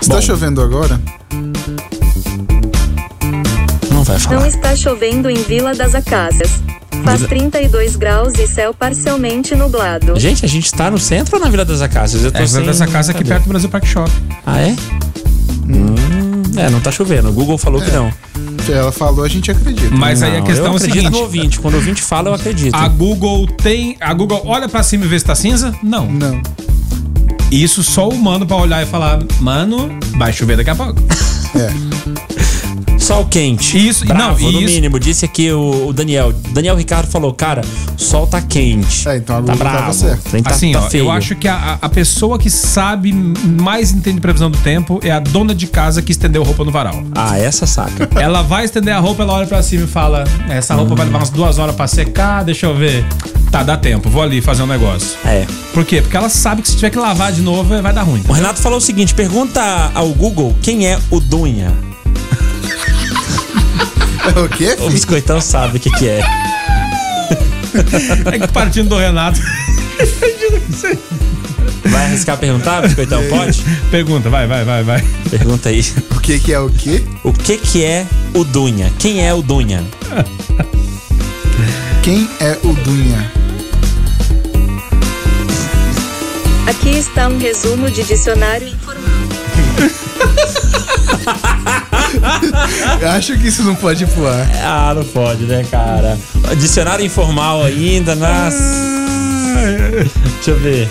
[0.00, 1.00] Está Bom, chovendo agora?
[3.90, 4.48] não vai Não falar.
[4.48, 6.50] está chovendo em Vila das Acácias.
[7.02, 10.18] Faz Vila- 32 graus e céu parcialmente nublado.
[10.18, 12.24] Gente, a gente tá no centro ou na Vila das Acácias?
[12.24, 12.64] Eu tô É, sem...
[12.64, 14.10] dessa casa aqui perto do Brasil Park Shop.
[14.46, 14.74] Ah, é?
[15.66, 17.28] Hum, é, não tá chovendo.
[17.28, 18.12] O Google falou que não.
[18.68, 19.94] Ela falou, a gente acredita.
[19.94, 21.60] Mas aí a Não, questão eu é o seguinte: no ouvinte.
[21.60, 22.74] Quando o ouvinte fala, eu acredito.
[22.74, 23.96] a Google tem.
[24.00, 25.74] A Google olha pra cima e vê se tá cinza?
[25.82, 26.06] Não.
[26.10, 26.40] Não.
[27.50, 31.00] Isso só o mano pra olhar e falar, mano, vai chover daqui a pouco.
[31.56, 31.70] É.
[33.04, 33.76] Sol quente.
[33.88, 34.98] Isso- Bravo, não, no isso- mínimo.
[34.98, 36.32] Disse aqui o, o Daniel.
[36.50, 37.60] Daniel Ricardo falou, cara,
[37.98, 39.06] o sol tá quente.
[39.06, 39.76] É, então a tá bravo.
[40.06, 41.04] Tá, assim, tá ó, feio.
[41.04, 45.20] eu acho que a, a pessoa que sabe mais entende previsão do tempo é a
[45.20, 47.04] dona de casa que estendeu roupa no varal.
[47.14, 48.08] Ah, essa saca.
[48.18, 51.18] Ela vai estender a roupa, ela olha pra cima e fala: Essa roupa vai levar
[51.18, 53.04] umas duas horas pra secar, deixa eu ver.
[53.50, 55.10] Tá, dá tempo, vou ali fazer um negócio.
[55.24, 55.46] É.
[55.74, 56.00] Por quê?
[56.00, 58.22] Porque ela sabe que se tiver que lavar de novo, vai dar ruim.
[58.26, 61.72] O Renato falou o seguinte: pergunta ao Google quem é o Dunha.
[64.44, 64.72] o quê?
[64.72, 64.90] O filho?
[64.90, 66.20] biscoitão sabe o que, que é.
[68.32, 69.40] É que partindo do Renato.
[71.84, 73.22] Vai arriscar perguntar, biscoitão?
[73.28, 73.62] Pode?
[73.90, 75.04] Pergunta, vai, vai, vai, vai.
[75.30, 75.84] Pergunta aí.
[76.10, 77.04] O que que é o quê?
[77.22, 78.90] O que, que é o Dunha?
[78.98, 79.84] Quem é o Dunha?
[82.02, 83.30] Quem é o Dunha?
[86.66, 89.04] Aqui está um resumo de dicionário informal.
[93.16, 94.48] acho que isso não pode ir pro ar.
[94.62, 96.18] Ah, não pode, né, cara?
[96.58, 98.58] Dicionário informal ainda, nossa.
[100.36, 100.88] Deixa eu ver.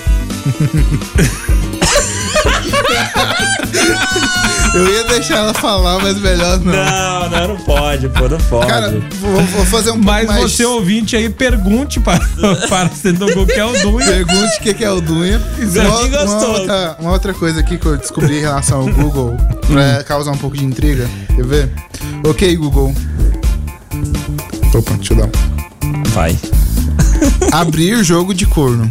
[4.73, 6.73] Eu ia deixar ela falar, mas melhor não.
[6.73, 8.67] Não, não, não pode, pô, não pode.
[8.67, 8.89] Cara,
[9.19, 10.41] vou, vou fazer um pouco Mas mais...
[10.41, 12.19] você ouvinte aí, pergunte para,
[12.67, 14.05] para o que é o Dunha.
[14.05, 15.41] Pergunte o que é o Dunha.
[15.59, 19.37] Uma, uma, outra, uma outra coisa aqui que eu descobri em relação ao Google,
[19.67, 21.07] pra causar um pouco de intriga.
[21.35, 21.71] Quer ver?
[22.25, 22.93] Ok, Google.
[24.73, 25.25] Opa, deixa eu dar.
[25.25, 26.37] um- Vai.
[27.51, 28.89] Abrir jogo de corno.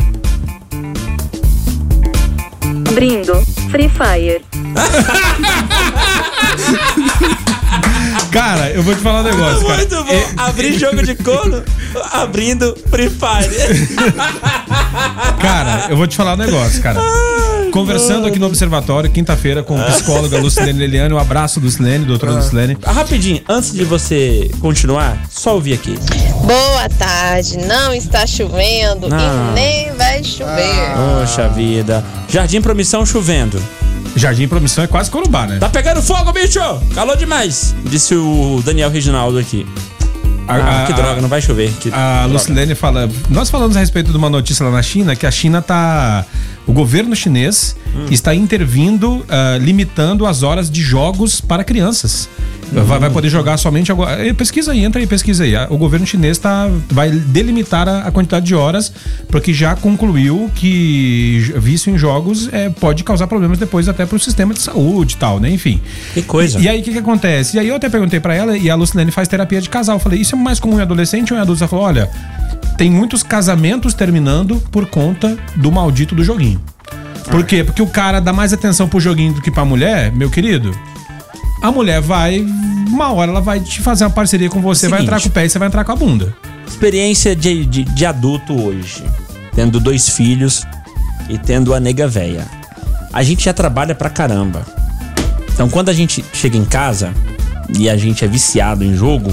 [2.92, 3.42] Abrindo.
[3.70, 4.44] Free Fire.
[8.30, 9.76] Cara, eu vou te falar um negócio, cara.
[9.78, 10.24] Muito bom.
[10.36, 11.62] Abrir jogo de corno,
[12.12, 13.88] abrindo Free Fire.
[15.40, 17.00] Cara, eu vou te falar um negócio, cara.
[17.72, 21.14] Conversando aqui no Observatório, quinta-feira, com a psicóloga Lucilene Leliane.
[21.14, 22.76] Um abraço, Lucilene, doutora Lucilene.
[22.84, 25.98] Ah, Rapidinho, antes de você continuar, só ouvir aqui.
[26.44, 29.48] Boa tarde, não está chovendo Ah.
[29.50, 30.92] e nem vai chover.
[31.20, 32.04] Poxa vida.
[32.28, 33.60] Jardim Promissão chovendo.
[34.14, 35.56] Jardim Promissão é quase Corumbá, né?
[35.58, 36.60] Tá pegando fogo, bicho!
[36.94, 37.74] Calor demais!
[37.86, 39.66] Disse o Daniel Reginaldo aqui.
[40.46, 41.72] Ah, A- que a- droga, não vai chover.
[41.80, 42.34] Que A droga.
[42.34, 43.08] Lucilene fala.
[43.30, 46.26] Nós falamos a respeito de uma notícia lá na China que a China tá.
[46.66, 48.06] O governo chinês Hum.
[48.10, 52.28] está intervindo, ah, limitando as horas de jogos para crianças.
[52.72, 52.82] Hum.
[52.84, 54.26] Vai, vai poder jogar somente agora.
[54.26, 55.54] Eh, Pesquisa aí, entra aí, pesquisa aí.
[55.54, 58.90] Ah, O governo chinês tá, vai delimitar a, a quantidade de horas,
[59.28, 64.18] porque já concluiu que vício em jogos eh, pode causar problemas depois até para o
[64.18, 65.50] sistema de saúde e tal, né?
[65.50, 65.82] Enfim.
[66.14, 66.58] Que coisa.
[66.60, 67.56] E aí o que, que acontece?
[67.58, 69.96] E aí eu até perguntei pra ela, e a Lucilene faz terapia de casal.
[69.96, 71.62] Eu falei, isso é mais comum em adolescente ou em adulto?
[71.62, 72.08] Ela falou, olha,
[72.82, 76.60] tem muitos casamentos terminando por conta do maldito do joguinho.
[77.30, 77.62] Por quê?
[77.62, 80.76] Porque o cara dá mais atenção pro joguinho do que pra mulher, meu querido.
[81.62, 82.40] A mulher vai,
[82.88, 85.02] uma hora ela vai te fazer uma parceria com você, vai Seguinte.
[85.04, 86.36] entrar com o pé e você vai entrar com a bunda.
[86.66, 89.04] Experiência de, de, de adulto hoje.
[89.54, 90.64] Tendo dois filhos
[91.28, 92.48] e tendo a nega véia.
[93.12, 94.66] A gente já trabalha pra caramba.
[95.54, 97.14] Então quando a gente chega em casa
[97.78, 99.30] e a gente é viciado em jogo,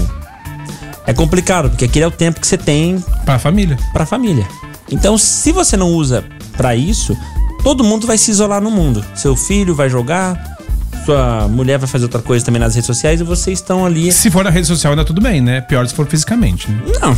[1.06, 3.76] é complicado, porque aquele é o tempo que você tem Pra família.
[3.92, 4.46] pra família.
[4.90, 6.24] Então, se você não usa
[6.56, 7.16] pra isso,
[7.62, 9.04] todo mundo vai se isolar no mundo.
[9.14, 10.56] Seu filho vai jogar,
[11.04, 14.10] sua mulher vai fazer outra coisa também nas redes sociais e vocês estão ali.
[14.12, 15.60] Se for na rede social ainda tudo bem, né?
[15.60, 16.80] Pior se for fisicamente, né?
[17.00, 17.16] Não,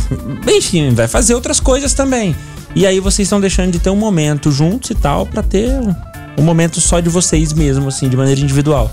[0.55, 2.35] enfim, vai fazer outras coisas também.
[2.75, 5.93] E aí vocês estão deixando de ter um momento juntos e tal pra ter um,
[6.37, 8.91] um momento só de vocês mesmo, assim, de maneira individual.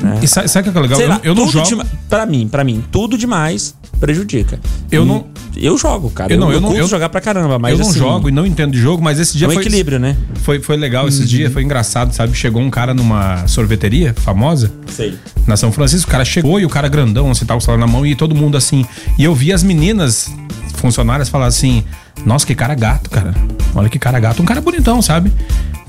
[0.00, 0.18] Né?
[0.22, 0.96] E sabe, sabe o que é legal?
[0.96, 1.68] Sei Eu, lá, eu não jogo.
[1.68, 4.60] dema- pra mim, para mim, tudo demais prejudica.
[4.90, 5.26] Eu E não-
[5.60, 6.32] Eu jogo, cara.
[6.32, 8.28] Eu Eu, não- não, eu não- eu- jogar pra caramba, mas eu não assim, jogo
[8.28, 9.62] e não entendo de jogo, mas esse dia é um foi.
[9.64, 10.16] equilíbrio, né?
[10.44, 12.32] Foi, foi legal esses dias, foi engraçado, sabe?
[12.36, 15.18] Chegou um cara numa sorveteria famosa Sei.
[15.48, 17.84] na São Francisco, o cara chegou e o cara grandão, assim, tava com o celular
[17.84, 18.86] na mão e todo mundo assim.
[19.18, 20.30] E eu vi as meninas
[20.74, 21.82] funcionárias falar assim:
[22.24, 23.34] Nossa, que cara gato, cara.
[23.74, 24.40] Olha que cara gato.
[24.40, 25.32] Um cara bonitão, sabe?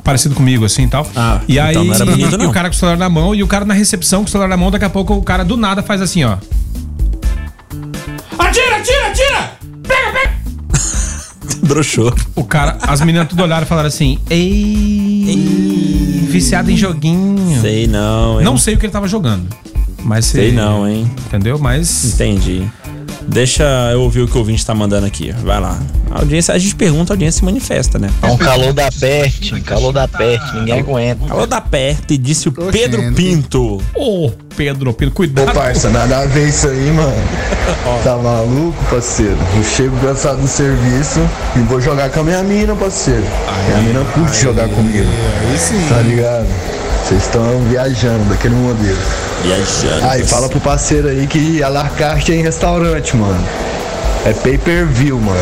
[0.09, 1.07] Parecido comigo, assim e tal.
[1.15, 2.49] Ah, e aí, então não era bonito, e não.
[2.49, 4.49] o cara com o celular na mão e o cara na recepção com o celular
[4.49, 6.37] na mão, daqui a pouco o cara do nada faz assim, ó.
[8.39, 9.51] Atira, atira, atira!
[9.87, 10.33] Pega, pega!
[11.61, 12.11] Broxou.
[12.35, 17.61] O cara, as meninas tudo olharam e falaram assim: Ei, viciado em joguinho.
[17.61, 18.45] Sei não, hein?
[18.45, 19.47] Não sei o que ele tava jogando.
[20.03, 21.11] Mas Sei não, hein?
[21.27, 21.59] Entendeu?
[21.59, 22.15] Mas.
[22.15, 22.67] Entendi.
[23.29, 25.31] Deixa eu ouvir o que o ouvinte tá mandando aqui.
[25.43, 25.79] Vai lá.
[26.09, 28.09] A audiência, a gente pergunta, a audiência se manifesta, né?
[28.23, 31.27] É um calor da peste, um calor da peste, ninguém aguenta.
[31.27, 33.79] Calor da perto e disse o Pedro Pinto.
[33.95, 35.53] Ô, Pedro Pinto, Ô, cuidado.
[35.53, 37.13] parça, nada a ver isso aí, mano.
[38.03, 39.37] Tá maluco, parceiro?
[39.55, 41.19] Eu chego cansado do serviço
[41.55, 43.23] e vou jogar com a minha mina, parceiro.
[43.67, 45.07] minha mina curte jogar comigo.
[45.41, 45.85] Aí sim.
[45.87, 46.47] Tá ligado?
[47.05, 48.97] Vocês estão viajando daquele modelo.
[49.43, 50.05] Viajando.
[50.05, 53.43] Aí, fala pro parceiro aí que a la carte é em restaurante, mano.
[54.25, 55.39] É pay per view, mano.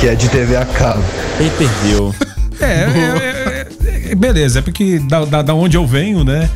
[0.00, 1.02] Que é de TV a cabo.
[1.38, 2.14] Pay per view.
[2.60, 3.66] É, é,
[4.08, 6.48] é, é, beleza, é porque da, da, da onde eu venho, né?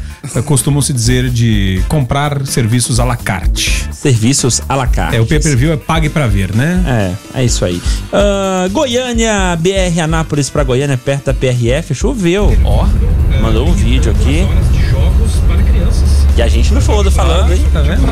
[0.44, 3.88] Costumam se dizer de comprar serviços à la carte.
[3.92, 5.16] Serviços à la carte.
[5.16, 7.14] É, o pay per view é pague pra ver, né?
[7.34, 7.80] É, é isso aí.
[8.12, 12.56] Ah, Goiânia, BR Anápolis pra Goiânia, perto da PRF, choveu.
[12.64, 12.86] Ó.
[13.40, 14.46] Mandou um vídeo aqui.
[16.38, 17.66] E a gente não falou do falando, hein?
[17.72, 18.02] Tá vendo?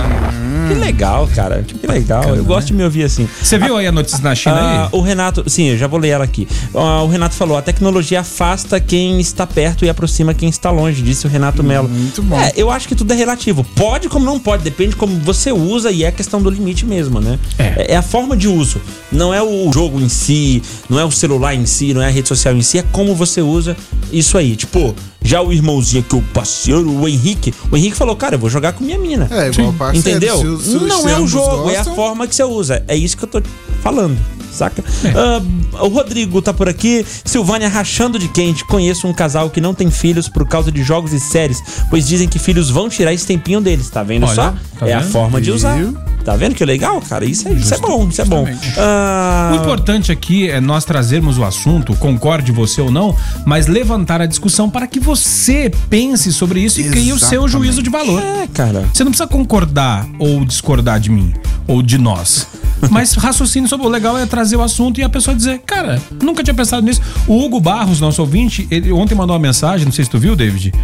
[0.68, 1.62] Que legal, cara.
[1.62, 2.24] Que legal.
[2.34, 3.28] Eu gosto de me ouvir assim.
[3.42, 4.88] Você viu aí a notícia na China Ah, aí?
[4.92, 6.46] o Renato, sim, eu já vou ler ela aqui.
[6.74, 11.02] Ah, o Renato falou: a tecnologia afasta quem está perto e aproxima quem está longe,
[11.02, 11.88] disse o Renato Melo.
[11.88, 12.38] Muito bom.
[12.40, 13.64] É, eu acho que tudo é relativo.
[13.76, 17.38] Pode como não pode, depende como você usa e é questão do limite mesmo, né?
[17.58, 17.92] É.
[17.92, 18.80] É, a forma de uso.
[19.12, 22.10] Não é o jogo em si, não é o celular em si, não é a
[22.10, 23.76] rede social em si, é como você usa
[24.12, 24.56] isso aí.
[24.56, 28.48] Tipo, Já o irmãozinho aqui, o parceiro, o Henrique, o Henrique falou, cara, eu vou
[28.48, 29.26] jogar com minha mina.
[29.28, 30.55] É, igual parceiro, Entendeu?
[30.56, 31.94] Os Não é o ambos jogo, é a gostam.
[31.94, 32.82] forma que você usa.
[32.88, 33.42] É isso que eu tô
[33.82, 34.16] falando.
[34.52, 34.82] Saca?
[35.04, 35.12] É.
[35.14, 37.04] Ah, o Rodrigo tá por aqui.
[37.24, 38.64] Silvânia rachando de quente.
[38.64, 42.26] Conheço um casal que não tem filhos por causa de jogos e séries, pois dizem
[42.26, 43.90] que filhos vão tirar esse tempinho deles.
[43.90, 44.54] Tá vendo Olha, só?
[44.78, 45.10] tá é a vendo?
[45.12, 45.76] forma de usar.
[46.26, 47.24] Tá vendo que legal, cara?
[47.24, 48.44] Isso é, isso é bom, isso é bom.
[48.76, 54.20] Ah, O importante aqui é nós trazermos o assunto, concorde você ou não, mas levantar
[54.20, 57.52] a discussão para que você pense sobre isso e crie o seu Exatamente.
[57.52, 58.20] juízo de valor.
[58.20, 58.84] É, cara.
[58.92, 61.32] Você não precisa concordar ou discordar de mim
[61.64, 62.48] ou de nós.
[62.90, 66.42] Mas raciocínio sobre o legal é trazer o assunto e a pessoa dizer, cara, nunca
[66.42, 67.00] tinha pensado nisso.
[67.28, 70.34] O Hugo Barros, nosso ouvinte, ele ontem mandou uma mensagem, não sei se tu viu,
[70.34, 70.74] David.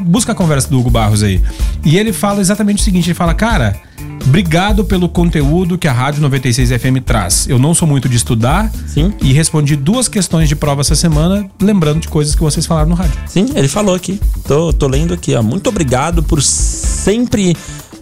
[0.00, 1.40] Busca a conversa do Hugo Barros aí.
[1.84, 3.76] E ele fala exatamente o seguinte: ele fala, cara,
[4.26, 7.46] obrigado pelo conteúdo que a Rádio 96 FM traz.
[7.48, 9.12] Eu não sou muito de estudar Sim.
[9.22, 12.94] e respondi duas questões de prova essa semana, lembrando de coisas que vocês falaram no
[12.94, 13.18] rádio.
[13.26, 14.20] Sim, ele falou aqui.
[14.46, 15.42] Tô, tô lendo aqui, ó.
[15.42, 17.56] Muito obrigado por sempre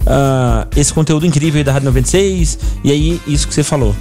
[0.06, 2.58] ah, esse conteúdo incrível aí da Rádio 96.
[2.84, 3.94] E aí, isso que você falou.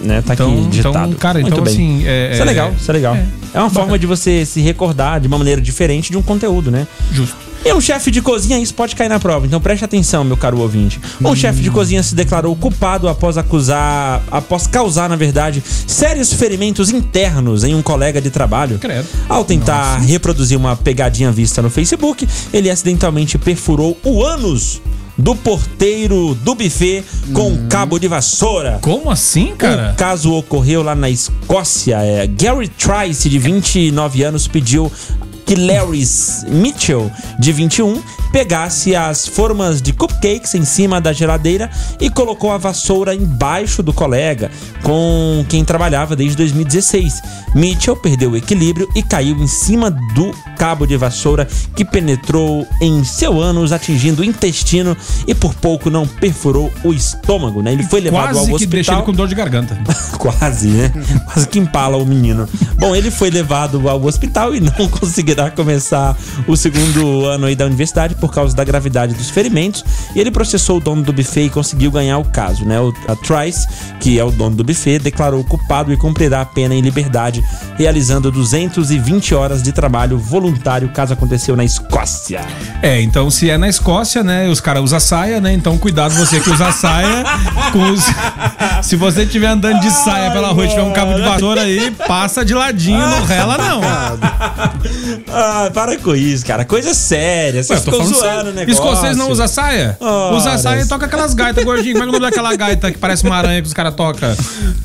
[0.00, 0.20] Né?
[0.22, 1.06] Tá Então- aqui digitado.
[1.10, 1.72] então, cara, Muito então, bem.
[1.72, 3.14] assim, é- isso é é- legal, isso é legal.
[3.14, 3.24] é.
[3.54, 6.88] É, uma forma de você se recordar de uma maneira diferente de um conteúdo, né?
[7.12, 7.36] Justo.
[7.64, 9.46] E um chefe de cozinha, isso pode cair na prova.
[9.46, 11.00] Então preste atenção, meu caro ouvinte.
[11.20, 16.90] Um chefe de cozinha se declarou culpado após acusar, após causar, na verdade, sérios ferimentos
[16.90, 18.78] internos em um colega de trabalho.
[18.78, 19.06] Credo.
[19.28, 24.80] Ao tentar reproduzir uma pegadinha vista no Facebook, ele acidentalmente perfurou o ânus
[25.16, 28.78] do porteiro do buffet com um cabo de vassoura.
[28.80, 29.92] Como assim, cara?
[29.92, 31.98] O caso ocorreu lá na Escócia.
[32.02, 34.90] É, Gary Trice, de 29 anos, pediu
[35.46, 36.04] que Larry
[36.48, 38.02] Mitchell, de 21,
[38.32, 41.70] pegasse as formas de cupcakes em cima da geladeira
[42.00, 44.50] e colocou a vassoura embaixo do colega,
[44.82, 47.20] com quem trabalhava desde 2016.
[47.54, 51.46] Mitchell perdeu o equilíbrio e caiu em cima do cabo de vassoura
[51.76, 54.96] que penetrou em seu ânus, atingindo o intestino
[55.26, 57.72] e por pouco não perfurou o estômago, né?
[57.72, 58.70] Ele foi levado ao Quase que hospital.
[58.70, 59.78] deixa ele com dor de garganta.
[60.16, 60.92] Quase, né?
[61.26, 62.48] Quase que empala o menino.
[62.78, 64.72] Bom, ele foi levado ao hospital e não
[65.32, 69.84] conseguirá começar o segundo ano aí da universidade por causa da gravidade dos ferimentos.
[70.14, 72.78] E ele processou o dono do buffet e conseguiu ganhar o caso, né?
[72.80, 73.66] O, a Trice,
[74.00, 77.42] que é o dono do buffet, declarou culpado e cumprirá a pena em liberdade,
[77.76, 82.40] realizando 220 horas de trabalho voluntário, caso aconteceu na Escócia.
[82.82, 85.52] É, então se é na Escócia, né, os caras usam saia, né?
[85.52, 87.24] Então cuidado você que usa saia
[87.72, 88.02] com os...
[88.82, 91.90] Se você estiver andando de saia pela rua e tiver um cabo de vassoura aí,
[91.92, 93.80] passa de ladinho, não rela não.
[95.28, 96.64] Ah, para com isso, cara.
[96.64, 97.62] Coisa séria.
[97.62, 98.72] Você Ué, eu tô ficou falando zoando o negócio.
[98.72, 99.96] Escocês não usa saia?
[100.00, 100.36] Ora.
[100.36, 101.98] Usa saia e toca aquelas gaitas gordinhas.
[101.98, 103.94] Como é que é o nome daquela gaita que parece uma aranha que os caras
[103.94, 104.30] tocam?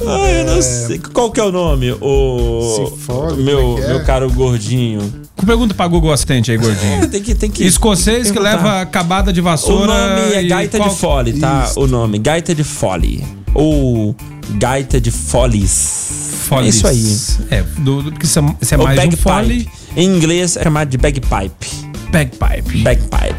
[0.06, 1.00] Ah, eu não sei.
[1.00, 1.92] Qual que é o nome?
[2.02, 2.90] O.
[2.96, 3.88] Cifole, meu, é que é?
[3.90, 5.14] meu caro gordinho.
[5.46, 7.08] Pergunta pra Google Assistente aí, gordinho.
[7.08, 7.64] Tem que, tem que.
[7.66, 8.58] Escocês que perguntar.
[8.58, 9.88] leva acabada de O vassoura.
[10.18, 11.72] nome é Gaita qual- de Fole, tá?
[11.76, 12.18] O nome.
[12.20, 13.24] Gaita de Fole.
[13.54, 14.16] Ou
[14.52, 16.08] Gaita de Foles.
[16.48, 16.66] Foles.
[16.66, 17.38] É isso aí.
[17.60, 19.70] É, do, do- porque isso é, isso é mais um fole.
[19.98, 21.68] Em inglês é chamado de bagpipe.
[22.12, 22.84] Bagpipe.
[22.84, 23.36] Bagpipe.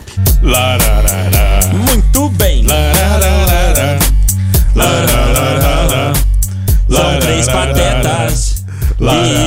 [1.72, 2.66] Muito bem.
[6.90, 8.64] São três patetas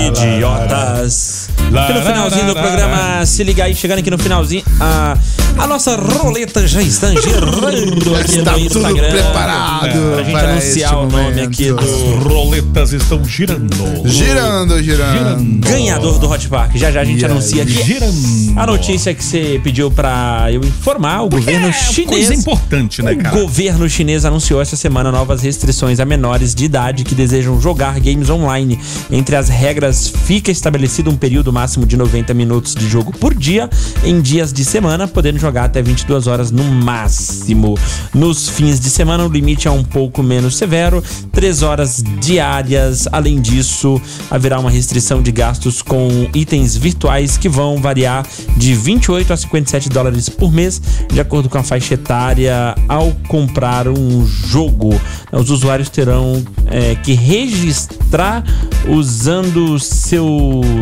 [0.07, 1.40] idiotas.
[1.73, 5.17] Aqui no finalzinho do programa, se liga aí, chegando aqui no finalzinho, a,
[5.57, 9.09] a nossa roleta já está girando aqui Está no tudo Instagram.
[9.11, 11.47] preparado pra gente para anunciar o nome momento.
[11.47, 13.75] aqui do roletas estão girando.
[14.05, 15.59] Girando, girando.
[15.61, 16.75] ganhador do Hot Park.
[16.75, 18.59] Já já a gente E anuncia aqui Girando.
[18.59, 21.21] a notícia que você pediu pra eu informar.
[21.23, 22.09] O governo É chinês.
[22.09, 23.39] coisa importante, né, O cara?
[23.39, 28.29] governo chinês anunciou essa semana novas restrições a menores de idade que desejam jogar games
[28.29, 28.79] online.
[29.11, 33.69] Entre as regras, fica estabelecido um período máximo de 90 minutos de jogo por dia,
[34.03, 37.77] em dias de semana, podendo jogar até 22 horas no máximo.
[38.15, 43.07] Nos fins de semana, o limite é um pouco menos severo, 3 horas diárias.
[43.11, 44.01] Além disso,
[44.31, 48.25] haverá uma restrição de gastos com itens virtuais que vão variar
[48.57, 50.81] de 28 a 57 dólares por mês,
[51.13, 54.99] de acordo com a faixa etária, ao comprar um jogo.
[55.31, 58.43] Os usuários terão é, que registrar
[58.87, 60.25] usando seu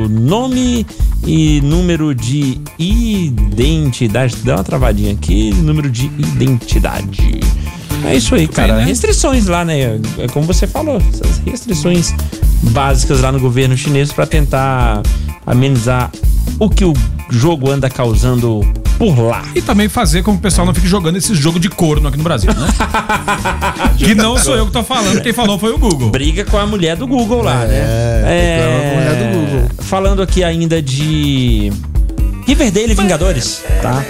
[0.10, 0.69] nome
[1.26, 4.38] e número de identidade.
[4.38, 7.40] Dá uma travadinha aqui, número de identidade.
[8.06, 8.78] É isso aí, cara.
[8.78, 8.86] né?
[8.86, 10.00] Restrições lá, né?
[10.18, 12.14] É como você falou, essas restrições
[12.72, 15.02] básicas lá no governo chinês para tentar
[15.46, 16.12] amenizar
[16.60, 16.94] o que o
[17.30, 18.62] jogo anda causando
[19.00, 19.44] por lá.
[19.56, 22.18] E também fazer com que o pessoal não fique jogando esse jogo de corno aqui
[22.18, 22.68] no Brasil, né?
[23.98, 26.10] que não sou eu que tô falando, quem falou foi o Google.
[26.10, 28.20] Briga com a mulher do Google lá, né?
[28.28, 29.70] reclama com a mulher do Google.
[29.80, 31.72] Falando aqui ainda de
[32.46, 34.04] Riverdale e Vingadores, tá?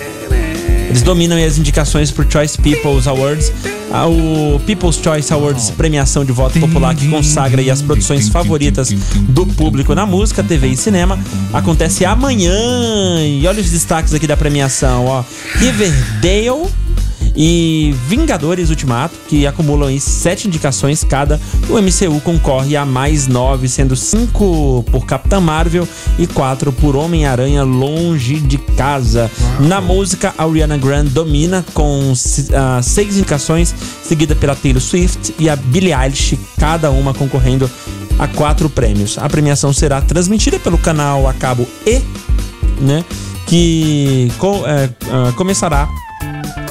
[0.89, 3.53] Eles dominam aí as indicações pro Choice People's Awards.
[3.91, 8.91] Ah, O People's Choice Awards, premiação de voto popular que consagra as produções favoritas
[9.29, 11.19] do público na música, TV e cinema,
[11.53, 12.53] acontece amanhã.
[13.21, 15.23] E olha os destaques aqui da premiação, ó.
[15.55, 16.67] Riverdale
[17.35, 21.39] e Vingadores Ultimato, que acumulam aí sete indicações cada.
[21.69, 25.87] O MCU concorre a mais nove, sendo cinco por Capitã Marvel
[26.17, 29.29] e quatro por Homem-Aranha Longe de Casa.
[29.59, 32.13] Na música, a Ariana Grande domina com
[32.53, 33.73] ah, seis indicações,
[34.03, 37.69] seguida pela Taylor Swift e a Billie Eilish, cada uma concorrendo
[38.17, 39.17] a quatro prêmios.
[39.17, 42.01] A premiação será transmitida pelo canal a cabo E,
[42.81, 43.03] né?
[43.47, 45.87] Que co- é, ah, começará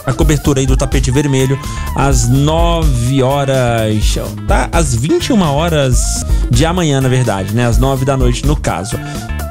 [0.09, 1.59] a cobertura aí do tapete vermelho
[1.95, 4.69] às 9 horas, tá?
[4.73, 7.67] Às 21 horas de amanhã, na verdade, né?
[7.67, 8.99] Às 9 da noite, no caso.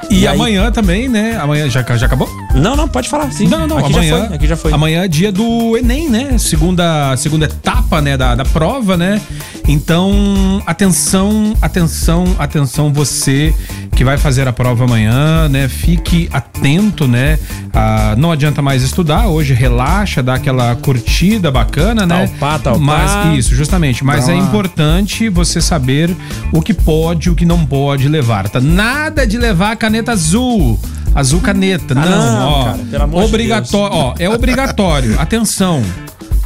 [0.09, 1.37] E, aí- amanhã também, né?
[1.39, 2.29] Amanhã já, já acabou?
[2.57, 3.47] Não, não, pode falar, sim.
[3.47, 4.17] Não, não, aqui amanhã.
[4.17, 4.73] já foi, aqui já foi.
[4.73, 6.37] Amanhã é dia do Enem, né?
[6.37, 9.21] Segunda, segunda etapa, né, da, da prova, né?
[9.67, 13.53] Então, atenção, atenção, atenção, você
[13.95, 15.67] que vai fazer a prova amanhã, né?
[15.67, 17.37] Fique atento, né?
[17.73, 22.27] Ah, não adianta mais estudar, hoje relaxa, dá aquela curtida bacana, né?
[22.27, 22.79] Talpá, talpá.
[22.79, 24.03] Mas isso, justamente.
[24.03, 26.15] Mas é importante você saber
[26.51, 28.61] o que pode e o que não pode levar, tá?
[28.61, 30.79] Nada de levar caneta azul.
[31.19, 32.63] Azul caneta, Ah, não, não, ó.
[32.65, 35.15] cara, pelo amor de obrigatório, ó, é obrigatório.
[35.19, 35.83] Atenção.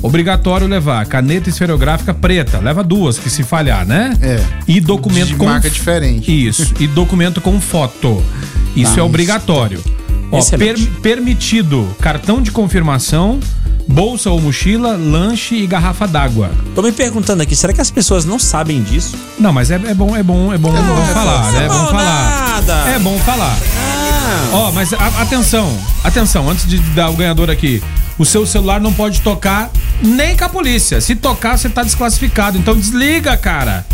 [0.02, 2.58] Obrigatório levar caneta esferográfica preta.
[2.60, 4.14] Leva duas, que se falhar, né?
[4.22, 4.44] É.
[4.68, 5.46] E documento De com.
[5.46, 6.48] marca diferente.
[6.48, 6.74] Isso.
[6.80, 8.24] E documento com foto.
[8.76, 9.84] Isso é obrigatório.
[10.32, 10.86] Ó, Excelente.
[10.88, 13.40] per- permitido cartão de confirmação,
[13.88, 16.50] bolsa ou mochila, lanche e garrafa d'água.
[16.74, 19.16] Tô me perguntando aqui, será que as pessoas não sabem disso?
[19.38, 21.66] Não, mas é, é bom, é bom, é bom, é bom falar, né?
[21.66, 22.50] É bom bom falar.
[22.50, 22.74] nada.
[22.90, 23.58] É bom falar.
[23.78, 24.01] Ah,
[24.54, 27.82] Ó, mas a- atenção, atenção, antes de dar o ganhador aqui.
[28.18, 29.72] O seu celular não pode tocar
[30.02, 31.00] nem com a polícia.
[31.02, 32.58] Se tocar, você tá desclassificado.
[32.58, 33.86] Então desliga, cara.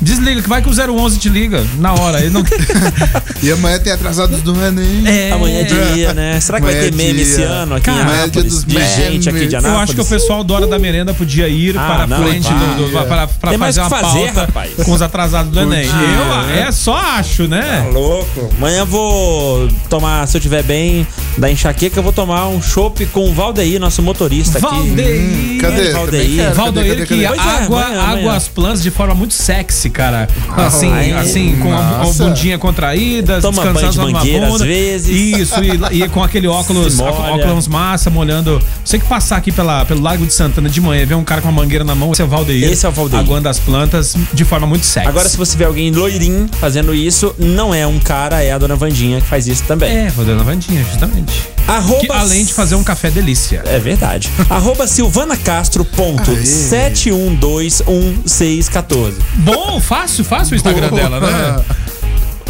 [0.00, 2.20] Desliga, que vai que o 011 te liga na hora.
[2.20, 2.42] Ele não...
[3.42, 5.06] E amanhã tem atrasados do Enem.
[5.06, 5.32] É.
[5.32, 6.38] amanhã é dia, né?
[6.40, 7.22] Será que vai Amanhã ter é meme dia.
[7.22, 8.52] esse ano aqui Cara, amanhã é dia Anápolis?
[8.52, 9.52] dos De gente aqui de memes.
[9.52, 9.82] Eu Anápolis?
[9.82, 12.44] acho que o pessoal do Hora da Merenda podia ir Ah, para a não, frente
[12.52, 12.74] vai.
[12.76, 14.72] do, do- para, para fazer o uma que fazer, pauta rapaz.
[14.84, 15.86] com os atrasados do Enem.
[15.86, 16.64] Eu né?
[16.68, 17.82] é só acho, né?
[17.84, 18.50] Tá louco.
[18.58, 21.06] Amanhã eu vou tomar, se eu tiver bem
[21.38, 24.66] da enxaqueca, eu vou tomar um chopp com o Valdeir, nosso motorista aqui.
[24.66, 25.60] Valdeir.
[25.60, 25.92] Cadê?
[25.92, 26.54] Valdeir.
[26.54, 27.26] Cadê, que cadê, cadê?
[27.26, 28.18] Pois é, água, amanhã, amanhã.
[28.18, 30.28] água as plantas de forma muito sexy, cara.
[30.56, 34.52] Assim, Ai, assim com a, a bundinha contraída, Toma banho de descansando numa mangueira às
[34.52, 34.64] bunda.
[34.64, 35.38] vezes.
[35.38, 38.60] Isso, e, e com aquele óculos, óculos massa, molhando.
[38.84, 41.40] Você que passar aqui pela, pelo Lago de Santana de manhã e ver um cara
[41.40, 42.70] com uma mangueira na mão, esse é o Valdeir.
[42.70, 43.20] Esse é o Valdeir.
[43.20, 45.08] Aguando as plantas de forma muito sexy.
[45.08, 48.76] Agora, se você vê alguém loirinho fazendo isso, não é um cara, é a dona
[48.76, 49.90] Vandinha que faz isso também.
[49.90, 51.19] É, a Vandinha, justamente.
[51.66, 53.62] Arroba Que, além de fazer um café delícia.
[53.66, 54.28] É verdade.
[54.50, 59.12] Arroba Silvana Castro ponto 71211614.
[59.36, 61.64] Bom, fácil, fácil o Instagram dela, né?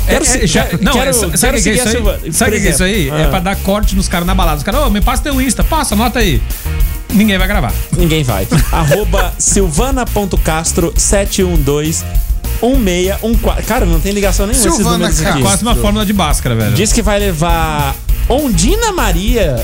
[0.07, 2.09] Quero É, é, já- não, quero- é, sabe quero o que, é seguir a isso
[2.25, 2.33] aí?
[2.33, 3.11] Sabe o que, é isso aí?
[3.11, 4.57] É pra dar corte nos caras na balada.
[4.57, 6.43] Os caras, ô, me passa teu Insta, passa, anota aí.
[7.13, 7.73] Ninguém vai gravar.
[7.97, 8.49] Ninguém vai.
[8.73, 12.03] Arroba silvana.castro 712
[12.63, 13.63] 1614.
[13.67, 15.27] Cara, não tem ligação nenhuma esses Silvana números aqui.
[15.29, 15.43] Castro.
[15.43, 16.75] Quase uma fórmula de Bhaskara, velho.
[16.75, 17.95] Diz que vai levar
[18.31, 19.57] Ondina Maria.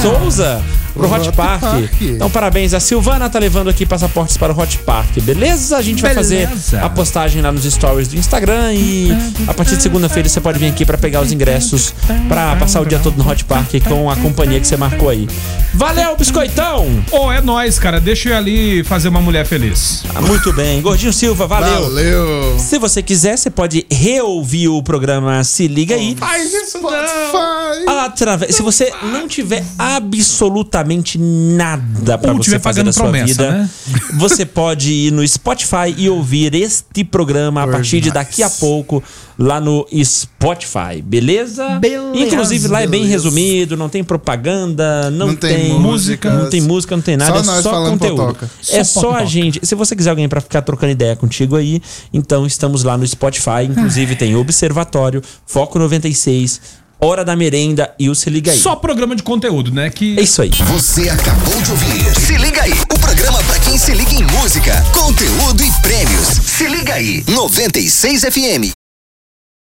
[0.00, 0.62] Souza
[0.94, 1.60] pro Hot Hot Park.
[1.60, 2.00] Park.
[2.00, 2.74] Então, parabéns.
[2.74, 5.76] A Silvana tá levando aqui passaportes para o Hot Park, beleza?
[5.76, 6.80] A gente vai fazer Beleza.
[6.80, 9.10] a postagem lá nos stories do Instagram e
[9.46, 11.94] a partir de segunda-feira você pode vir aqui para pegar os ingressos
[12.28, 15.28] para passar o dia todo no Hot Park com a companhia que você marcou aí.
[15.74, 16.86] Valeu, biscoitão!
[17.12, 18.00] Ô, é nóis, cara.
[18.00, 20.02] Deixa eu ir ali fazer uma mulher feliz.
[20.14, 20.80] Ah, Muito bem.
[20.82, 21.82] Gordinho Silva, valeu.
[21.84, 22.56] Valeu.
[22.58, 26.16] Se você quiser, você pode reouvir o programa Se Liga Aí.
[26.16, 27.87] Faz isso Spotify.
[27.90, 33.26] Através, se você não tiver absolutamente nada pra Ou você tiver fazer na sua promessa,
[33.26, 33.70] vida, né?
[34.14, 39.02] você pode ir no Spotify e ouvir este programa a partir de daqui a pouco
[39.38, 41.78] lá no Spotify, beleza?
[41.78, 42.18] Beleza.
[42.26, 43.24] Inclusive lá é bem Beleza.
[43.24, 46.30] resumido, não tem propaganda, não, Não tem tem, música.
[46.30, 48.16] não tem música, não tem nada, Só é só conteúdo.
[48.16, 48.50] potoca.
[48.70, 49.60] É Só só a gente.
[49.64, 51.80] Se você quiser alguém pra ficar trocando ideia contigo aí,
[52.12, 56.60] então estamos lá no Spotify, inclusive tem Observatório, Foco 96,
[57.00, 58.58] Hora da Merenda e o Se Liga Aí.
[58.58, 59.88] Só programa de conteúdo, né?
[59.88, 60.50] Que É isso aí.
[60.50, 62.20] Você acabou de ouvir.
[62.20, 66.26] Se liga aí, o programa pra quem se liga em música, conteúdo e prêmios.
[66.26, 68.77] Se liga aí, 96 FM.